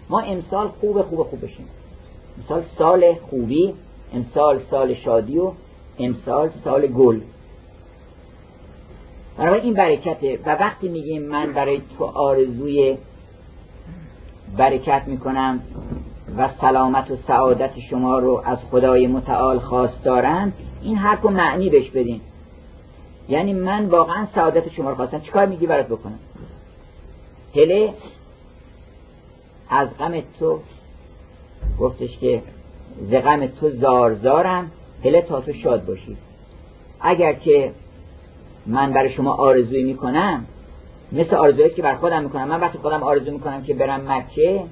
ما 0.08 0.20
امسال 0.20 0.68
خوب 0.68 1.02
خوب 1.02 1.22
خوب 1.22 1.44
بشیم. 1.44 1.66
امسال 2.38 2.62
سال 2.78 3.14
خوبی 3.14 3.74
امسال 4.14 4.60
سال 4.70 4.94
شادی 4.94 5.38
و 5.38 5.52
امسال 5.98 6.50
سال 6.64 6.86
گل. 6.86 7.20
برای 9.38 9.60
این 9.60 9.74
برکته 9.74 10.38
و 10.46 10.50
وقتی 10.50 10.88
میگیم 10.88 11.22
من 11.22 11.52
برای 11.52 11.80
تو 11.98 12.04
آرزوی 12.04 12.96
برکت 14.56 15.02
می‌کنم 15.06 15.60
و 16.36 16.48
سلامت 16.60 17.10
و 17.10 17.16
سعادت 17.26 17.70
شما 17.90 18.18
رو 18.18 18.42
از 18.44 18.58
خدای 18.70 19.06
متعال 19.06 19.58
خواست 19.58 20.04
دارم 20.04 20.52
این 20.82 20.96
حرف 20.96 21.24
و 21.24 21.28
معنی 21.28 21.70
بهش 21.70 21.90
بدین. 21.90 22.20
یعنی 23.28 23.52
من 23.52 23.86
واقعا 23.86 24.26
سعادت 24.34 24.72
شما 24.72 24.90
رو 24.90 24.96
خواستم. 24.96 25.20
چیکار 25.20 25.46
میگی 25.46 25.66
برات 25.66 25.86
بکنم؟ 25.86 26.18
هله 27.56 27.94
از 29.70 29.88
غم 29.98 30.20
تو 30.38 30.60
گفتش 31.80 32.18
که 32.18 32.42
ز 33.10 33.14
غم 33.14 33.46
تو 33.46 33.70
زار 33.70 34.14
زارم 34.14 34.70
هله 35.04 35.22
تا 35.22 35.40
تو 35.40 35.52
شاد 35.52 35.84
باشی. 35.84 36.16
اگر 37.00 37.32
که 37.32 37.72
من 38.66 38.92
برای 38.92 39.12
شما 39.12 39.34
آرزویی 39.34 39.84
می‌کنم 39.84 40.46
مثل 41.12 41.36
آرزویی 41.36 41.70
که 41.70 41.82
بر 41.82 41.94
خودم 41.94 42.22
می‌کنم. 42.22 42.48
من 42.48 42.60
وقتی 42.60 42.78
خودم 42.78 43.02
آرزو 43.02 43.32
می‌کنم 43.32 43.62
که 43.62 43.74
برم 43.74 44.12
مکه 44.12 44.64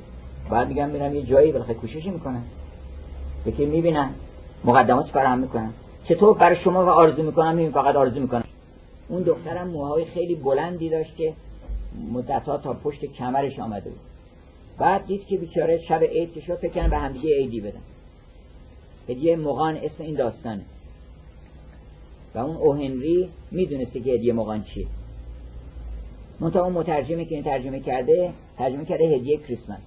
بعد 0.50 0.68
میگم 0.68 0.88
میرم 0.88 1.14
یه 1.14 1.22
جایی 1.22 1.52
بالاخره 1.52 1.74
کوششی 1.74 2.10
می‌کنم. 2.10 2.42
یکی 3.46 3.66
می‌بینم 3.66 4.14
مقدمات 4.64 5.06
فراهم 5.06 5.38
می‌کنم 5.38 5.74
چطور 6.04 6.34
برای 6.34 6.56
شما 6.56 6.84
و 6.86 6.88
آرزو 6.88 7.22
می‌کنم؟ 7.22 7.56
این 7.56 7.70
فقط 7.70 7.96
آرزو 7.96 8.20
می‌کنم. 8.20 8.44
اون 9.08 9.22
دخترم 9.22 9.68
موهای 9.68 10.04
خیلی 10.04 10.34
بلندی 10.34 10.88
داشت 10.88 11.16
که 11.16 11.34
مدتها 12.12 12.58
تا 12.58 12.72
پشت 12.72 13.04
کمرش 13.04 13.58
آمده 13.58 13.90
بود. 13.90 14.00
بعد 14.78 15.06
دید 15.06 15.26
که 15.26 15.36
بیچاره 15.36 15.78
شب 15.88 16.02
عید 16.02 16.34
که 16.34 16.40
شد 16.40 16.54
فکر 16.54 16.88
به 16.88 16.96
همدیگه 16.96 17.36
عیدی 17.36 17.60
بدن. 17.60 17.80
هدیه 19.08 19.36
مغان 19.36 19.76
اسم 19.76 20.02
این 20.02 20.14
داستانه. 20.14 20.62
و 22.34 22.38
اون 22.38 22.56
اوهنری 22.56 23.28
می‌دونسته 23.50 24.00
که 24.00 24.10
هدیه 24.10 24.32
مغان 24.32 24.64
چیه. 24.64 24.86
منتها 26.40 26.64
اون 26.64 26.72
مترجمی 26.72 27.26
که 27.26 27.34
این 27.34 27.44
ترجمه 27.44 27.80
کرده 27.80 28.32
ترجمه 28.58 28.84
کرده 28.84 29.04
هدیه 29.04 29.36
کریسمس. 29.36 29.78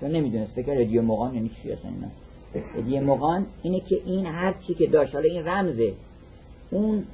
چون 0.00 0.10
نمی‌دونست 0.10 0.52
فکر 0.52 0.72
هدیه 0.72 1.00
مغان 1.00 1.34
یعنی 1.34 1.50
چی 1.62 1.72
اصلا 1.72 1.90
اینا. 1.90 2.08
هدیه 2.78 3.00
مغان 3.00 3.46
اینه 3.62 3.80
که 3.80 4.00
این 4.04 4.26
هر 4.26 4.54
چی 4.66 4.74
که 4.74 4.86
داشت 4.86 5.14
حالا 5.14 5.28
این 5.28 5.48
رمزه 5.48 5.92
اون 6.70 7.04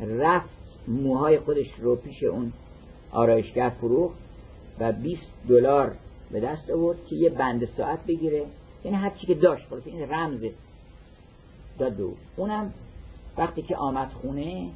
رفت 0.00 0.48
موهای 0.88 1.38
خودش 1.38 1.66
رو 1.78 1.96
پیش 1.96 2.22
اون 2.22 2.52
آرایشگر 3.12 3.72
فروخت 3.80 4.18
و 4.80 4.92
20 4.92 5.22
دلار 5.48 5.96
به 6.30 6.40
دست 6.40 6.70
آورد 6.70 6.98
که 7.06 7.16
یه 7.16 7.30
بند 7.30 7.68
ساعت 7.76 8.06
بگیره. 8.06 8.44
یعنی 8.84 8.96
هر 8.96 9.10
چی 9.10 9.26
که 9.26 9.34
داشت 9.34 9.66
خلاص 9.70 9.82
این 9.86 10.10
رمزه 10.10 10.50
داد 11.78 11.96
دو 11.96 12.12
اونم 12.36 12.72
وقتی 13.38 13.62
که 13.62 13.76
آمد 13.76 14.10
خونه 14.22 14.66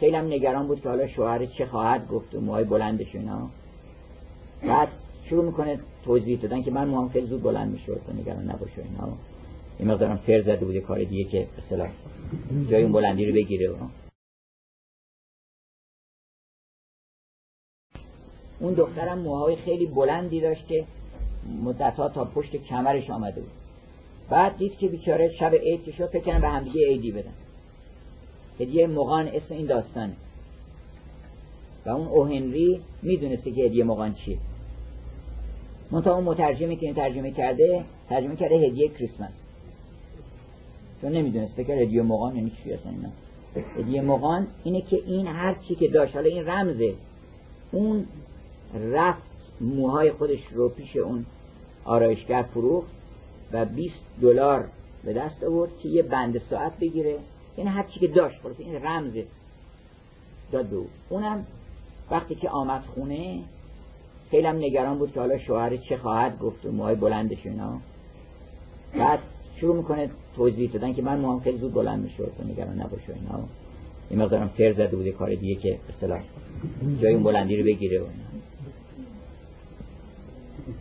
خیلی 0.00 0.16
هم 0.16 0.26
نگران 0.26 0.66
بود 0.66 0.80
که 0.80 0.88
حالا 0.88 1.08
شوهر 1.08 1.46
چه 1.46 1.66
خواهد 1.66 2.08
گفت 2.08 2.34
و 2.34 2.40
موهای 2.40 2.64
بلندش 2.64 3.14
اینا. 3.14 3.48
بعد 4.62 4.88
شروع 5.28 5.44
می‌کنه 5.44 5.78
توضیح 6.04 6.40
دادن 6.40 6.62
که 6.62 6.70
من 6.70 6.88
موام 6.88 7.08
خیلی 7.08 7.26
زود 7.26 7.42
بلند 7.42 7.72
میشه 7.72 7.94
تو 7.94 8.12
نگران 8.12 8.50
نباشه 8.50 8.82
اینا. 8.82 9.12
این 9.78 9.90
مقدارم 9.90 10.16
فر 10.16 10.42
زده 10.42 10.64
بود 10.64 10.78
کار 10.78 11.04
دیگه 11.04 11.24
که 11.24 11.46
اصطلاح 11.58 11.88
جای 12.70 12.82
اون 12.82 12.92
بلندی 12.92 13.26
رو 13.26 13.34
بگیره 13.34 13.70
اون 18.60 18.74
دخترم 18.74 19.18
موهای 19.18 19.56
خیلی 19.56 19.86
بلندی 19.86 20.40
داشت 20.40 20.68
که 20.68 20.84
مدتها 21.64 22.08
تا 22.08 22.24
پشت 22.24 22.56
کمرش 22.56 23.10
آمده 23.10 23.40
بود. 23.40 23.50
بعد 24.30 24.56
دید 24.56 24.78
که 24.78 24.88
بیچاره 24.88 25.32
شب 25.38 25.54
عید 25.54 25.84
که 25.84 25.92
شد 25.92 26.06
فکر 26.06 26.38
به 26.38 26.48
همدیگه 26.48 26.86
عیدی 26.86 27.12
بدن. 27.12 27.32
هدیه 28.60 28.86
مغان 28.86 29.28
اسم 29.28 29.54
این 29.54 29.66
داستانه. 29.66 30.12
و 31.86 31.90
اون 31.90 32.06
اوهنری 32.06 32.80
می‌دونسته 33.02 33.50
که 33.50 33.62
هدیه 33.62 33.84
مغان 33.84 34.14
چیه. 34.14 34.38
منتها 35.90 36.14
اون 36.14 36.24
مترجمی 36.24 36.76
که 36.76 36.86
این 36.86 36.94
ترجمه 36.94 37.30
کرده 37.30 37.84
ترجمه 38.08 38.36
کرده 38.36 38.54
هدیه 38.54 38.88
کریسمس. 38.88 39.30
چون 41.00 41.12
نمی‌دونست 41.12 41.52
فکر 41.52 41.72
هدیه 41.72 42.02
مغان 42.02 42.36
یعنی 42.36 42.52
چی 42.62 42.72
اصلا 42.72 42.92
اینا. 42.92 43.08
هدیه 43.78 44.02
مغان 44.02 44.46
اینه 44.64 44.80
که 44.80 45.00
این 45.06 45.26
هر 45.26 45.56
چی 45.68 45.74
که 45.74 45.88
داشت 45.88 46.14
حالا 46.14 46.28
این 46.28 46.46
رمزه 46.46 46.94
اون 47.72 48.06
رفت 48.76 49.22
موهای 49.60 50.12
خودش 50.12 50.46
رو 50.52 50.68
پیش 50.68 50.96
اون 50.96 51.26
آرایشگر 51.84 52.42
فروخت 52.42 52.90
و 53.52 53.64
20 53.64 53.94
دلار 54.22 54.68
به 55.04 55.12
دست 55.12 55.44
آورد 55.44 55.70
که 55.82 55.88
یه 55.88 56.02
بند 56.02 56.42
ساعت 56.50 56.78
بگیره. 56.78 57.18
یعنی 57.58 57.70
هر 57.70 57.82
چی 57.82 58.00
که 58.00 58.06
داشت 58.06 58.40
خلاص 58.42 58.56
این 58.58 58.84
رمزه 58.84 59.24
داد 60.52 60.66
به 60.66 60.76
اونم 61.08 61.46
وقتی 62.10 62.34
که 62.34 62.48
آمد 62.50 62.82
خونه 62.94 63.42
خیلی 64.30 64.46
هم 64.46 64.56
نگران 64.56 64.98
بود 64.98 65.12
که 65.12 65.20
حالا 65.20 65.38
شوهر 65.38 65.76
چه 65.76 65.96
خواهد 65.96 66.38
گفت 66.38 66.66
و 66.66 66.72
موهای 66.72 66.94
بلندش 66.94 67.46
اینا. 67.46 67.78
بعد 68.98 69.18
شروع 69.60 69.76
می‌کنه 69.76 70.10
توضیح 70.36 70.70
دادن 70.70 70.94
که 70.94 71.02
من 71.02 71.20
موهام 71.20 71.40
خیلی 71.40 71.58
زود 71.58 71.74
بلند 71.74 72.02
میشه 72.02 72.16
تو 72.16 72.44
نگران 72.44 72.80
نباشه 72.80 73.14
اینا. 73.14 73.44
این 74.10 74.22
مقدارم 74.22 74.48
فر 74.48 74.72
زده 74.72 74.96
بوده 74.96 75.12
کار 75.12 75.34
دیگه 75.34 75.54
که 75.54 75.78
اصطلاح 75.88 76.20
جای 77.02 77.14
اون 77.14 77.22
بلندی 77.22 77.56
رو 77.56 77.64
بگیره 77.64 78.00
و 78.00 78.04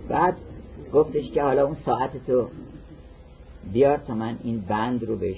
بعد 0.09 0.37
گفتش 0.93 1.31
که 1.31 1.43
حالا 1.43 1.65
اون 1.65 1.77
ساعت 1.85 2.25
تو 2.27 2.47
بیار 3.73 3.97
تا 3.97 4.13
من 4.13 4.37
این 4.43 4.59
بند 4.59 5.03
رو 5.03 5.15
بش 5.15 5.37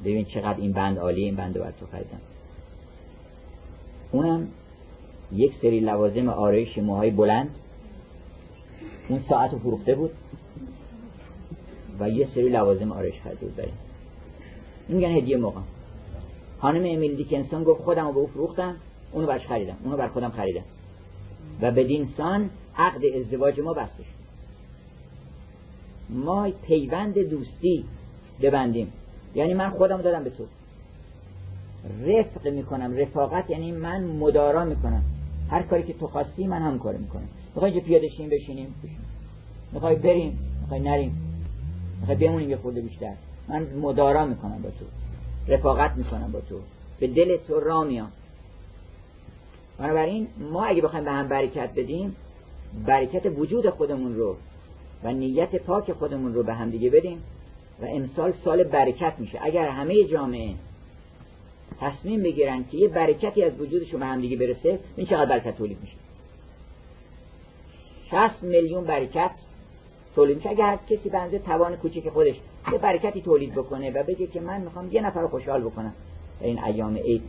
ببین 0.00 0.24
چقدر 0.24 0.60
این 0.60 0.72
بند 0.72 0.98
عالی 0.98 1.24
این 1.24 1.36
بند 1.36 1.58
رو 1.58 1.64
بر 1.64 1.70
تو 1.70 1.86
خریدم. 1.86 2.20
اونم 4.12 4.48
یک 5.32 5.52
سری 5.62 5.80
لوازم 5.80 6.28
آرایش 6.28 6.78
موهای 6.78 7.10
بلند 7.10 7.50
اون 9.08 9.20
ساعت 9.28 9.52
رو 9.52 9.58
فروخته 9.58 9.94
بود 9.94 10.10
و 12.00 12.10
یه 12.10 12.28
سری 12.34 12.48
لوازم 12.48 12.92
آرایش 12.92 13.14
خریده 13.24 13.46
بود 13.46 13.56
برای 13.56 13.70
این 14.88 14.98
میگن 14.98 15.10
هدیه 15.10 15.36
موقع. 15.36 15.60
خانم 16.58 16.94
امیل 16.94 17.16
دیکنسون 17.16 17.64
گفت 17.64 17.82
خودم 17.82 18.06
رو 18.06 18.12
به 18.12 18.18
او 18.18 18.26
فروختم 18.26 18.76
اونو 19.12 19.26
برش 19.26 19.46
خریدم 19.46 19.76
اونو 19.84 19.96
بر 19.96 20.08
خودم 20.08 20.30
خریدم. 20.30 20.64
و 21.60 21.70
بدین 21.70 22.08
سان 22.16 22.50
عقد 22.78 23.04
ازدواج 23.04 23.60
ما 23.60 23.72
بسته 23.72 24.04
ما 26.08 26.50
پیوند 26.50 27.18
دوستی 27.18 27.84
ببندیم. 28.42 28.92
یعنی 29.34 29.54
من 29.54 29.70
خودم 29.70 30.02
دادم 30.02 30.24
به 30.24 30.30
تو. 30.30 30.44
رفق 32.06 32.48
می‌کنم 32.48 32.96
رفاقت 32.96 33.50
یعنی 33.50 33.72
من 33.72 34.04
مدارا 34.04 34.64
می‌کنم. 34.64 35.04
هر 35.50 35.62
کاری 35.62 35.82
که 35.82 35.92
تو 35.92 36.06
خواستی 36.06 36.46
من 36.46 36.62
هم 36.62 36.78
کار 36.78 36.94
می‌کنم. 36.94 37.28
می‌خوای 37.54 37.70
اینجا 37.70 37.86
پیاده 37.86 38.08
شیم 38.08 38.28
بشینیم. 38.28 38.74
می‌خوای 39.72 39.96
بریم؟ 39.96 40.38
می‌خوای 40.60 40.80
نریم. 40.80 41.12
می‌خوای 42.00 42.16
بمونیم 42.16 42.50
یه 42.50 42.56
خورده 42.56 42.80
بیشتر. 42.80 43.12
من 43.48 43.66
مدارا 43.82 44.26
می‌کنم 44.26 44.62
با 44.62 44.70
تو. 44.70 44.84
رفاقت 45.52 45.96
می‌کنم 45.96 46.32
با 46.32 46.40
تو. 46.40 46.60
به 47.00 47.06
دل 47.06 47.36
تو 47.36 47.60
را 47.60 47.84
میام. 47.84 48.10
بنابراین 49.78 50.26
ما 50.52 50.64
اگه 50.64 50.82
بخوایم 50.82 51.04
به 51.04 51.10
هم 51.10 51.28
برکت 51.28 51.70
بدیم 51.76 52.16
برکت 52.86 53.26
وجود 53.36 53.70
خودمون 53.70 54.16
رو 54.16 54.36
و 55.04 55.12
نیت 55.12 55.56
پاک 55.56 55.92
خودمون 55.92 56.34
رو 56.34 56.42
به 56.42 56.54
هم 56.54 56.70
دیگه 56.70 56.90
بدیم 56.90 57.22
و 57.82 57.84
امسال 57.84 58.32
سال 58.44 58.64
برکت 58.64 59.14
میشه. 59.18 59.38
اگر 59.42 59.68
همه 59.68 60.04
جامعه 60.04 60.54
تصمیم 61.80 62.22
بگیرن 62.22 62.64
که 62.70 62.76
یه 62.76 62.88
برکتی 62.88 63.42
از 63.42 63.60
وجودشون 63.60 64.00
به 64.00 64.06
هم 64.06 64.20
دیگه 64.20 64.36
برسه 64.36 64.78
این 64.96 65.06
چقدر 65.06 65.26
برکت 65.26 65.56
تولید 65.56 65.78
میشه. 65.80 65.94
60 68.10 68.42
میلیون 68.42 68.84
برکت 68.84 69.30
تولید 70.14 70.36
میشه. 70.36 70.48
اگر 70.48 70.78
کسی 70.90 71.08
بنده 71.08 71.38
توان 71.38 71.76
کوچیک 71.76 72.08
خودش 72.08 72.36
یه 72.72 72.78
برکتی 72.78 73.22
تولید 73.22 73.52
بکنه 73.52 73.90
و 73.90 74.02
بگه 74.02 74.26
که 74.26 74.40
من 74.40 74.60
می‌خوام 74.60 74.92
یه 74.92 75.00
نفر 75.00 75.26
خوشحال 75.26 75.60
بکنم 75.60 75.94
این 76.40 76.64
ایام 76.64 76.96
عید. 76.96 77.22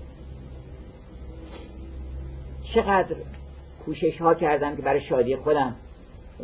چقدر 2.75 3.15
کوشش 3.86 4.21
ها 4.21 4.33
کردم 4.33 4.75
که 4.75 4.81
برای 4.81 5.01
شادی 5.01 5.36
خودم 5.36 5.75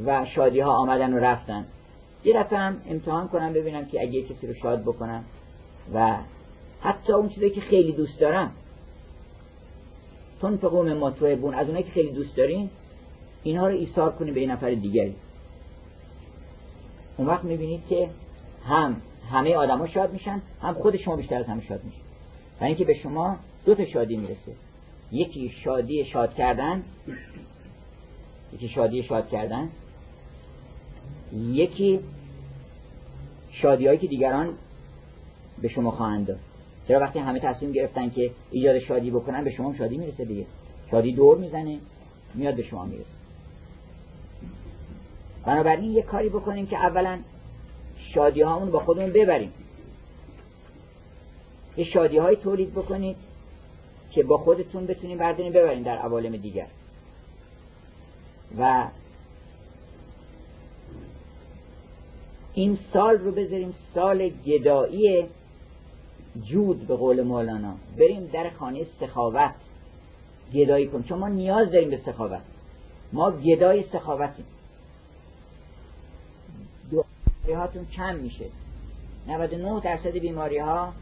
و 0.06 0.26
شادی 0.26 0.60
ها 0.60 0.72
آمدن 0.72 1.14
و 1.14 1.18
رفتن. 1.18 1.66
یه 2.24 2.44
دفعه 2.44 2.60
هم 2.60 2.82
امتحان 2.90 3.28
کنم 3.28 3.54
ببینم 3.54 3.86
که 3.86 4.02
اگه 4.02 4.22
کسی 4.22 4.48
رو 4.48 4.54
شاد 4.54 4.82
بکنم 4.82 5.24
و 5.94 6.18
حتی 6.82 7.14
اون 7.14 7.30
چیزی 7.30 7.50
که 7.50 7.62
خیلی 7.62 7.92
دوست 7.92 8.20
دارم. 8.20 8.52
تون 10.42 10.58
فقوم 10.58 10.94
ما 10.94 11.10
بون 11.10 11.54
از 11.54 11.68
اونایی 11.68 11.84
که 11.84 11.92
خیلی 11.92 12.12
دوست 12.12 12.36
دارین 12.36 12.70
اینها 13.44 13.68
رو 13.68 13.76
ایثار 13.76 14.12
کنیم 14.12 14.34
به 14.34 14.42
یه 14.42 14.48
نفر 14.48 14.72
دیگری. 14.72 15.16
اون 17.18 17.28
وقت 17.28 17.44
می‌بینید 17.44 17.88
که 17.90 18.10
هم 18.66 19.02
همه 19.32 19.56
آدما 19.56 19.88
شاد 19.88 20.14
میشن 20.14 20.42
هم 20.62 20.74
خود 20.74 20.98
شما 20.98 21.16
بیشتر 21.16 21.36
از 21.36 21.46
همه 21.46 21.64
شاد 21.64 21.84
میشن. 21.84 22.02
و 22.62 22.64
اینکه 22.64 22.86
به 22.86 22.94
شما 22.94 23.38
دو 23.66 23.76
تا 23.76 23.86
شادی 23.86 24.18
می‌رسه. 24.18 24.52
یکی 25.12 25.54
شادی 25.64 26.06
شاد 26.06 26.34
کردن 26.34 26.84
یکی 28.54 28.70
شادی 28.70 29.04
شاد 29.04 29.30
کردن 29.30 29.70
یکی 31.34 32.00
شادی 33.52 33.88
هایی 33.88 34.00
که 34.00 34.08
دیگران 34.08 34.54
به 35.62 35.68
شما 35.68 35.92
خواهند 35.92 36.28
داد. 36.28 36.40
چرا 36.88 37.00
وقتی 37.00 37.20
همه 37.20 37.40
تصمیم 37.40 37.72
گرفتن 37.72 38.10
که 38.10 38.32
ایجاد 38.52 38.80
شادی 38.80 39.12
بکنن 39.12 39.44
به 39.44 39.52
شما 39.52 39.76
شادی 39.76 39.98
می‌رسه 39.98 40.26
دیگه. 40.26 40.46
شادی 40.92 41.12
دور 41.12 41.38
می‌زنه 41.38 41.80
میاد 42.34 42.56
به 42.56 42.64
شما 42.64 42.86
می‌رسه. 42.86 43.06
بنابراین 45.46 45.92
یه 45.92 46.02
کاری 46.02 46.30
بکنیم 46.30 46.68
که 46.68 46.78
اولا 46.78 47.20
شادی 48.14 48.42
هامون 48.42 48.72
با 48.72 48.80
خودمون 48.80 49.10
ببریم. 49.10 49.54
یه 51.78 51.86
شادی 51.86 52.18
های 52.18 52.36
تولید 52.36 52.72
بکنید 52.72 53.16
که 54.12 54.24
با 54.24 54.38
خودتون 54.38 54.86
بتونیم 54.86 55.18
برداریم 55.18 55.54
ببریم 55.54 55.84
در 55.84 55.98
عوالم 55.98 56.38
دیگر. 56.38 56.68
و 58.58 58.88
این 62.54 62.78
سال 62.94 63.18
رو 63.18 63.32
بذاریم 63.32 63.74
سال 63.96 64.30
گدایی 64.30 65.26
جود 66.44 66.88
به 66.88 66.96
قول 66.96 67.22
مولانا. 67.22 67.76
بریم 67.98 68.30
در 68.34 68.50
خانه 68.50 68.86
سخاوت 69.00 69.56
گدایی 70.54 70.88
کن 70.88 71.04
چون 71.04 71.20
ما 71.20 71.28
نیاز 71.28 71.72
داریم 71.72 71.90
به 71.90 72.00
سخاوت. 72.06 72.42
ما 73.14 73.32
گدای 73.32 73.84
سخاوتیم. 73.94 74.46
هاتون 77.48 77.86
کم 77.86 78.16
میشه. 78.16 78.46
99 79.28 79.82
درصد 79.82 80.18
بیماری 80.18 80.58
ها 80.58 80.94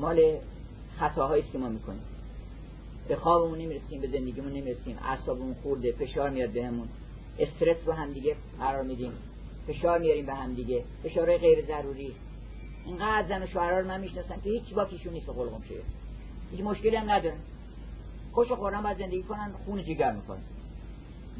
مال 0.00 0.36
خطاهایی 0.98 1.44
که 1.52 1.58
ما 1.58 1.68
می‌کنیم. 1.68 2.11
به 3.12 3.18
خوابمون 3.18 3.58
نمی‌رسیم 3.58 4.00
به 4.00 4.08
زندگیمون 4.08 4.52
نمی‌رسیم. 4.52 4.98
اعصابمون 5.04 5.54
خورده 5.62 5.92
فشار 5.92 6.30
میاد 6.30 6.50
بهمون. 6.50 6.88
استرس 7.38 7.76
رو 7.86 7.92
هم 7.92 8.12
دیگه 8.12 8.36
قرار 8.58 8.82
میدیم. 8.82 9.12
فشار 9.66 9.98
میاریم 9.98 10.26
به 10.26 10.34
هم 10.34 10.54
دیگه. 10.54 10.84
فشارهای 11.02 11.38
غیر 11.38 11.66
ضروری. 11.66 12.14
اینقدر 12.86 13.28
زن 13.28 13.42
و 13.42 13.46
شوهرها 13.46 13.78
رو 13.78 13.86
من 13.86 14.00
می‌شناسم 14.00 14.40
که 14.44 14.50
هیچ 14.50 14.74
باکیشون 14.74 15.12
نیست 15.12 15.28
قلقم 15.28 15.62
شه 15.68 15.74
هیچ 16.50 16.60
مشکلی 16.60 16.96
هم 16.96 17.10
ندارن. 17.10 17.38
خوش 18.32 18.50
و 18.50 18.56
خورم 18.56 18.82
باید 18.82 18.98
زندگی 18.98 19.22
کنن 19.22 19.52
خون 19.64 19.84
جگر 19.84 20.12
می‌کنن. 20.12 20.42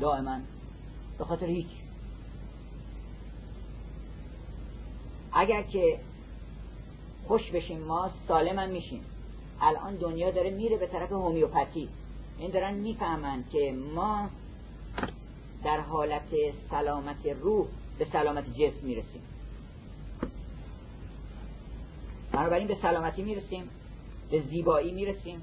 دائما. 0.01 0.39
به 1.19 1.25
خاطر 1.25 1.47
هیچ. 1.47 1.71
اگر 5.33 5.63
که 5.63 5.99
خوش 7.27 7.51
بشیم 7.51 7.79
ما 7.79 8.11
سالم 8.29 8.59
هم 8.59 8.71
میشیم. 8.71 9.05
الان 9.63 9.97
دنیا 9.97 10.31
داره 10.31 10.51
میره 10.51 10.77
به 10.77 10.87
طرف 10.87 11.13
هومیوپاتی. 11.13 11.89
این 12.39 12.51
دارن 12.51 12.75
می‌فهمن 12.75 13.45
که 13.53 13.75
ما 13.95 14.29
در 15.65 15.81
حالت 15.81 16.29
سلامت 16.71 17.27
روح 17.27 17.67
به 17.99 18.07
سلامت 18.13 18.45
جسم 18.55 18.87
می‌رسیم. 18.87 19.23
بنابراین 22.33 22.69
به 22.69 22.77
سلامتی 22.83 23.23
می‌رسیم 23.23 23.71
به 24.31 24.43
زیبایی 24.51 24.93
می‌رسیم 24.93 25.43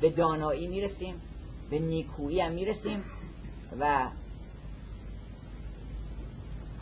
به 0.00 0.10
دانایی 0.10 0.66
می‌رسیم 0.68 1.20
به 1.70 1.78
نیکویی 1.78 2.40
هم 2.40 2.52
می‌رسیم 2.52 3.04
و 3.80 4.10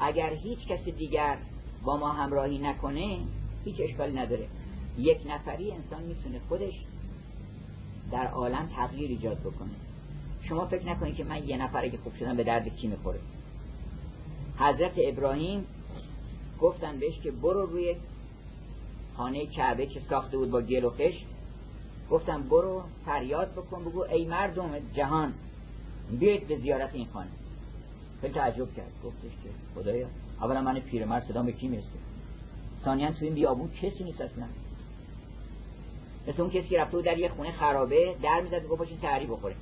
اگر 0.01 0.35
هیچ 0.35 0.67
کسی 0.67 0.93
دیگر 0.93 1.39
با 1.85 1.97
ما 1.97 2.09
همراهی 2.09 2.59
نکنه 2.59 3.19
هیچ 3.65 3.77
اشکالی 3.81 4.13
نداره. 4.13 4.49
یک 4.99 5.19
نفری 5.27 5.73
انسان 5.73 6.03
می‌تونه 6.03 6.41
خودش 6.49 6.75
در 8.13 8.27
عالم 8.27 8.69
تغییر 8.77 9.11
ایجاد 9.11 9.39
بکنه. 9.39 9.71
شما 10.43 10.67
فکر 10.67 10.87
نکنید 10.87 11.15
که 11.15 11.25
من 11.25 11.49
یه 11.49 11.57
نفر 11.57 11.89
که 11.89 11.99
خوب 11.99 12.17
شدم 12.17 12.37
به 12.37 12.45
درد 12.45 12.69
کی 12.77 12.87
می‌خوره. 12.87 13.21
حضرت 14.59 14.93
ابراهیم 14.97 15.65
گفتن 16.61 16.99
بهش 16.99 17.21
که 17.21 17.31
برو 17.31 17.67
روی 17.67 17.97
خانه 19.17 19.47
کعبه 19.47 19.87
که 19.87 20.01
ساخته 20.11 20.37
بود 20.37 20.51
با 20.51 20.61
گل 20.61 20.85
و 20.85 20.91
خش 20.91 21.25
گفتم 22.11 22.43
برو 22.43 22.83
فریاد 23.07 23.53
بکن 23.53 23.85
بگو 23.85 24.01
ای 24.01 24.25
مردم 24.25 24.71
جهان 24.95 25.35
بیاید 26.21 26.49
به 26.49 26.59
زیارت 26.59 26.95
این 26.95 27.07
خانه. 27.13 27.31
خیلی 28.21 28.35
تعجب 28.35 28.75
کرد. 28.75 28.93
گفتش 29.05 29.31
که 29.43 29.51
خدایا 29.75 30.07
اولا 30.41 30.63
من 30.63 30.81
پیرمرد 30.81 31.25
صدا 31.29 31.43
به 31.43 31.53
کی 31.53 31.69
می‌رسه؟ 31.69 31.87
ثانیا 32.85 33.13
تو 33.13 33.25
این 33.25 33.35
بیابون 33.35 33.71
کسی 33.83 34.05
نیست 34.05 34.21
اصلا. 34.21 34.47
مثل 36.29 36.43
اون 36.43 36.51
کسی 36.51 36.77
رفته 36.77 37.03
در 37.03 37.19
یه 37.19 37.29
خونه 37.29 37.53
خرابه 37.53 38.17
در 38.23 38.41
می‌زد 38.41 38.67
گفت 38.67 38.79
باشین 38.79 38.99
تحری 38.99 39.27
بخوره. 39.27 39.55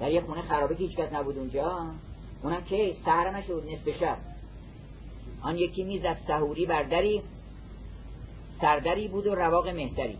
در 0.00 0.10
یه 0.10 0.20
خونه 0.20 0.42
خرابه 0.42 0.74
که 0.74 0.84
هیچ 0.84 0.96
کس 0.96 1.12
نبود 1.12 1.38
اونجا 1.38 1.86
اونم 2.42 2.64
که 2.64 2.96
سهر 3.04 3.30
نشد 3.36 3.64
نصف 3.70 3.98
شب. 4.00 4.16
آن 5.42 5.56
یکی 5.56 5.84
می‌زد 5.84 6.16
سهوری 6.26 6.66
بر 6.66 6.82
دری 6.82 7.22
سردری 8.60 9.08
بود 9.08 9.26
و 9.26 9.34
رواق 9.34 9.68
مهتری. 9.68 10.18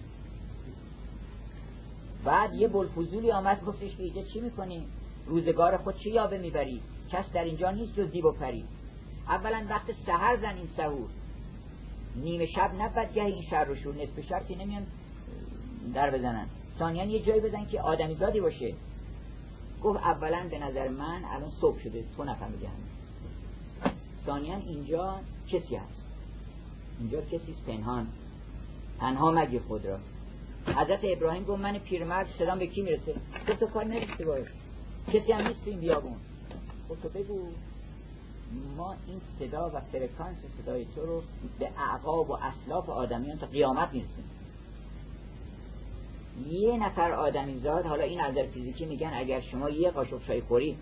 بعد 2.24 2.55
یه 2.55 2.68
بلفوزولی 2.68 3.32
آمد 3.32 3.64
گفتش 3.64 3.97
که 4.14 4.24
چی 4.24 4.40
می‌کنی؟ 4.40 4.86
روزگار 5.26 5.76
خود 5.76 5.99
چی 5.99 6.11
یابه 6.11 6.38
می‌بری؟ 6.38 6.80
کس 7.12 7.24
در 7.32 7.45
اینجا 7.45 7.70
نیست 7.70 7.99
و 7.99 8.07
زیب 8.07 8.24
و 8.24 8.32
پری 8.32 8.64
اولا 9.28 9.66
وقت 9.70 9.86
سهر 10.07 10.36
زن 10.36 10.57
این 10.57 10.68
سهور. 10.76 11.09
نیمه 12.17 12.47
شب 12.47 12.71
نبد 12.79 13.15
گه 13.15 13.25
این 13.25 13.43
شر 13.43 13.65
رو 13.65 13.77
شور 13.77 13.95
نصف 13.95 14.21
شب 14.29 14.47
که 14.49 14.57
نمیان 14.57 14.87
در 15.95 16.11
بزنن. 16.11 16.47
ثانیا 16.79 17.05
یه 17.05 17.23
جایی 17.23 17.41
بزن 17.41 17.65
که 17.65 17.81
آدمی 17.81 18.15
زادی 18.15 18.41
باشه. 18.41 18.75
گفت 19.83 19.99
اولا 19.99 20.49
به 20.51 20.59
نظر 20.59 20.89
من 20.89 21.25
الان 21.25 21.51
صبح 21.61 21.79
شده 21.79 22.05
تو 22.17 22.25
نفهمیدی 22.25 22.67
همین. 22.67 24.63
اینجا 24.67 25.21
کسی 25.49 25.77
هست. 25.77 26.03
اینجا 27.01 27.21
کسی 27.21 27.55
پنهان. 27.67 28.07
تنها 29.01 29.31
مگی 29.31 29.59
خود 29.59 29.87
را. 29.87 29.99
حضرت 30.67 31.01
ابراهیم 31.03 31.45
گفت 31.45 31.61
من 31.61 31.79
پیرمرد 31.79 32.27
صدام 32.39 32.59
به 32.59 32.67
کی 32.67 32.83
می‌رسه؟ 32.83 33.15
گفت 33.49 33.61
تو 33.61 33.67
کار 33.67 33.85
نرسه 33.85 34.25
باش 34.25 34.47
کسی 35.13 35.33
هم 35.33 35.47
نیست 35.47 35.61
این 35.65 35.81
بیابون. 35.81 36.17
گفت 36.91 37.03
تو 37.03 37.09
بگو. 37.09 37.49
ما 38.76 38.96
این 39.07 39.20
صدا 39.38 39.70
و 39.74 39.80
فرکانس 39.80 40.36
صدای 40.62 40.86
تو 40.94 41.07
رو 41.07 41.22
به 41.59 41.70
اعقاب 41.78 42.30
و 42.30 42.32
اسلاف 42.32 42.88
آدمیان 42.88 43.38
تا 43.38 43.46
قیامت 43.46 43.92
می‌رسیم 43.92 44.24
یه 46.46 46.76
نفر 46.76 47.12
آدمی 47.12 47.61
زاد 47.61 47.86
حالا 47.86 48.05
این 48.05 48.20
نظر 48.20 48.46
فیزیکی 48.46 48.84
میگن 48.84 49.11
اگر 49.14 49.40
شما 49.40 49.70
یه 49.70 49.90
قاشق 49.90 50.26
چای 50.26 50.40
خوری 50.40 50.76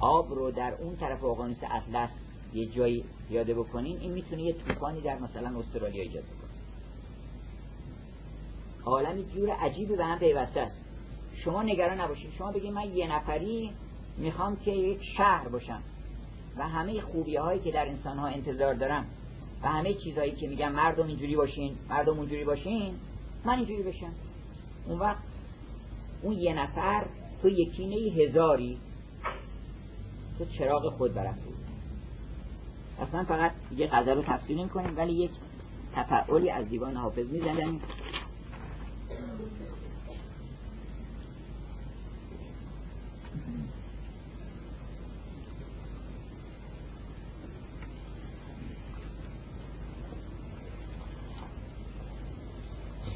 آب 0.00 0.34
رو 0.34 0.50
در 0.50 0.74
اون 0.74 0.96
طرف 0.96 1.24
اقیانوس 1.24 1.56
اطلس 1.70 2.10
یه 2.54 2.66
جایی 2.66 3.04
پیاده 3.28 3.54
بکنین 3.54 3.98
این 3.98 4.12
می‌تونه 4.12 4.42
یه 4.42 4.52
طوفانی 4.52 5.00
در 5.00 5.18
مثلا 5.18 5.58
استرالیا 5.58 6.02
ایجاد 6.02 6.24
بکنه. 6.24 6.48
عالمی 8.84 9.24
جور 9.24 9.50
عجیبی 9.50 9.96
به 9.96 10.04
هم 10.04 10.18
پیوسته 10.18 10.60
است. 10.60 10.76
شما 11.44 11.62
نگران 11.62 12.00
نباشید 12.00 12.32
شما 12.38 12.52
بگید 12.52 12.72
من 12.72 12.96
یه 12.96 13.12
نفری 13.12 13.70
می‌خوام 14.18 14.56
که 14.56 14.70
یک 14.70 15.00
شهر 15.16 15.48
باشم 15.48 15.82
و 16.56 16.68
همه 16.68 17.00
خوبی 17.00 17.36
هایی 17.36 17.60
که 17.60 17.70
در 17.70 17.88
انسان 17.88 18.18
ها 18.18 18.26
انتظار 18.26 18.74
دارم 18.74 19.06
و 19.62 19.68
همه 19.68 19.94
چیزهایی 19.94 20.32
که 20.32 20.48
میگم 20.48 20.72
مردم 20.72 21.06
اینجوری 21.06 21.36
باشین 21.36 21.76
مردم 21.90 22.18
اونجوری 22.18 22.44
باشین 22.44 22.94
من 23.44 23.54
اینجوری 23.54 23.82
بشم. 23.82 24.12
اون 24.86 24.98
وقت 24.98 25.22
اون 26.22 26.32
یه 26.32 26.54
نفر 26.54 27.04
تو 27.42 27.48
یکینه 27.48 27.96
هزاری 27.96 28.78
تو 30.38 30.44
چراغ 30.44 30.92
خود 30.96 31.14
برافروز 31.14 31.54
اصلا 33.00 33.24
فقط 33.24 33.52
یه 33.76 33.86
غزل 33.86 34.14
رو 34.14 34.22
تفسیر 34.22 34.66
کنیم 34.66 34.96
ولی 34.96 35.12
یک 35.12 35.30
تفعولی 35.94 36.50
از 36.50 36.68
دیوان 36.68 36.96
حافظ 36.96 37.26
می‌زنیم. 37.30 37.80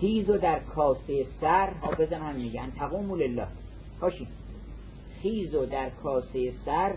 خیز 0.02 0.30
و 0.30 0.38
در 0.38 0.60
کاسه 0.60 1.26
سر 1.40 1.70
حافظم 1.80 2.22
هم 2.22 2.34
میگن 2.34 2.70
تقوم 2.70 3.14
لله. 3.14 3.46
باشی 4.00 4.28
خیز 5.22 5.54
و 5.54 5.66
در 5.66 5.90
کاسه 5.90 6.52
سر 6.64 6.94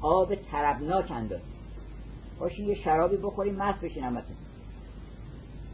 آب 0.00 0.34
تربناک 0.34 1.10
انداز. 1.10 1.40
باشی 2.38 2.62
یه 2.62 2.74
شرابی 2.74 3.16
بخوریم 3.16 3.54
مست 3.54 3.80
بشین 3.80 4.04
همتون. 4.04 4.36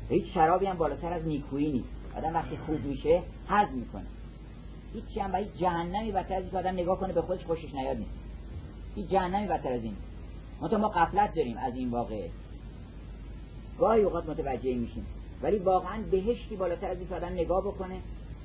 هیچ 0.09 0.35
شرابی 0.35 0.67
هم 0.67 0.77
بالاتر 0.77 1.13
از 1.13 1.27
نیکویی 1.27 1.73
نیست. 1.73 1.89
آدم 2.17 2.35
وقتی 2.35 2.57
خوب 2.57 2.85
میشه 2.85 3.23
حز 3.49 3.69
می‌کنه. 3.75 4.07
هیچ 4.93 5.19
هم 5.19 5.35
هیچ 5.35 5.49
جهنمی 5.61 6.13
بدتر 6.13 6.35
از 6.35 6.55
آدم 6.55 6.73
نگاه 6.73 7.01
کنه 7.01 7.13
به 7.13 7.23
خودش 7.23 7.45
خوشش 7.45 7.75
نیاد 7.75 7.97
نیست. 7.97 8.19
هیچ 8.95 9.09
جهنمی 9.11 9.47
بدتر 9.47 9.73
از 9.73 9.83
این 9.83 9.97
ما 10.61 10.79
ما 10.79 10.89
قفلت 10.89 11.35
داریم 11.35 11.57
از 11.57 11.75
این 11.75 11.91
واقعه. 11.91 12.31
گاهی 13.79 14.03
اوقات 14.03 14.29
متوجه 14.29 14.75
میشیم. 14.75 15.07
ولی 15.43 15.59
واقعا 15.59 16.03
بهشتی 16.11 16.57
بالاتر 16.57 16.91
از 16.91 16.99
این 16.99 17.13
آدم 17.13 17.33
نگاه 17.33 17.63
بکنه 17.65 18.01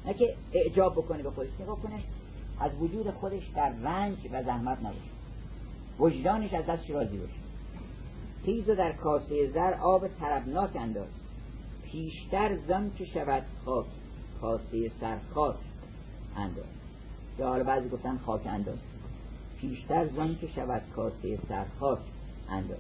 نه 0.06 0.14
که 0.14 0.36
اعجاب 0.54 0.94
بکنه 0.94 1.24
به 1.24 1.32
خودش 1.32 1.50
نگاه 1.60 1.82
کنه 1.82 2.00
از 2.60 2.72
وجود 2.80 3.12
خودش 3.12 3.44
در 3.56 3.70
رنج 3.84 4.18
و 4.32 4.44
زحمت 4.44 4.80
نباشه. 4.80 5.00
وجدانش 6.00 6.54
از 6.54 6.66
دستش 6.66 6.90
راضی 6.90 7.18
باشه. 7.18 7.34
تیز 8.46 8.70
و 8.70 8.76
در 8.76 8.92
کاسه 8.92 9.52
زر 9.52 9.74
آب 9.74 10.08
تربناک 10.08 10.76
انداز. 10.76 11.08
پیشتر 11.92 12.58
زن 12.68 12.92
که 12.98 13.06
شود 13.06 13.44
خاک 13.66 13.86
کاسه 14.42 14.92
سر 15.02 15.18
خاک 15.34 15.56
انداز. 16.38 16.66
یا 17.40 17.48
حالا 17.48 17.64
بعضی 17.64 17.90
گفتن 17.90 18.18
خاک 18.18 18.42
انداز. 18.48 18.78
پیشتر 19.62 20.08
زن 20.08 20.36
که 20.42 20.48
شود 20.48 20.82
کاسه 20.96 21.40
سر 21.50 21.66
خاک 21.80 22.00
انداز. 22.50 22.78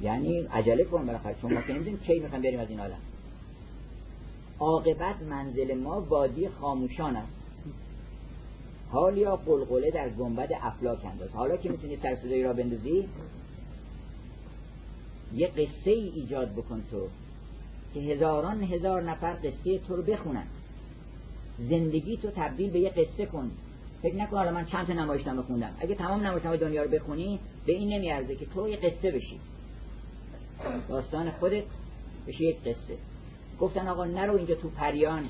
یعنی 0.00 0.38
عجله 0.38 0.84
کن 0.84 1.06
برای 1.06 1.34
چون 1.42 1.54
ما 1.54 1.60
که 1.60 1.72
نمی‌دونیم 1.72 2.00
کی 2.00 2.18
می‌خوایم 2.18 2.42
بریم 2.42 2.60
از 2.60 2.68
این 2.68 2.80
عالم. 2.80 2.98
عاقبت 4.58 5.22
منزل 5.30 5.74
ما 5.74 6.00
وادی 6.00 6.48
خاموشان 6.48 7.16
است. 7.16 7.32
حال 8.90 9.18
یا 9.18 9.36
قلقله 9.36 9.90
در 9.90 10.08
گنبد 10.08 10.52
افلاک 10.60 11.04
انداز. 11.04 11.30
حالا 11.30 11.56
که 11.56 11.68
می‌تونی 11.68 11.96
سرسدایی 11.96 12.42
را 12.42 12.52
بندازی 12.52 13.08
یه 15.34 15.46
قصه 15.46 15.90
ای 15.90 16.08
ایجاد 16.08 16.52
بکن 16.52 16.82
تو 16.90 17.08
که 17.94 18.00
هزاران 18.00 18.62
هزار 18.62 19.02
نفر 19.02 19.32
قصه 19.32 19.78
تو 19.78 19.96
رو 19.96 20.02
بخونن. 20.02 20.46
زندگی 21.58 22.16
تو 22.16 22.30
تبدیل 22.36 22.70
به 22.70 22.78
یه 22.78 22.90
قصه 22.90 23.26
کن. 23.26 23.50
فکر 24.02 24.16
نکن 24.16 24.36
حالا 24.36 24.52
من 24.52 24.66
چند 24.66 24.86
تا 24.86 24.92
نمایشنامه 24.92 25.42
خوندم. 25.42 25.74
اگه 25.80 25.94
تمام 25.94 26.26
نمایشنامه 26.26 26.56
دنیا 26.56 26.82
رو 26.82 26.90
بخونی 26.90 27.38
به 27.66 27.72
این 27.72 27.88
نمیارزه 27.88 28.36
که 28.36 28.46
تو 28.46 28.68
یه 28.68 28.76
قصه 28.76 29.10
بشی. 29.10 29.40
داستان 30.88 31.30
خودت 31.30 31.64
بشه 32.26 32.42
یک 32.44 32.60
قصه. 32.60 32.96
گفتن 33.60 33.88
آقا 33.88 34.04
نرو 34.04 34.36
اینجا 34.36 34.54
تو 34.54 34.68
پریان. 34.68 35.28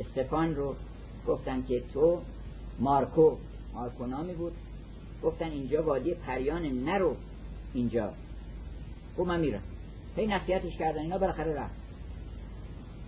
استفان 0.00 0.54
رو 0.54 0.74
گفتن 1.26 1.62
که 1.62 1.82
تو 1.94 2.20
مارکو 2.78 3.36
مارکو 3.74 4.06
نامی 4.06 4.34
بود. 4.34 4.52
گفتن 5.22 5.50
اینجا 5.50 5.82
وادی 5.82 6.14
پریان 6.14 6.62
نرو 6.62 7.16
اینجا. 7.74 8.12
گفت 9.18 9.28
من 9.28 9.40
میرم. 9.40 9.62
هی 10.16 10.26
نصیحتش 10.26 10.76
کردن 10.76 11.00
اینا 11.00 11.18
بالاخره 11.18 11.54
رفت. 11.54 11.74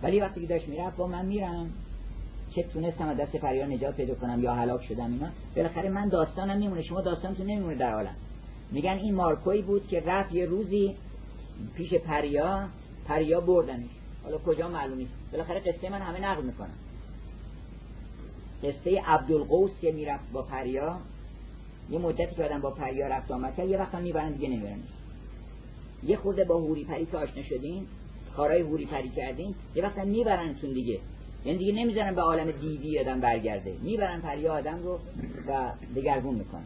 ولی 0.03 0.19
وقتی 0.19 0.41
که 0.41 0.47
داشت 0.47 0.67
می‌رفت 0.67 0.97
با 0.97 1.07
من 1.07 1.25
میرم. 1.25 1.69
چه 2.55 2.63
تونستم 2.63 3.07
از 3.07 3.17
دست 3.17 3.35
پریان 3.35 3.71
نجات 3.71 3.95
پیدا 3.95 4.15
کنم 4.15 4.43
یا 4.43 4.53
هلاک 4.53 4.83
شدم 4.83 5.11
اینا. 5.11 5.29
بالاخره 5.55 5.89
من 5.89 6.09
داستانم 6.09 6.57
میمونه. 6.57 6.83
شما 6.83 7.01
داستانتون 7.01 7.45
نمیمونه 7.45 7.75
در 7.75 7.93
عالم. 7.93 8.15
میگن 8.71 8.97
این 8.97 9.15
مارکوی 9.15 9.61
بود 9.61 9.87
که 9.87 10.03
رفت 10.05 10.33
یه 10.33 10.45
روزی 10.45 10.95
پیش 11.75 11.93
پریا 11.93 12.67
پریا 13.05 13.41
بردنش. 13.41 13.89
حالا 14.23 14.37
کجا 14.37 14.67
معلوم 14.67 14.97
نیست 14.97 15.11
بالاخره 15.31 15.59
قصه 15.59 15.89
من 15.89 16.01
همه 16.01 16.19
نقل 16.19 16.43
می‌کنم 16.43 16.73
قصه 18.63 19.01
عبدالقوس 19.05 19.71
که 19.81 19.91
می‌رفت 19.91 20.31
با 20.31 20.41
پریا 20.41 20.97
یه 21.89 21.99
مدتی 21.99 22.35
که 22.35 22.43
آدم 22.43 22.61
با 22.61 22.71
پریا 22.71 23.07
رفت 23.07 23.31
آمد 23.31 23.59
یه 23.59 23.77
وقت 23.77 23.95
هم 23.95 24.01
می‌برن 24.01 24.31
دیگه 24.31 24.47
نمی‌برن 24.47 24.79
یه 26.03 26.17
خورده 26.17 26.43
با 26.43 26.57
هوری 26.57 26.83
پری 26.83 27.05
که 27.05 27.17
آشنا 27.17 27.43
شدین 27.43 27.87
کارهای 28.35 28.61
هوری 28.61 28.85
پری 28.85 29.09
کردین 29.09 29.55
یه 29.75 29.83
وقت 29.83 29.97
هم 29.97 30.07
میبرنتون 30.07 30.73
دیگه. 30.73 30.99
یعنی 31.45 31.57
دیگه 31.57 31.73
نمی‌ذارن 31.73 32.15
به 32.15 32.21
عالم 32.21 32.51
دیوی 32.51 32.99
آدم 32.99 33.19
برگرده. 33.19 33.75
می‌برن 33.81 34.21
پریا 34.21 34.53
آدم 34.53 34.83
رو 34.83 34.99
و 35.47 35.71
دگرگون 35.95 36.35
می‌کنن. 36.35 36.63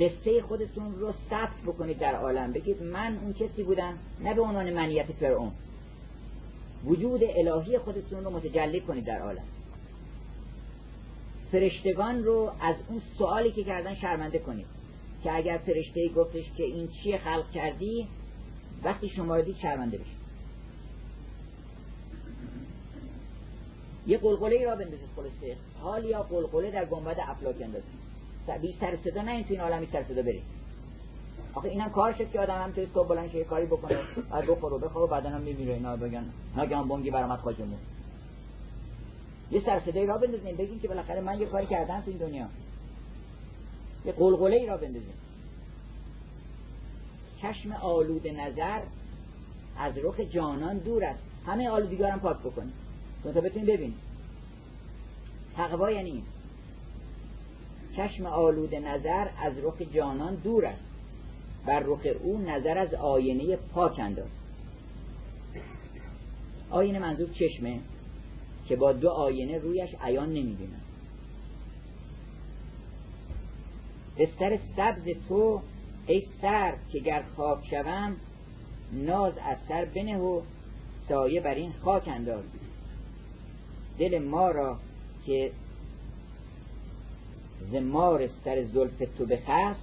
قصه 0.00 0.42
خودتون 0.42 0.94
رو 0.94 1.12
ثبت 1.30 1.62
بکنید 1.66 1.98
در 1.98 2.14
عالم. 2.14 2.52
بگید 2.52 2.82
من 2.82 3.18
اون 3.22 3.32
کسی 3.32 3.62
بودم 3.62 3.98
نه 4.20 4.34
به 4.34 4.42
عنوان 4.42 4.72
منیت 4.72 5.06
فرعون. 5.06 5.52
وجود 6.86 7.20
الهی 7.24 7.78
خودتون 7.78 8.24
رو 8.24 8.30
متجلی 8.30 8.80
کنید 8.80 9.04
در 9.04 9.18
عالم. 9.18 9.44
فرشتگان 11.52 12.24
رو 12.24 12.52
از 12.60 12.76
اون 12.88 13.02
سوالی 13.18 13.52
که 13.52 13.64
کردن 13.64 13.94
شرمنده 13.94 14.38
کنید. 14.38 14.66
که 15.24 15.36
اگر 15.36 15.58
فرشته 15.66 16.08
گفتش 16.08 16.44
که 16.56 16.64
این 16.64 16.88
چیه 16.88 17.18
خلق 17.18 17.50
کردی 17.50 18.08
وقتی 18.84 19.08
شما 19.08 19.36
رو 19.36 19.42
دید 19.42 19.56
شرمنده 19.56 19.98
بشید 19.98 20.24
یه 24.06 24.18
قلقله 24.18 24.64
را 24.64 24.76
بندازید 24.76 25.08
خلاصه. 25.16 25.56
حال 25.80 26.04
یا 26.04 26.22
قلقله 26.22 26.70
در 26.70 26.84
گنبد 26.84 27.16
افلاک 27.20 27.56
اندازید. 27.60 28.04
بی 28.62 28.76
سر 28.80 28.98
صدا 29.04 29.22
نه 29.22 29.30
این 29.30 29.44
تو 29.44 29.50
این 29.50 29.60
عالمی 29.60 29.88
سر 29.92 30.02
صدا 30.02 30.22
برید 30.22 30.42
آخه 31.54 31.68
اینم 31.68 31.90
کار 31.90 32.12
شد 32.12 32.30
که 32.30 32.40
آدم 32.40 32.62
هم 32.62 32.72
توی 32.72 32.86
صبح 32.94 33.08
بلند 33.08 33.30
شه 33.30 33.44
کاری 33.44 33.66
بکنه 33.66 33.98
بعد 34.30 34.46
بخوره 34.46 34.78
بخوره 34.78 35.10
بعدا 35.10 35.30
هم 35.30 35.40
میمیره 35.40 35.74
اینا 35.74 35.96
بگن. 35.96 36.24
ناگهان 36.56 36.88
بونگی 36.88 37.10
برآمد 37.10 37.38
خواجمون 37.38 37.78
یه 39.50 39.62
سر 39.66 39.80
صدایی 39.80 40.06
را 40.06 40.18
بندازیم 40.18 40.56
بگین 40.56 40.80
که 40.80 40.88
بالاخره 40.88 41.20
من 41.20 41.40
یه 41.40 41.46
کاری 41.46 41.66
کردم 41.66 42.00
تو 42.00 42.10
این 42.10 42.18
دنیا. 42.18 42.46
یه 44.04 44.12
قلقله 44.12 44.56
ای 44.56 44.66
را 44.66 44.76
بندازیم. 44.76 45.14
چشم 47.42 47.72
آلود 47.72 48.28
نظر 48.28 48.80
از 49.78 49.92
رخ 49.98 50.20
جانان 50.20 50.78
دور 50.78 51.04
است. 51.04 51.22
همه 51.46 51.68
آلودگی 51.68 52.02
هم 52.02 52.20
پاک 52.20 52.38
بکنیم 52.38 52.72
تا 53.24 53.40
بتونیم 53.40 53.66
ببینیم. 53.66 53.98
تقوا 55.56 55.90
یعنی 55.90 56.22
چشم 57.96 58.26
آلود 58.26 58.74
نظر 58.74 59.28
از 59.42 59.52
رخ 59.62 59.82
جانان 59.82 60.34
دور 60.34 60.66
است. 60.66 60.83
بر 61.66 61.80
رخ 61.80 62.00
او 62.22 62.38
نظر 62.38 62.78
از 62.78 62.94
آینه 62.94 63.56
پاک 63.56 63.98
انداز 63.98 64.28
آینه 66.70 66.98
منظور 66.98 67.28
چشمه 67.28 67.80
که 68.68 68.76
با 68.76 68.92
دو 68.92 69.08
آینه 69.08 69.58
رویش 69.58 69.90
عیان 70.02 70.28
نمی‌بینم 70.28 70.80
بستر 74.18 74.58
سبز 74.76 75.04
تو 75.28 75.60
ای 76.06 76.26
سر 76.42 76.74
که 76.92 76.98
گر 76.98 77.24
خاک 77.36 77.66
شوم 77.70 78.16
ناز 78.92 79.32
از 79.38 79.56
سر 79.68 79.84
بنه 79.84 80.18
و 80.18 80.40
سایه 81.08 81.40
بر 81.40 81.54
این 81.54 81.72
خاک 81.72 82.08
انداز. 82.08 82.44
دل 83.98 84.18
ما 84.18 84.50
را 84.50 84.76
که 85.26 85.50
زمار 87.72 88.28
سر 88.44 88.64
زلف 88.64 89.02
تو 89.18 89.26
بخست 89.26 89.80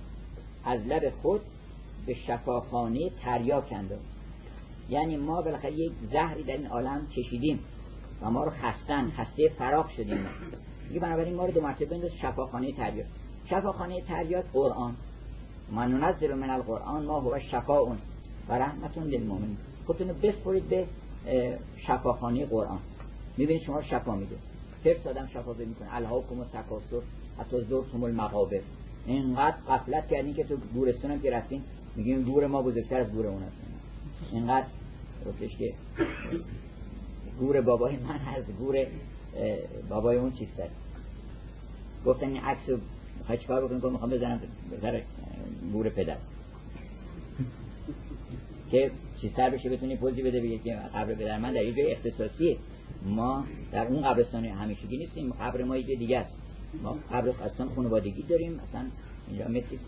از 0.66 0.82
لب 0.88 1.14
خود 1.22 1.42
به 2.06 2.14
شفاخانه 2.14 3.10
تریاک 3.24 3.72
انداز 3.72 4.00
یعنی 4.90 5.18
ما 5.18 5.42
بالاخره 5.42 5.72
یک 5.72 5.92
زهری 6.12 6.44
در 6.44 6.58
این 6.58 6.68
عالم 6.68 7.08
چشیدیم 7.16 7.60
و 8.22 8.32
ما 8.32 8.44
رو 8.44 8.52
خستن 8.52 9.12
خسته 9.12 9.50
فراق 9.58 9.90
شدیم. 9.90 10.26
میگه 10.88 11.00
بنابراین 11.00 11.36
ما 11.36 11.46
رو 11.46 11.52
دو 11.52 11.62
مرتبه 11.62 11.86
بنداز 11.86 12.12
شفاخانه 12.22 12.72
تریاک. 12.72 13.06
شفاخانه 13.50 14.02
تریاک 14.02 14.46
قرآن. 14.54 14.96
من 15.72 15.92
ننزل 15.92 16.34
من 16.34 16.50
القرآن 16.50 17.06
ما 17.06 17.20
هو 17.20 17.40
شفاء 17.40 17.96
و 18.50 18.54
رحمتون 18.54 19.04
للمؤمنین. 19.04 19.58
خودتون 19.86 20.08
بسپرید 20.08 20.70
به 20.70 20.86
شفاخانه 21.88 22.46
قرآن. 22.46 22.80
می‌بینید 23.38 23.64
شما 23.64 23.76
رو 23.78 23.84
شفا 23.84 24.16
میده. 24.16 24.36
حفظ 24.86 25.08
آدم 25.08 25.28
شفا 25.28 25.54
می‌کنه. 25.54 25.96
الهاکم 25.96 26.40
و 26.40 26.44
تکاسر 26.44 27.06
حتی 27.40 27.62
زرتم 27.70 28.04
المقابر. 28.04 28.62
اینقدر 29.06 29.58
قفلت 29.70 30.08
کردین 30.08 30.34
که 30.34 30.44
تو 30.44 30.58
گورستان 30.74 31.12
هم 31.12 31.20
که 31.20 31.32
رفتین 31.32 31.62
میگیم 31.96 32.24
گور 32.24 32.48
ما 32.48 32.62
بزرگتر 32.62 33.00
از 33.00 33.08
گور 33.12 33.28
اون 33.28 33.44
هست 33.44 33.56
اینقدر 34.32 34.68
گفتش 35.26 35.58
که 35.58 35.74
گور 37.40 37.62
بابای 37.62 37.98
من 37.98 38.20
از 38.38 38.44
گور 38.60 38.86
بابای 39.90 40.18
اون 40.18 40.32
چیستر 40.32 40.68
گفتن 42.06 42.28
این 42.28 42.38
عکس 42.38 42.70
رو 42.70 42.78
می‌خوای 43.20 43.38
چکار 43.38 43.66
بکنیم 43.66 43.82
که 43.82 43.88
می‌خوام 43.88 44.10
بزنم 44.10 44.42
بزر 44.78 45.02
گور 45.74 45.90
پدر. 45.90 46.18
که 48.72 48.92
چیستر 49.22 49.50
بشه 49.50 49.70
بتونی 49.70 49.96
پوزی 49.96 50.22
بده 50.22 50.40
بگه 50.40 50.58
که 50.58 50.74
قبر 50.74 51.14
پدر 51.14 51.38
من 51.38 51.54
در 51.54 51.64
یه 51.64 51.74
جای 51.74 51.92
اختصاصیه. 51.92 52.58
ما 53.06 53.46
در 53.72 53.88
اون 53.88 54.02
قبرستان 54.02 54.46
همیشگی 54.46 54.98
نیستیم 54.98 55.34
قبر 55.34 55.64
ما 55.64 55.78
یه 55.78 55.96
دیگه 55.96 56.18
است. 56.18 56.36
ما 56.84 56.98
قبر 57.12 57.30
اصلا 57.30 57.70
خانوادگی 57.76 58.24
داریم 58.24 58.60
اصلا 58.70 58.86
اینجا 59.28 59.48
متری 59.48 59.80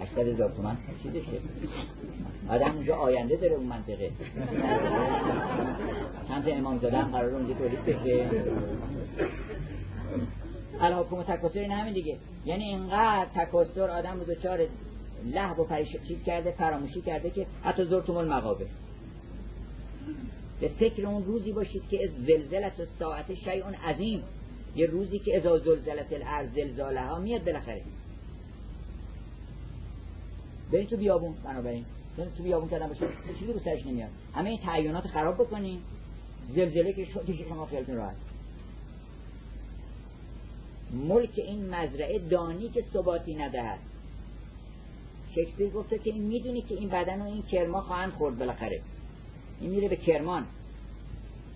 800 0.00 0.28
هزار 0.28 0.50
تومن 0.50 0.76
چیزشه 1.02 1.40
آدم 2.48 2.74
اونجا 2.74 2.96
آینده 2.96 3.36
داره 3.36 3.54
اون 3.54 3.66
منطقه. 3.66 4.10
چند 6.28 6.48
امام 6.48 6.78
زاده 6.78 6.98
هم 6.98 7.10
قرار 7.10 7.34
اونجا 7.34 7.54
تولید 7.54 7.84
بشه. 7.84 8.30
الحکم 10.80 11.22
تکاسر 11.22 11.58
این 11.58 11.72
همین 11.72 11.94
دیگه. 11.94 12.16
یعنی 12.44 12.64
اینقدر 12.64 13.26
تکاسر 13.34 13.90
آدم 13.90 14.18
رو 14.18 14.24
دوچار 14.24 14.66
لحب 15.24 15.58
و 15.58 15.64
پریش 15.64 15.96
کرده 16.26 16.50
فراموشی 16.50 17.00
کرده 17.00 17.30
که 17.30 17.46
حتی 17.62 17.84
زرتم 17.84 18.16
المقابر 18.16 18.66
به 20.60 20.68
فکر 20.68 21.06
اون 21.06 21.24
روزی 21.24 21.52
باشید 21.52 21.82
که 21.90 22.04
از 22.04 22.10
زلزلت 22.26 22.80
و 22.80 22.84
ساعت 22.98 23.34
شیعون 23.34 23.74
عظیم. 23.74 24.22
یه 24.76 24.86
روزی 24.86 25.18
که 25.18 25.36
ازا 25.36 25.58
زلزلت 25.58 26.12
الارض 26.12 26.48
زلزاله 26.54 27.00
ها 27.00 27.18
میاد 27.18 27.44
بالاخره. 27.44 27.82
برید 30.72 30.88
تو 30.88 30.96
بیابون. 30.96 31.34
بنابراین 31.44 31.84
تو 32.36 32.42
بیابون 32.42 32.68
کردن 32.68 32.88
باشه 32.88 33.08
چیزی 33.38 33.52
رو 33.52 33.60
سرش 33.60 33.86
نمیاد. 33.86 34.10
همه 34.34 34.50
این 34.50 34.58
تعیینات 34.58 35.06
خراب 35.06 35.34
بکنین. 35.34 35.78
زلزله 36.54 36.92
که 36.92 37.06
شما 37.48 37.66
خیالتون 37.66 37.96
راحت. 37.96 38.16
ملک 40.92 41.30
این 41.36 41.74
مزرعه 41.74 42.18
دانی 42.18 42.68
که 42.68 42.84
ثباتی 42.92 43.34
ندهد. 43.34 43.78
شکسپیر 45.34 45.70
گفته 45.70 45.98
که 45.98 46.10
این 46.10 46.22
می‌دونی 46.22 46.62
که 46.62 46.74
این 46.74 46.88
بدن 46.88 47.22
و 47.22 47.24
این 47.24 47.42
کرما 47.42 47.80
خواهند 47.80 48.12
خورد 48.12 48.38
بالاخره. 48.38 48.80
این 49.60 49.70
میره 49.70 49.88
به 49.88 49.96
کرمان. 49.96 50.46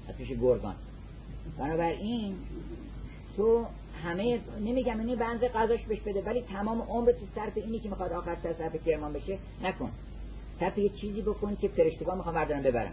از 0.08 0.14
پیش 0.14 0.28
گرگان. 0.28 0.74
بنابراین 1.58 2.34
تو 3.36 3.66
همه 4.04 4.40
نمیگم 4.60 4.98
اینی 4.98 5.16
بنز 5.16 5.40
قضاش 5.40 5.82
بهش 5.82 6.00
بده 6.00 6.22
ولی 6.22 6.42
تمام 6.42 6.82
عمر 6.82 7.12
تو 7.12 7.26
صرف 7.34 7.52
اینی 7.56 7.78
که 7.78 7.88
می‌خواد 7.88 8.12
آخر 8.12 8.36
سر 8.42 8.52
صرف 8.52 8.84
کرمان 8.86 9.12
بشه 9.12 9.38
نکن. 9.62 9.90
صرف 10.60 10.78
یه 10.78 10.88
چیزی 10.88 11.22
بکن 11.22 11.56
که 11.56 11.68
فرشتگان 11.68 12.16
می‌خوام 12.16 12.34
بردارن 12.34 12.62
ببرن. 12.62 12.92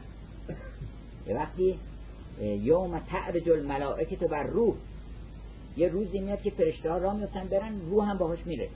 به 1.25 1.33
وقتی 1.33 1.79
یوم 2.41 2.99
تعرج 2.99 3.49
الملائکه 3.49 4.15
تو 4.15 4.27
بر 4.27 4.43
روح 4.43 4.75
یه 5.77 5.87
روزی 5.87 6.19
میاد 6.19 6.41
که 6.41 6.49
فرشته 6.49 6.91
ها 6.91 6.97
راه 6.97 7.15
میفتن 7.15 7.47
برن 7.47 7.81
روح 7.89 8.09
هم 8.09 8.17
باهاش 8.17 8.39
میره. 8.45 8.69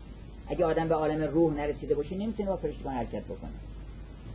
اگه 0.48 0.66
آدم 0.66 0.88
به 0.88 0.96
عالم 0.96 1.24
روح 1.24 1.54
نرسیده 1.54 1.96
باشه 1.96 2.16
نمی‌تونه 2.16 2.50
با 2.50 2.56
فرشتگان 2.56 2.94
حرکت 2.94 3.24
بکنه. 3.24 3.52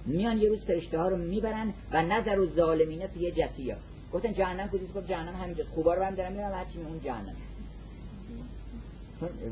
میان 0.06 0.38
یه 0.38 0.48
روز 0.48 0.64
فرشته 0.64 0.98
ها 0.98 1.08
رو 1.08 1.16
می‌برن 1.16 1.72
و 1.92 2.02
نظر 2.02 2.40
و 2.40 2.46
ظالمینه 2.46 3.08
توی 3.08 3.30
جسیا 3.30 3.76
گفتن 4.12 4.32
جهنم 4.32 4.68
کجاست؟ 4.68 4.94
گفت 4.94 5.08
جهنم 5.08 5.34
همینجاست. 5.34 5.70
خوبا 5.70 5.94
رو 5.94 6.00
برم 6.00 6.14
دارم 6.14 6.32
میرم 6.32 6.52
هرچی 6.52 6.78
اون 6.78 7.00
جهنم. 7.00 7.36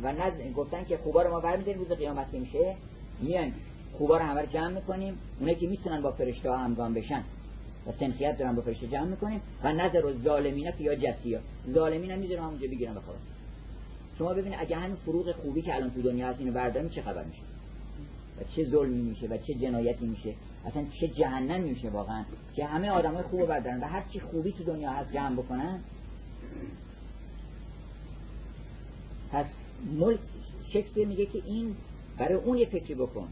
و 0.02 0.12
نه 0.12 0.52
گفتن 0.52 0.84
که 0.84 0.96
خوبا 0.96 1.22
رو 1.22 1.30
ما 1.30 1.40
برمیداریم 1.40 1.80
روز 1.80 1.88
قیامت 1.88 2.32
که 2.32 2.38
میشه 2.38 2.76
میایم. 3.20 3.54
خوبا 3.92 4.16
رو 4.16 4.24
همه 4.24 4.40
رو 4.40 4.46
جمع 4.46 4.68
می‌کنیم. 4.68 5.18
اونایی 5.40 5.58
که 5.58 5.66
می‌تونن 5.66 6.02
با 6.02 6.10
فرشته 6.10 6.50
ها 6.50 6.56
همگام 6.56 6.94
بشن. 6.94 7.22
و 7.86 7.92
سنخیت 8.00 8.38
دارن 8.38 8.54
با 8.54 8.62
فرشته 8.62 8.86
جمع 8.86 9.04
می‌کنیم. 9.04 9.40
و 9.64 9.72
نظر 9.72 10.06
و 10.06 10.12
ظالمین 10.24 10.72
یا 10.78 10.94
جسی 10.94 11.34
ها 11.34 11.40
ظالمین 11.72 12.10
هم 12.10 12.18
می‌ذارم 12.18 12.42
همونجا 12.42 12.68
بخواه 12.92 13.16
شما 14.18 14.34
ببینید 14.34 14.58
اگه 14.60 14.76
همین 14.76 14.96
فروغ 14.96 15.32
خوبی 15.32 15.62
که 15.62 15.74
الان 15.74 15.90
تو 15.90 16.02
دنیا 16.02 16.28
هست 16.28 16.38
اینو 16.40 16.52
برداریم 16.52 16.88
چه 16.88 17.02
خبر 17.02 17.24
میشه؟ 17.24 17.42
و 18.40 18.44
چه 18.56 18.64
ظلمی 18.70 19.02
میشه؟ 19.02 19.26
و 19.26 19.36
چه 19.36 19.54
جنایتی 19.54 20.06
میشه؟ 20.06 20.34
اصلا 20.66 20.84
چه 21.00 21.08
جهنم 21.08 21.60
میشه 21.60 21.90
واقعا؟ 21.90 22.24
که 22.56 22.64
همه 22.64 22.90
آدمای 22.90 23.22
خوب 23.22 23.46
بردارن. 23.46 23.80
و 23.80 23.84
هر 23.84 24.04
چی 24.12 24.20
خوبی 24.20 24.52
تو 24.52 24.64
دنیا 24.64 24.90
هست 24.90 25.12
جمع 25.12 25.36
بکنن 25.36 25.80
پس 29.34 29.46
ملک 29.98 30.20
شکسپیر 30.68 31.08
میگه 31.08 31.26
که 31.26 31.42
این 31.44 31.76
برای 32.18 32.34
اون 32.34 32.58
یه 32.58 32.66
فکری 32.66 32.94
بکن. 32.94 33.28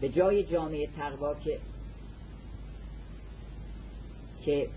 به 0.00 0.08
جای 0.08 0.44
جامعه 0.44 0.86
تقوا 0.86 1.34
که 1.34 1.58
که 4.44 4.68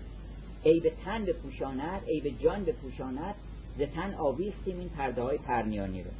عیب 0.64 0.92
تن 1.04 1.24
بپوشاند 1.24 2.02
عیب 2.08 2.38
جان 2.42 2.64
بپوشاند 2.64 3.34
ز 3.78 3.82
تن 3.82 4.14
آویختیم 4.14 4.78
این 4.78 4.88
پرده 4.88 5.22
های 5.22 5.38
پرنیانی 5.38 6.02
رو. 6.02 6.10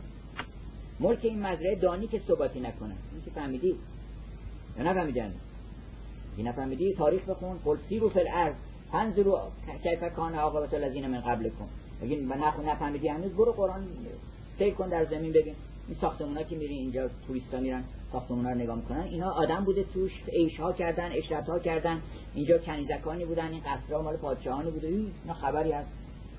ملک 1.01 1.19
این 1.23 1.41
مزرعه 1.41 1.75
دانی 1.75 2.07
که 2.07 2.21
ثباتی 2.29 2.61
نکنه. 2.61 2.95
این 3.13 3.25
که 3.25 3.31
فهمیدی؟ 3.31 3.75
یا 4.79 4.85
نفهمیدن؟ 4.85 5.35
این 6.37 6.49
نفهمیدی 6.49 6.95
تاریخ 6.95 7.29
بخون. 7.29 7.59
قل 7.65 7.77
سیرو 7.89 8.09
فی 8.09 8.21
الارض 8.21 9.19
رو 9.19 9.41
کیف 9.83 10.15
کان 10.17 10.35
عاقبت 10.35 10.75
الذین 10.75 11.07
من 11.07 11.21
قبل 11.21 11.49
کن 11.49 11.69
اگه 12.03 12.17
نخون 12.17 12.69
نفهمیدی 12.69 13.09
هنوز؟ 13.09 13.33
برو 13.33 13.53
قرآن 13.53 13.87
سیر 14.59 14.75
کن 14.75 14.89
در 14.89 15.05
زمین 15.05 15.33
ببین. 15.33 15.55
این 15.89 15.97
ساختمونا 16.01 16.43
که 16.43 16.57
میری 16.57 16.75
اینجا 16.75 17.11
توریستا 17.27 17.61
میرن 17.61 17.85
ساختمونا 18.13 18.51
رو 18.51 18.59
نگاه 18.59 18.77
می‌کنن. 18.77 19.01
اینا 19.01 19.31
آدم 19.31 19.65
بوده 19.65 19.85
توش 19.95 20.13
عیش 20.33 20.61
ها 20.61 20.73
کردن 20.73 21.13
اشرت 21.13 21.49
ها 21.49 21.59
کردن. 21.59 22.03
اینجا 22.35 22.59
کنیزکانی 22.59 23.25
بودن 23.25 23.49
این 23.49 23.61
قصرها 23.61 24.03
مال 24.03 24.17
پادشاهانی 24.17 24.71
بوده. 24.71 24.89
اینا 24.89 25.35
خبری 25.35 25.73
هست. 25.73 25.89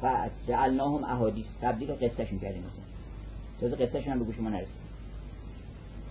و 0.03 0.30
جعلناهم 0.47 1.03
احادیث. 1.03 1.45
تبدیل 1.62 1.91
قصهشون 1.91 2.39
کردیم 2.39 2.64
مثلا. 2.64 2.86
تازه 3.62 3.86
قصهشون 3.86 4.14
هم 4.14 4.20
به 4.20 4.26
گوش 4.26 4.39
ما 4.39 4.49
نرسید. 4.49 4.86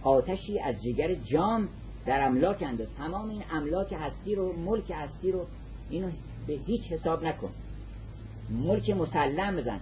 آتشی 0.02 0.58
از 0.58 0.82
جگر 0.82 1.14
جام 1.14 1.68
در 2.06 2.26
املاک 2.26 2.62
انداز. 2.62 2.88
تمام 2.98 3.30
این 3.30 3.42
املاک 3.52 3.94
هستی 3.98 4.34
رو 4.34 4.52
ملک 4.52 4.92
هستی 4.94 5.32
رو 5.32 5.46
اینو 5.90 6.08
به 6.46 6.52
هیچ 6.66 6.82
حساب 6.82 7.24
نکن. 7.24 7.50
ملک 8.50 8.90
مسلم 8.90 9.56
بزن. 9.56 9.80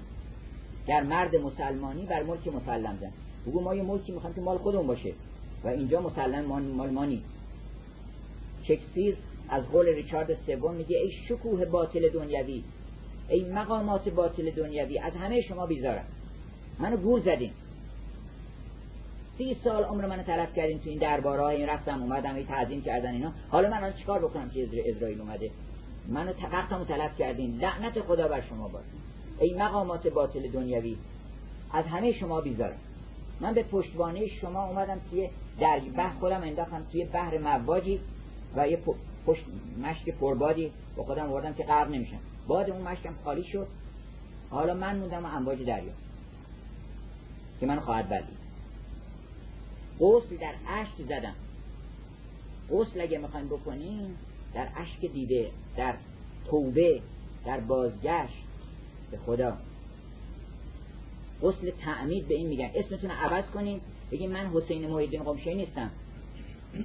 در 0.86 1.02
مرد 1.02 1.36
مسلمانی 1.36 2.06
بر 2.06 2.22
ملک 2.22 2.48
مسلم 2.48 2.98
زن 3.00 3.10
بگو 3.46 3.60
ما 3.60 3.74
یه 3.74 3.82
ملکی 3.82 4.12
می‌خوام 4.12 4.34
که 4.34 4.40
مال 4.40 4.58
خودمون 4.58 4.86
باشه. 4.86 5.12
و 5.64 5.68
اینجا 5.68 6.00
مسلم 6.00 6.44
مال 6.44 6.90
ما 6.90 7.04
نیست. 7.04 7.24
از 9.48 9.64
قول 9.64 9.86
ریچارد 9.86 10.36
سوم 10.46 10.74
میگه 10.74 10.98
ای 10.98 11.12
شکوه 11.28 11.64
باطل 11.64 12.08
دنیوی 12.08 12.62
ای 13.28 13.44
مقامات 13.44 14.08
باطل 14.08 14.50
دنیوی 14.50 14.98
از 14.98 15.12
همه 15.12 15.42
شما 15.42 15.66
بیزارم. 15.66 16.04
منو 16.78 16.96
گول 16.96 17.20
زدین. 17.20 17.50
سی 19.38 19.56
سال 19.64 19.84
عمر 19.84 20.06
منو 20.06 20.22
طرف 20.22 20.54
کردین 20.56 20.78
تو 20.78 20.90
این 20.90 20.98
درباره 20.98 21.44
این 21.44 21.68
رفتم 21.68 22.02
اومدم 22.02 22.34
این 22.34 22.46
تعظیم 22.46 22.82
کردن 22.82 23.12
اینا. 23.12 23.32
حالا 23.48 23.70
من 23.70 23.92
چیکار 23.92 24.18
بکنم 24.18 24.50
که 24.50 24.68
اسرائیل 24.84 25.20
اومده؟ 25.20 25.50
منو 26.08 26.32
تقصمو 26.32 26.84
طلب 26.84 27.16
کردین. 27.16 27.58
لعنت 27.58 28.00
خدا 28.00 28.28
بر 28.28 28.40
شما 28.40 28.68
باد 28.68 28.84
ای 29.40 29.54
مقامات 29.54 30.06
باطل 30.06 30.50
دنیوی 30.50 30.96
از 31.72 31.84
همه 31.84 32.12
شما 32.12 32.40
بیزارم. 32.40 32.78
من 33.40 33.54
به 33.54 33.62
پشتوانه 33.62 34.26
شما 34.26 34.66
اومدم 34.66 35.00
توی 35.10 35.28
در 35.60 35.78
بحر 35.78 36.18
خودم 36.18 36.42
انداختم 36.42 36.86
توی 36.92 37.04
بحر 37.04 37.38
مواجی 37.38 38.00
و 38.56 38.68
یه 38.68 38.78
پشت 39.26 39.44
مشک 39.82 40.08
پربادی 40.08 40.72
با 40.96 41.04
خودم 41.04 41.26
آوردم 41.30 41.54
که 41.54 41.64
غرق 41.64 41.90
نمیشم. 41.90 42.18
باد 42.46 42.70
اون 42.70 42.82
مشکم 42.82 43.14
خالی 43.24 43.44
شد. 43.44 43.66
حالا 44.50 44.74
من 44.74 44.96
موندم 44.96 45.24
و 45.24 45.28
امواج 45.28 45.58
دریا 45.58 45.92
که 47.60 47.66
من 47.66 47.80
خواهد 47.80 48.08
بردید. 48.08 48.42
غسل 50.00 50.36
در 50.36 50.54
اشک 50.68 51.02
زدم. 51.08 51.34
غسل 52.70 53.00
اگه 53.00 53.18
می‌خوایم 53.18 53.46
بکنیم 53.46 54.16
در 54.54 54.68
اشک 54.76 55.12
دیده 55.12 55.50
در 55.76 55.94
توبه 56.50 57.00
در 57.46 57.60
بازگشت 57.60 58.44
به 59.10 59.16
خدا. 59.16 59.56
غسل 61.42 61.70
تعمید 61.70 62.28
به 62.28 62.34
این 62.34 62.46
میگن. 62.46 62.70
اسمتون 62.74 63.10
عوض 63.10 63.44
کنین 63.44 63.80
بگین 64.10 64.32
من 64.32 64.46
حسین 64.46 64.90
محیدین 64.90 65.22
قمشهی 65.22 65.54
نیستم. 65.54 65.90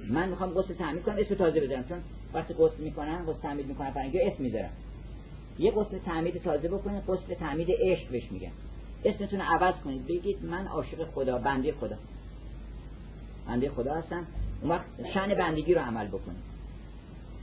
من 0.08 0.28
می‌خوام 0.28 0.50
غسل 0.50 0.74
تعمید 0.74 1.02
کنم 1.02 1.16
اسم 1.18 1.34
تازه 1.34 1.60
بذارم. 1.60 1.84
چون 1.88 1.98
وقتی 2.34 2.54
غسل 2.54 2.82
می‌کنن 2.82 3.24
غسل 3.26 3.40
تعمید 3.40 3.66
می‌کنن 3.66 3.90
فرنگی 3.90 4.20
اسم 4.20 4.42
می‌ذارم. 4.42 4.70
یه 5.58 5.70
غسل 5.70 5.98
تعمید 5.98 6.42
تازه 6.42 6.68
بکنید 6.68 7.02
غسل 7.04 7.34
تعمید 7.34 7.68
عشق 7.70 8.08
بهش 8.08 8.32
میگن. 8.32 8.52
اسمتون 9.04 9.40
عوض 9.40 9.74
کنید 9.84 10.06
بگید 10.06 10.44
من 10.44 10.66
عاشق 10.66 11.04
خدا 11.04 11.38
بنده 11.38 11.72
خدا. 11.72 11.96
بنده 13.46 13.70
خدا 13.70 13.94
هستم. 13.94 14.26
اون 14.60 14.70
وقت 14.70 14.84
شن 15.14 15.34
بندگی 15.34 15.74
رو 15.74 15.80
عمل 15.80 16.06
بکنید 16.06 16.47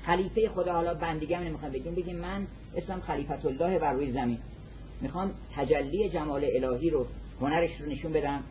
خلیفه 0.06 0.50
خدا 0.50 0.74
حالا 0.74 0.94
بندگی 0.94 1.34
هم 1.34 1.44
نمی‌خوام 1.44 1.72
بگیم 1.72 1.96
بگیم 1.96 2.16
من 2.16 2.48
اسمم 2.76 3.02
خلیفت 3.02 3.46
الله 3.46 3.80
بر 3.80 3.94
روی 3.94 4.12
زمین. 4.12 4.38
می‌خوام 5.02 5.32
تجلی 5.56 6.10
جمال 6.10 6.46
الهی 6.46 6.90
رو 6.90 7.06
هنرش 7.42 7.82
رو 7.82 7.86
نشون 7.86 8.14
بدم 8.14 8.44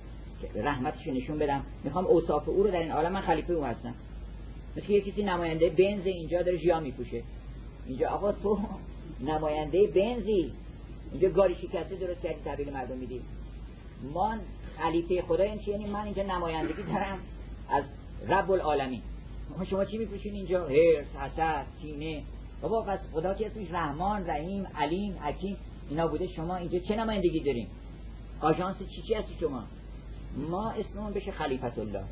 رحمتش 0.55 1.07
رو 1.07 1.15
نشون 1.15 1.39
بدم. 1.39 1.63
می‌خوام 1.85 2.07
اوصاف 2.07 2.49
او 2.49 2.63
رو 2.63 2.71
در 2.71 2.81
این 2.81 2.91
عالم 2.91 3.13
من 3.13 3.21
خلیفه 3.21 3.53
او 3.53 3.65
هستم. 3.65 3.95
مثل 4.77 4.91
یه 4.91 5.01
کسی 5.01 5.23
نماینده 5.23 5.69
بنز 5.69 6.07
اینجا 6.07 6.43
داره 6.43 6.59
جیا 6.59 6.81
میپوشه. 6.81 7.23
اینجا 7.87 8.09
آقا 8.09 8.33
تو 8.33 8.59
نماینده 9.21 9.87
بنزی. 9.87 10.53
اینجا 11.13 11.29
گاری 11.29 11.55
شکسته 11.55 11.95
درست 11.95 12.21
کردی 12.21 12.41
تحویل 12.45 12.73
مردم 12.73 12.97
میدی. 12.97 13.21
من 14.15 14.41
خلیفه 14.79 15.23
خدا 15.23 15.45
یعنی 15.45 15.87
من 15.87 16.05
اینجا 16.05 16.23
نمایندگی 16.23 16.83
دارم 16.83 17.19
از 17.69 17.85
رب 18.29 18.51
العالمین. 18.51 19.03
شما 19.71 19.85
چی 19.85 19.99
میپوشین 19.99 20.35
اینجا؟ 20.35 20.67
هرس 20.69 21.07
حسد 21.21 21.67
کینه 21.83 22.23
بابا 22.63 22.83
پس 22.83 22.99
خدا 23.13 23.35
که 23.35 23.47
اسمش 23.47 23.71
رحمان 23.71 24.27
رحیم 24.27 24.67
علیم 24.75 25.17
حکیم 25.23 25.57
اینا 25.91 26.09
بوده. 26.09 26.29
شما 26.29 26.57
اینجا 26.57 26.79
چه 26.79 26.97
نمایندگی 26.97 27.41
داریم 27.41 27.69
آژانس 28.41 28.77
چی 28.79 29.03
چی 29.03 29.15
هستی 29.15 29.35
شما؟ 29.41 29.65
ما 30.37 30.71
اسممون 30.71 31.13
بشه 31.13 31.33
خلیفت 31.33 31.79
الله. 31.79 32.05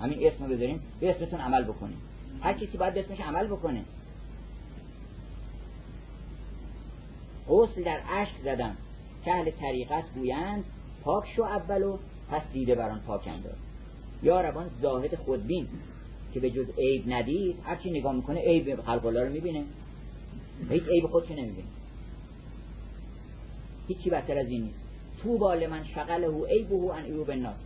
همین 0.00 0.26
اسم 0.26 0.48
بذاریم 0.48 0.80
به 1.00 1.10
اسمتون 1.10 1.40
عمل 1.40 1.64
بکنیم. 1.64 1.98
هر 2.40 2.52
کسی 2.52 2.78
باید 2.78 2.94
به 2.94 3.00
اسمش 3.00 3.20
عمل 3.20 3.46
بکنه. 3.46 3.84
غسل 7.48 7.84
در 7.84 8.00
عشق 8.00 8.42
زدم. 8.44 8.76
که 9.26 9.32
اهل 9.34 9.50
طریقت 9.50 10.04
گویند 10.14 10.64
پاک 11.04 11.24
شو 11.36 11.42
اولو 11.42 11.98
پس 12.30 12.42
دیده 12.52 12.74
بران 12.74 13.00
پاک 13.00 13.28
انداز 13.28 13.56
یا 14.22 14.40
روان 14.40 14.70
زاهد 14.82 15.14
خودبین. 15.14 15.68
که 16.34 16.40
به 16.40 16.50
جز 16.50 16.66
عیب 16.78 17.04
ندید 17.06 17.56
هرچی 17.62 17.90
نگاه 17.90 18.12
می‌کنه 18.12 18.40
عیب 18.40 18.82
خلق 18.82 19.06
الله 19.06 19.24
رو 19.24 19.32
می‌بینه. 19.32 19.64
هیچ 20.70 20.82
عیب 20.82 21.06
خودش 21.06 21.30
نمی‌بینه. 21.30 21.68
هیچی 23.88 24.10
بدتر 24.10 24.38
از 24.38 24.46
این 24.46 24.62
نیست. 24.62 24.78
تو 25.22 25.38
بال 25.38 25.66
من 25.66 25.84
شغله 25.84 26.44
عیبه 26.44 26.94
ان 26.94 27.04
عیوب 27.04 27.30
الناس. 27.30 27.56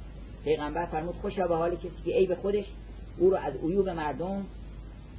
پیغمبر 0.44 0.86
فرمود 0.86 1.14
خوشا 1.14 1.46
به 1.46 1.56
حال 1.56 1.76
کسی 1.76 1.90
که 2.04 2.12
عیب 2.12 2.34
خودش 2.34 2.64
او 3.18 3.30
رو 3.30 3.36
از 3.36 3.56
عیوب 3.56 3.88
مردم 3.88 4.46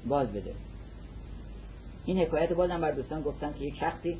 باز 0.07 0.27
بده. 0.27 0.53
این 2.05 2.19
حکایت 2.19 2.53
بازم 2.53 2.81
بر 2.81 2.91
دوستان 2.91 3.21
گفتن 3.21 3.53
که 3.59 3.65
یک 3.65 3.75
شخصی 3.79 4.17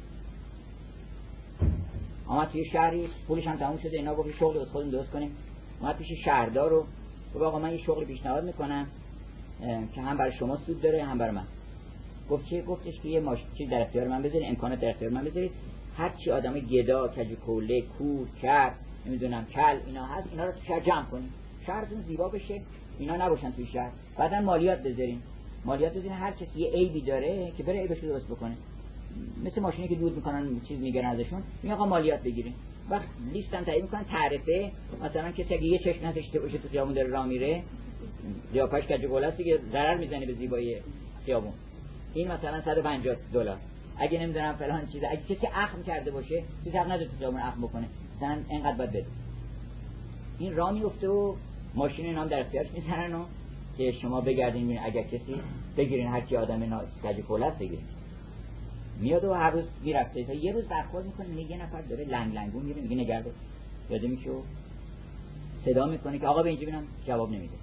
آمد 2.28 2.50
توی 2.50 2.66
شهری 2.66 3.10
پولش 3.28 3.48
هم 3.48 3.58
تموم 3.58 3.78
شده 3.78 3.98
اینا 3.98 4.16
گفت 4.16 4.38
شغل 4.40 4.60
از 4.60 4.68
خودم 4.68 4.90
درست 4.90 5.10
کنیم. 5.10 5.36
اومد 5.80 5.98
پیش 5.98 6.08
شهردار 6.26 6.70
رو 6.70 6.86
گفت 7.36 7.44
آقا 7.44 7.60
من 7.60 7.72
یه 7.72 7.78
شغل 7.78 8.06
پیشنهاد 8.06 8.44
می‌کنم. 8.44 8.88
که 9.96 10.02
هم 10.02 10.18
برای 10.18 10.32
شما 10.32 10.58
سود 10.58 10.82
داره 10.82 11.04
هم 11.04 11.18
برای 11.18 11.32
من. 11.32 11.46
گفت 12.30 12.46
چه 12.46 12.62
گفتش 12.62 13.00
که 13.00 13.10
یه 13.10 13.20
ماش 13.20 13.40
چیز 13.58 13.70
در 13.70 13.82
اختیار 13.82 14.08
من 14.08 14.22
بذارید 14.22 14.48
امکانات 14.48 14.80
در 14.80 14.90
اختیار 14.90 15.12
من 15.12 15.24
بذارید 15.24 15.52
هر 15.98 16.10
چی 16.10 16.32
آدم 16.32 16.60
گدا 16.60 17.08
کج 17.08 17.34
کوله 17.34 17.82
کور 17.82 18.28
کر 18.42 18.72
نمی‌دونم 19.06 19.46
کل 19.46 19.78
اینا 19.86 20.06
هست 20.06 20.28
اینا 20.32 20.46
رو 20.46 20.52
تو 20.52 20.60
شهر 20.68 20.80
جمع 20.80 21.06
کنیم 21.06 21.34
شهرتون 21.66 22.02
زیبا 22.02 22.30
بشه 22.30 22.62
اینا 23.00 23.16
نباشن 23.16 23.52
توی 23.52 23.66
شهر. 23.66 23.92
بعدا 24.18 24.42
مالیات 24.42 24.84
بذاریم 24.84 25.24
مالیات 25.66 25.92
بذاریم 25.92 26.14
هر 26.14 26.32
کسی 26.32 26.60
یه 26.60 26.72
عیبی 26.72 27.02
داره 27.02 27.52
که 27.58 27.64
بره 27.64 27.80
عیبش 27.80 28.04
رو 28.04 28.10
درست 28.10 28.28
بکنه. 28.28 28.58
مثل 29.44 29.62
ماشینی 29.62 29.88
که 29.88 29.96
دود 29.96 30.16
می‌کنن 30.16 30.62
چیز 30.68 30.80
می‌گیرن 30.80 31.06
ازشون 31.06 31.44
میگن 31.64 31.76
آقا 31.76 31.86
مالیات 31.86 32.24
بگیریم 32.24 32.54
وقت 32.90 33.08
لیستم 33.34 33.64
تعیین 33.64 33.82
می‌کنن 33.82 34.04
تعرفه. 34.04 34.72
مثلا 35.04 35.32
کسی 35.32 35.54
اگه 35.54 35.64
یه 35.64 35.80
چشم 35.80 36.06
نذاشته 36.06 36.40
باشه 36.40 36.58
تو 36.58 36.68
خیابون 36.68 36.94
داره 36.94 37.08
راه 37.08 37.26
میره. 37.26 37.64
قیافش 38.54 38.84
کج 38.84 39.06
گل 39.06 39.32
که 39.32 39.60
ضرر 39.72 39.98
می‌زنه 39.98 40.26
به 40.26 40.34
زیبایی 40.34 40.78
خیابون. 41.26 41.54
این 42.14 42.32
مثلا 42.32 42.62
150 42.62 43.16
دلار. 43.34 43.58
اگه 43.98 44.20
نمی‌دونم 44.20 44.54
فلان 44.54 44.88
چیز 44.88 45.04
اگه 45.04 45.22
کسی 45.30 45.48
اخم 45.54 45.84
کرده 45.84 46.12
باشه 46.12 46.44
چیز 46.64 46.74
حق 46.74 46.86
نداره 46.86 47.06
تو 47.06 47.18
خیابون 47.18 47.40
اخم 47.40 47.62
بکنه. 47.62 47.88
مثلا 48.18 48.38
اینقدر 48.50 48.78
باید 48.78 48.90
بده. 48.90 49.06
این 50.40 50.56
را 50.56 50.72
میفته 50.72 51.10
و 51.10 51.36
ماشین 51.76 52.14
نام 52.14 52.28
در 52.28 52.40
اختیارش 52.40 52.72
می‌زنن 52.72 53.14
و 53.14 53.26
که 53.78 53.92
شما 53.92 54.22
بگردین 54.22 54.66
ببین 54.66 54.80
اگر 54.84 55.04
کسی 55.04 55.36
بگیرین 55.78 56.08
هر 56.08 56.22
کی 56.22 56.36
آدم 56.36 56.82
کج 57.04 57.22
فولاد 57.22 57.58
بگیرین. 57.58 57.86
میاد 59.00 59.24
و 59.24 59.34
هر 59.34 59.50
روز 59.50 59.64
می‌رفته. 59.84 60.24
تا 60.24 60.34
یه 60.34 60.52
روز 60.52 60.66
برخورد 60.66 61.06
می‌کنه. 61.06 61.28
میگه 61.28 61.52
یه 61.52 61.64
نفر 61.64 61.82
داره 61.82 62.04
لنگ 62.04 62.36
لنگون 62.36 62.64
میره 62.64 62.82
میگه 62.82 62.96
نگرده 62.96 63.32
یاده 63.90 64.08
میشه 64.08 64.30
و 64.30 64.42
صدا 65.66 65.86
می‌کنه 65.86 66.20
که 66.20 66.28
آقا 66.28 66.44
به 66.44 66.50
اینجا 66.50 66.66
بینم 66.66 66.84
جواب 67.08 67.32
نمیده. 67.32 67.54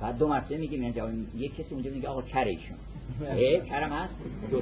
بعد 0.00 0.18
دو 0.18 0.28
مرتبه 0.28 0.56
میگه 0.56 0.78
میان 0.78 0.92
جواب 0.92 1.10
یه 1.36 1.48
کسی 1.48 1.74
اونجا 1.74 1.90
میگه 1.90 2.08
آقا 2.08 2.22
کره 2.22 2.50
ایشون. 2.50 2.76
کرم 3.70 3.92
هست؟ 3.92 4.14
دو 4.50 4.60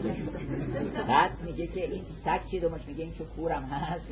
بعد 1.08 1.30
میگه 1.46 1.66
که 1.66 1.84
این 1.92 2.02
سگ 2.24 2.40
چی 2.50 2.60
دومش 2.60 2.80
میگه 2.86 3.04
این 3.04 3.12
چه 3.18 3.24
خورم 3.36 3.62
هست. 3.62 4.04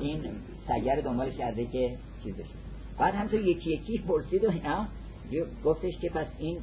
این 0.00 0.20
سگر 0.68 0.96
دنبالش 0.96 1.36
کرده 1.36 1.66
که 1.66 1.96
چیز 2.24 2.34
بشه 2.34 2.54
بعد 2.98 3.14
همطور 3.14 3.40
یکی 3.40 3.70
یکی 3.70 3.98
پرسید 3.98 4.44
و 4.44 4.50
اینا. 4.50 4.86
گفتش 5.64 5.98
که 5.98 6.08
پس 6.10 6.26
این 6.38 6.58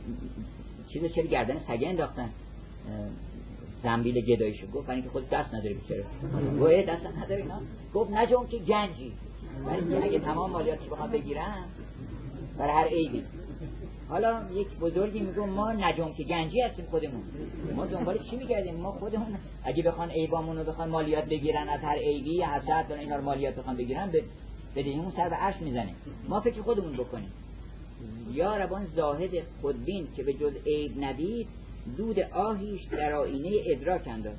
چیزو 0.90 1.08
چرا 1.08 1.26
گردن 1.26 1.60
سگه 1.68 1.88
انداختن؟ 1.88 2.30
زنبیل 3.84 4.22
گدایشو 4.22 4.68
گفت 4.68 4.88
برای 4.88 4.96
اینکه 4.96 5.10
خود 5.10 5.30
دست 5.30 5.54
نداره 5.54 5.74
بیچاره. 5.74 6.04
گوه 6.60 6.82
دست 6.82 7.18
نداره 7.18 7.42
اینا. 7.42 7.62
گفت 7.94 8.12
نجوم 8.12 8.48
که 8.48 8.58
گنجی. 8.58 9.12
برای 9.66 10.04
اگه 10.04 10.20
تمام 10.20 10.52
مالیاتش 10.52 10.86
بخوام 10.86 11.12
بگیرم 11.12 11.64
برای 12.58 12.74
هر 12.74 12.88
عیبی. 12.88 13.24
حالا 14.10 14.42
یک 14.54 14.68
بزرگی 14.68 15.20
میگه 15.20 15.40
ما 15.40 15.72
نجوم 15.72 16.14
که 16.14 16.24
گنجی 16.24 16.62
هستیم 16.62 16.86
خودمون. 16.86 17.24
ما 17.76 17.86
دنبال 17.86 18.20
چی 18.30 18.36
میگردیم؟ 18.36 18.76
ما 18.76 18.92
خودمون. 18.92 19.38
اگه 19.64 19.84
بخوان 19.84 20.10
عیبامون 20.10 20.58
رو 20.58 20.64
بخوان 20.64 20.90
مالیات 20.90 21.26
بگیرن 21.26 21.70
از 21.70 21.80
هر 21.80 21.96
عیبی 21.96 22.36
یا 22.36 22.48
حسد 22.48 22.86
و 22.92 22.94
اینا 22.94 23.16
رو 23.16 23.24
مالیات 23.24 23.56
بخوان 23.56 23.78
بگیرن 23.78 24.12
به 24.12 24.24
بدهیمون 24.76 25.12
سر 25.16 25.30
به 25.30 25.36
عرش 25.36 25.62
می‌زنه 25.62 25.96
ما 26.30 26.42
فکر 26.42 26.62
خودمون 26.62 26.94
بکنیم. 26.94 27.32
یا 28.32 28.58
ربان 28.58 28.88
زاهد 28.96 29.32
خودبین 29.62 30.08
که 30.16 30.24
به 30.24 30.34
جز 30.34 30.54
عیب 30.66 31.04
ندید 31.04 31.48
دود 31.98 32.20
آهیش 32.20 32.82
در 32.84 33.14
آینه 33.14 33.52
ادراک 33.66 34.08
انداز. 34.08 34.36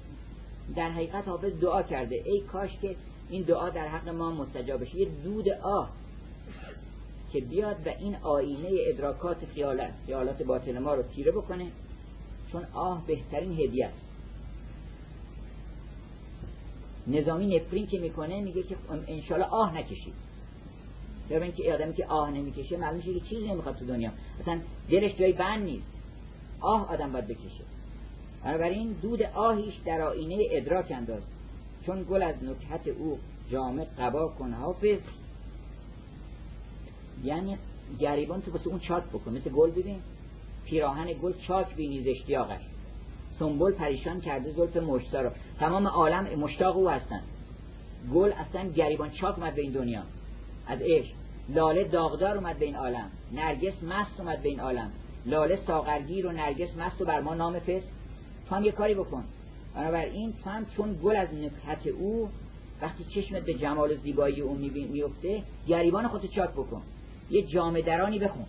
در 0.77 0.91
حقیقت 0.91 1.29
حافظ 1.29 1.53
دعا 1.61 1.83
کرده. 1.83 2.23
ای 2.25 2.41
کاش 2.41 2.71
که 2.83 2.97
این 3.31 3.43
دعا 3.43 3.71
در 3.71 3.89
حق 3.89 4.09
ما 4.09 4.31
مستجاب 4.31 4.81
بشه. 4.81 4.97
یه 4.97 5.09
دود 5.25 5.49
آه. 5.49 5.91
که 7.35 7.41
بیاد 7.41 7.87
و 7.87 7.89
این 7.89 8.17
آینه 8.17 8.69
ادراکات 8.87 9.37
خیالات 9.55 9.91
خیالات 10.07 10.43
باطل 10.43 10.79
ما 10.79 10.95
رو 10.95 11.03
تیره 11.03 11.33
بکنه 11.33 11.67
چون 12.53 12.65
آه 12.73 13.07
بهترین 13.07 13.53
هدیه 13.53 13.87
است. 13.87 14.05
نظامی 17.07 17.57
نفرین 17.57 17.87
که 17.87 17.99
می‌کنه 17.99 18.41
میگه 18.41 18.63
که 18.63 18.77
انشالله 19.09 19.45
آه 19.45 19.79
نکشید 19.79 20.15
چرا 21.29 21.43
اینکه 21.43 21.75
آدمی 21.75 21.95
که 21.95 22.07
آه 22.07 22.31
نمی‌کشه 22.31 22.77
معلوم 22.77 22.97
میشه 22.97 23.15
که 23.15 23.21
چیزی 23.21 23.49
نمی‌خواد 23.49 23.77
تو 23.77 23.87
دنیا. 23.87 24.11
مثلا 24.41 24.61
دلش 24.91 25.17
جای 25.17 25.33
بند 25.33 25.65
نیست. 25.65 25.87
آه 26.61 26.93
آدم 26.93 27.13
باید 27.13 27.27
بکشه. 27.27 27.65
بنابراین 28.45 28.93
دود 28.93 29.23
آهیش 29.23 29.75
در 29.85 30.01
آینه 30.01 30.47
ادراک 30.51 30.87
انداز. 30.91 31.23
چون 31.87 32.03
گل 32.11 32.23
از 32.23 32.35
نکهت 32.45 32.89
او 32.89 33.19
جامع 33.51 33.85
قبا 33.99 34.29
کن 34.29 34.53
حافظ. 34.53 34.99
یعنی 37.23 37.59
گریبان 37.99 38.43
تو 38.43 38.71
اون 38.71 38.79
چاک 38.79 39.05
بکن 39.05 39.33
مثل 39.33 39.51
گل 39.51 39.71
ببین. 39.71 40.01
پیراهن 40.65 41.13
گل 41.23 41.33
چاک 41.33 41.75
بینی 41.75 42.09
اشتیاقش 42.11 42.61
سنبول 43.39 43.73
پریشان 43.73 44.21
کرده 44.21 44.53
زلف 44.53 44.77
مشتا 44.77 45.21
رو. 45.21 45.31
تمام 45.61 45.87
عالم 45.87 46.25
مشتاق 46.25 46.77
او 46.77 46.91
هستن. 46.91 47.21
گل 48.15 48.33
اصلا 48.33 48.69
گریبان 48.69 49.11
چاک 49.11 49.39
اومد 49.39 49.55
به 49.55 49.63
این 49.63 49.73
دنیا. 49.73 50.03
از 50.67 50.79
عشق. 50.83 51.13
لاله 51.49 51.85
داغدار 51.85 52.37
اومد 52.37 52.59
به 52.59 52.65
این 52.65 52.77
عالم. 52.77 53.11
نرگس 53.33 53.83
مست 53.83 54.21
اومد 54.21 54.43
به 54.43 54.49
این 54.49 54.61
عالم. 54.61 54.91
لاله 55.27 55.59
ساغرگیر 55.67 56.27
و 56.27 56.33
نرگس 56.33 56.77
مست 56.77 57.01
و 57.01 57.05
بر 57.05 57.21
ما 57.21 57.35
نام 57.35 57.59
پس 57.59 57.83
تو 58.49 58.55
هم 58.55 58.65
یه 58.65 58.73
کاری 58.73 58.95
بکن. 58.95 59.25
بنابراین 59.75 60.35
تو 60.45 60.51
هم 60.51 60.67
چون 60.77 60.99
گل 61.03 61.17
از 61.17 61.29
نکهت 61.35 61.87
او 61.87 62.29
وقتی 62.83 63.05
چشمت 63.05 63.43
به 63.43 63.55
جمال 63.55 63.93
و 63.93 63.95
زیبایی 63.95 64.41
او 64.41 64.55
میفته 64.55 65.43
گریبان 65.69 66.09
خودت 66.09 66.27
چاک 66.27 66.51
بکن. 66.51 66.83
یه 67.31 67.43
جامه 67.43 67.83
درانی 67.83 68.19
بخون. 68.19 68.47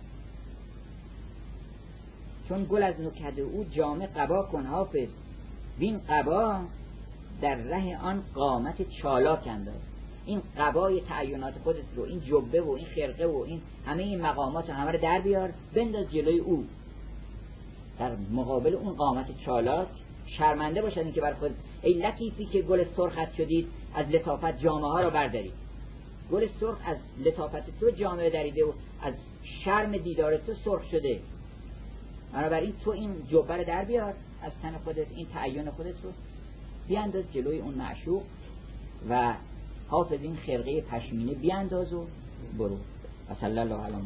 چون 2.48 2.66
گل 2.70 2.82
از 2.82 3.00
نکهت 3.00 3.38
او 3.38 3.64
جامه 3.64 4.06
قبا 4.06 4.42
کن 4.42 4.66
حافظ. 4.66 5.08
بین 5.78 6.00
قبا 6.08 6.60
در 7.40 7.54
ره 7.54 7.98
آن 7.98 8.22
قامت 8.34 8.90
چالاک 8.90 9.46
انداز. 9.46 9.80
این 10.26 10.42
قبای 10.58 11.00
تعینات 11.00 11.54
خودت 11.64 11.84
رو 11.96 12.02
این 12.02 12.20
جبه 12.20 12.60
و 12.60 12.70
این 12.70 12.86
خرقه 12.86 13.26
و 13.26 13.44
این 13.46 13.60
همه 13.86 14.02
این 14.02 14.20
مقامات 14.20 14.70
همه 14.70 14.90
رو 14.90 14.98
در 14.98 15.20
بیار 15.20 15.52
بنداز 15.74 16.10
جلوی 16.10 16.38
او. 16.38 16.64
در 17.98 18.16
مقابل 18.32 18.74
اون 18.74 18.92
قامت 18.92 19.26
چالاک 19.44 19.88
شرمنده 20.26 20.82
باشد 20.82 21.12
که 21.12 21.20
بر 21.20 21.34
خود 21.34 21.50
ای 21.82 21.92
لطیفی 21.92 22.44
که 22.44 22.62
گل 22.62 22.84
سرخت 22.96 23.34
شدید 23.34 23.68
از 23.94 24.08
لطافت 24.08 24.58
جامعه 24.58 24.90
ها 24.90 25.00
رو 25.00 25.10
بردارید 25.10 25.52
گل 26.32 26.48
سرخ 26.60 26.78
از 26.86 26.96
لطافت 27.24 27.80
تو 27.80 27.90
جامعه 27.90 28.30
دریده 28.30 28.64
و 28.64 28.72
از 29.02 29.14
شرم 29.64 29.96
دیدار 29.96 30.36
تو 30.36 30.54
سرخ 30.64 30.90
شده. 30.90 31.20
بنابراین 32.32 32.72
تو 32.84 32.90
این 32.90 33.10
جبه 33.28 33.64
در 33.64 33.84
بیار 33.84 34.14
از 34.42 34.52
تن 34.62 34.78
خودت 34.84 35.06
این 35.16 35.26
تعین 35.26 35.70
خودت 35.70 35.94
رو 36.02 36.10
بیانداز 36.88 37.24
جلوی 37.32 37.58
اون 37.58 37.74
معشوق 37.74 38.22
و 39.10 39.34
حافظ 39.88 40.18
این 40.22 40.36
خرقه 40.36 40.80
پشمینه 40.80 41.34
بیانداز 41.34 41.92
و 41.92 42.06
برو. 42.58 42.76
و 43.30 43.34
صلی 43.40 43.58
الله 43.58 43.74
علیه 43.74 43.96
و 43.96 44.00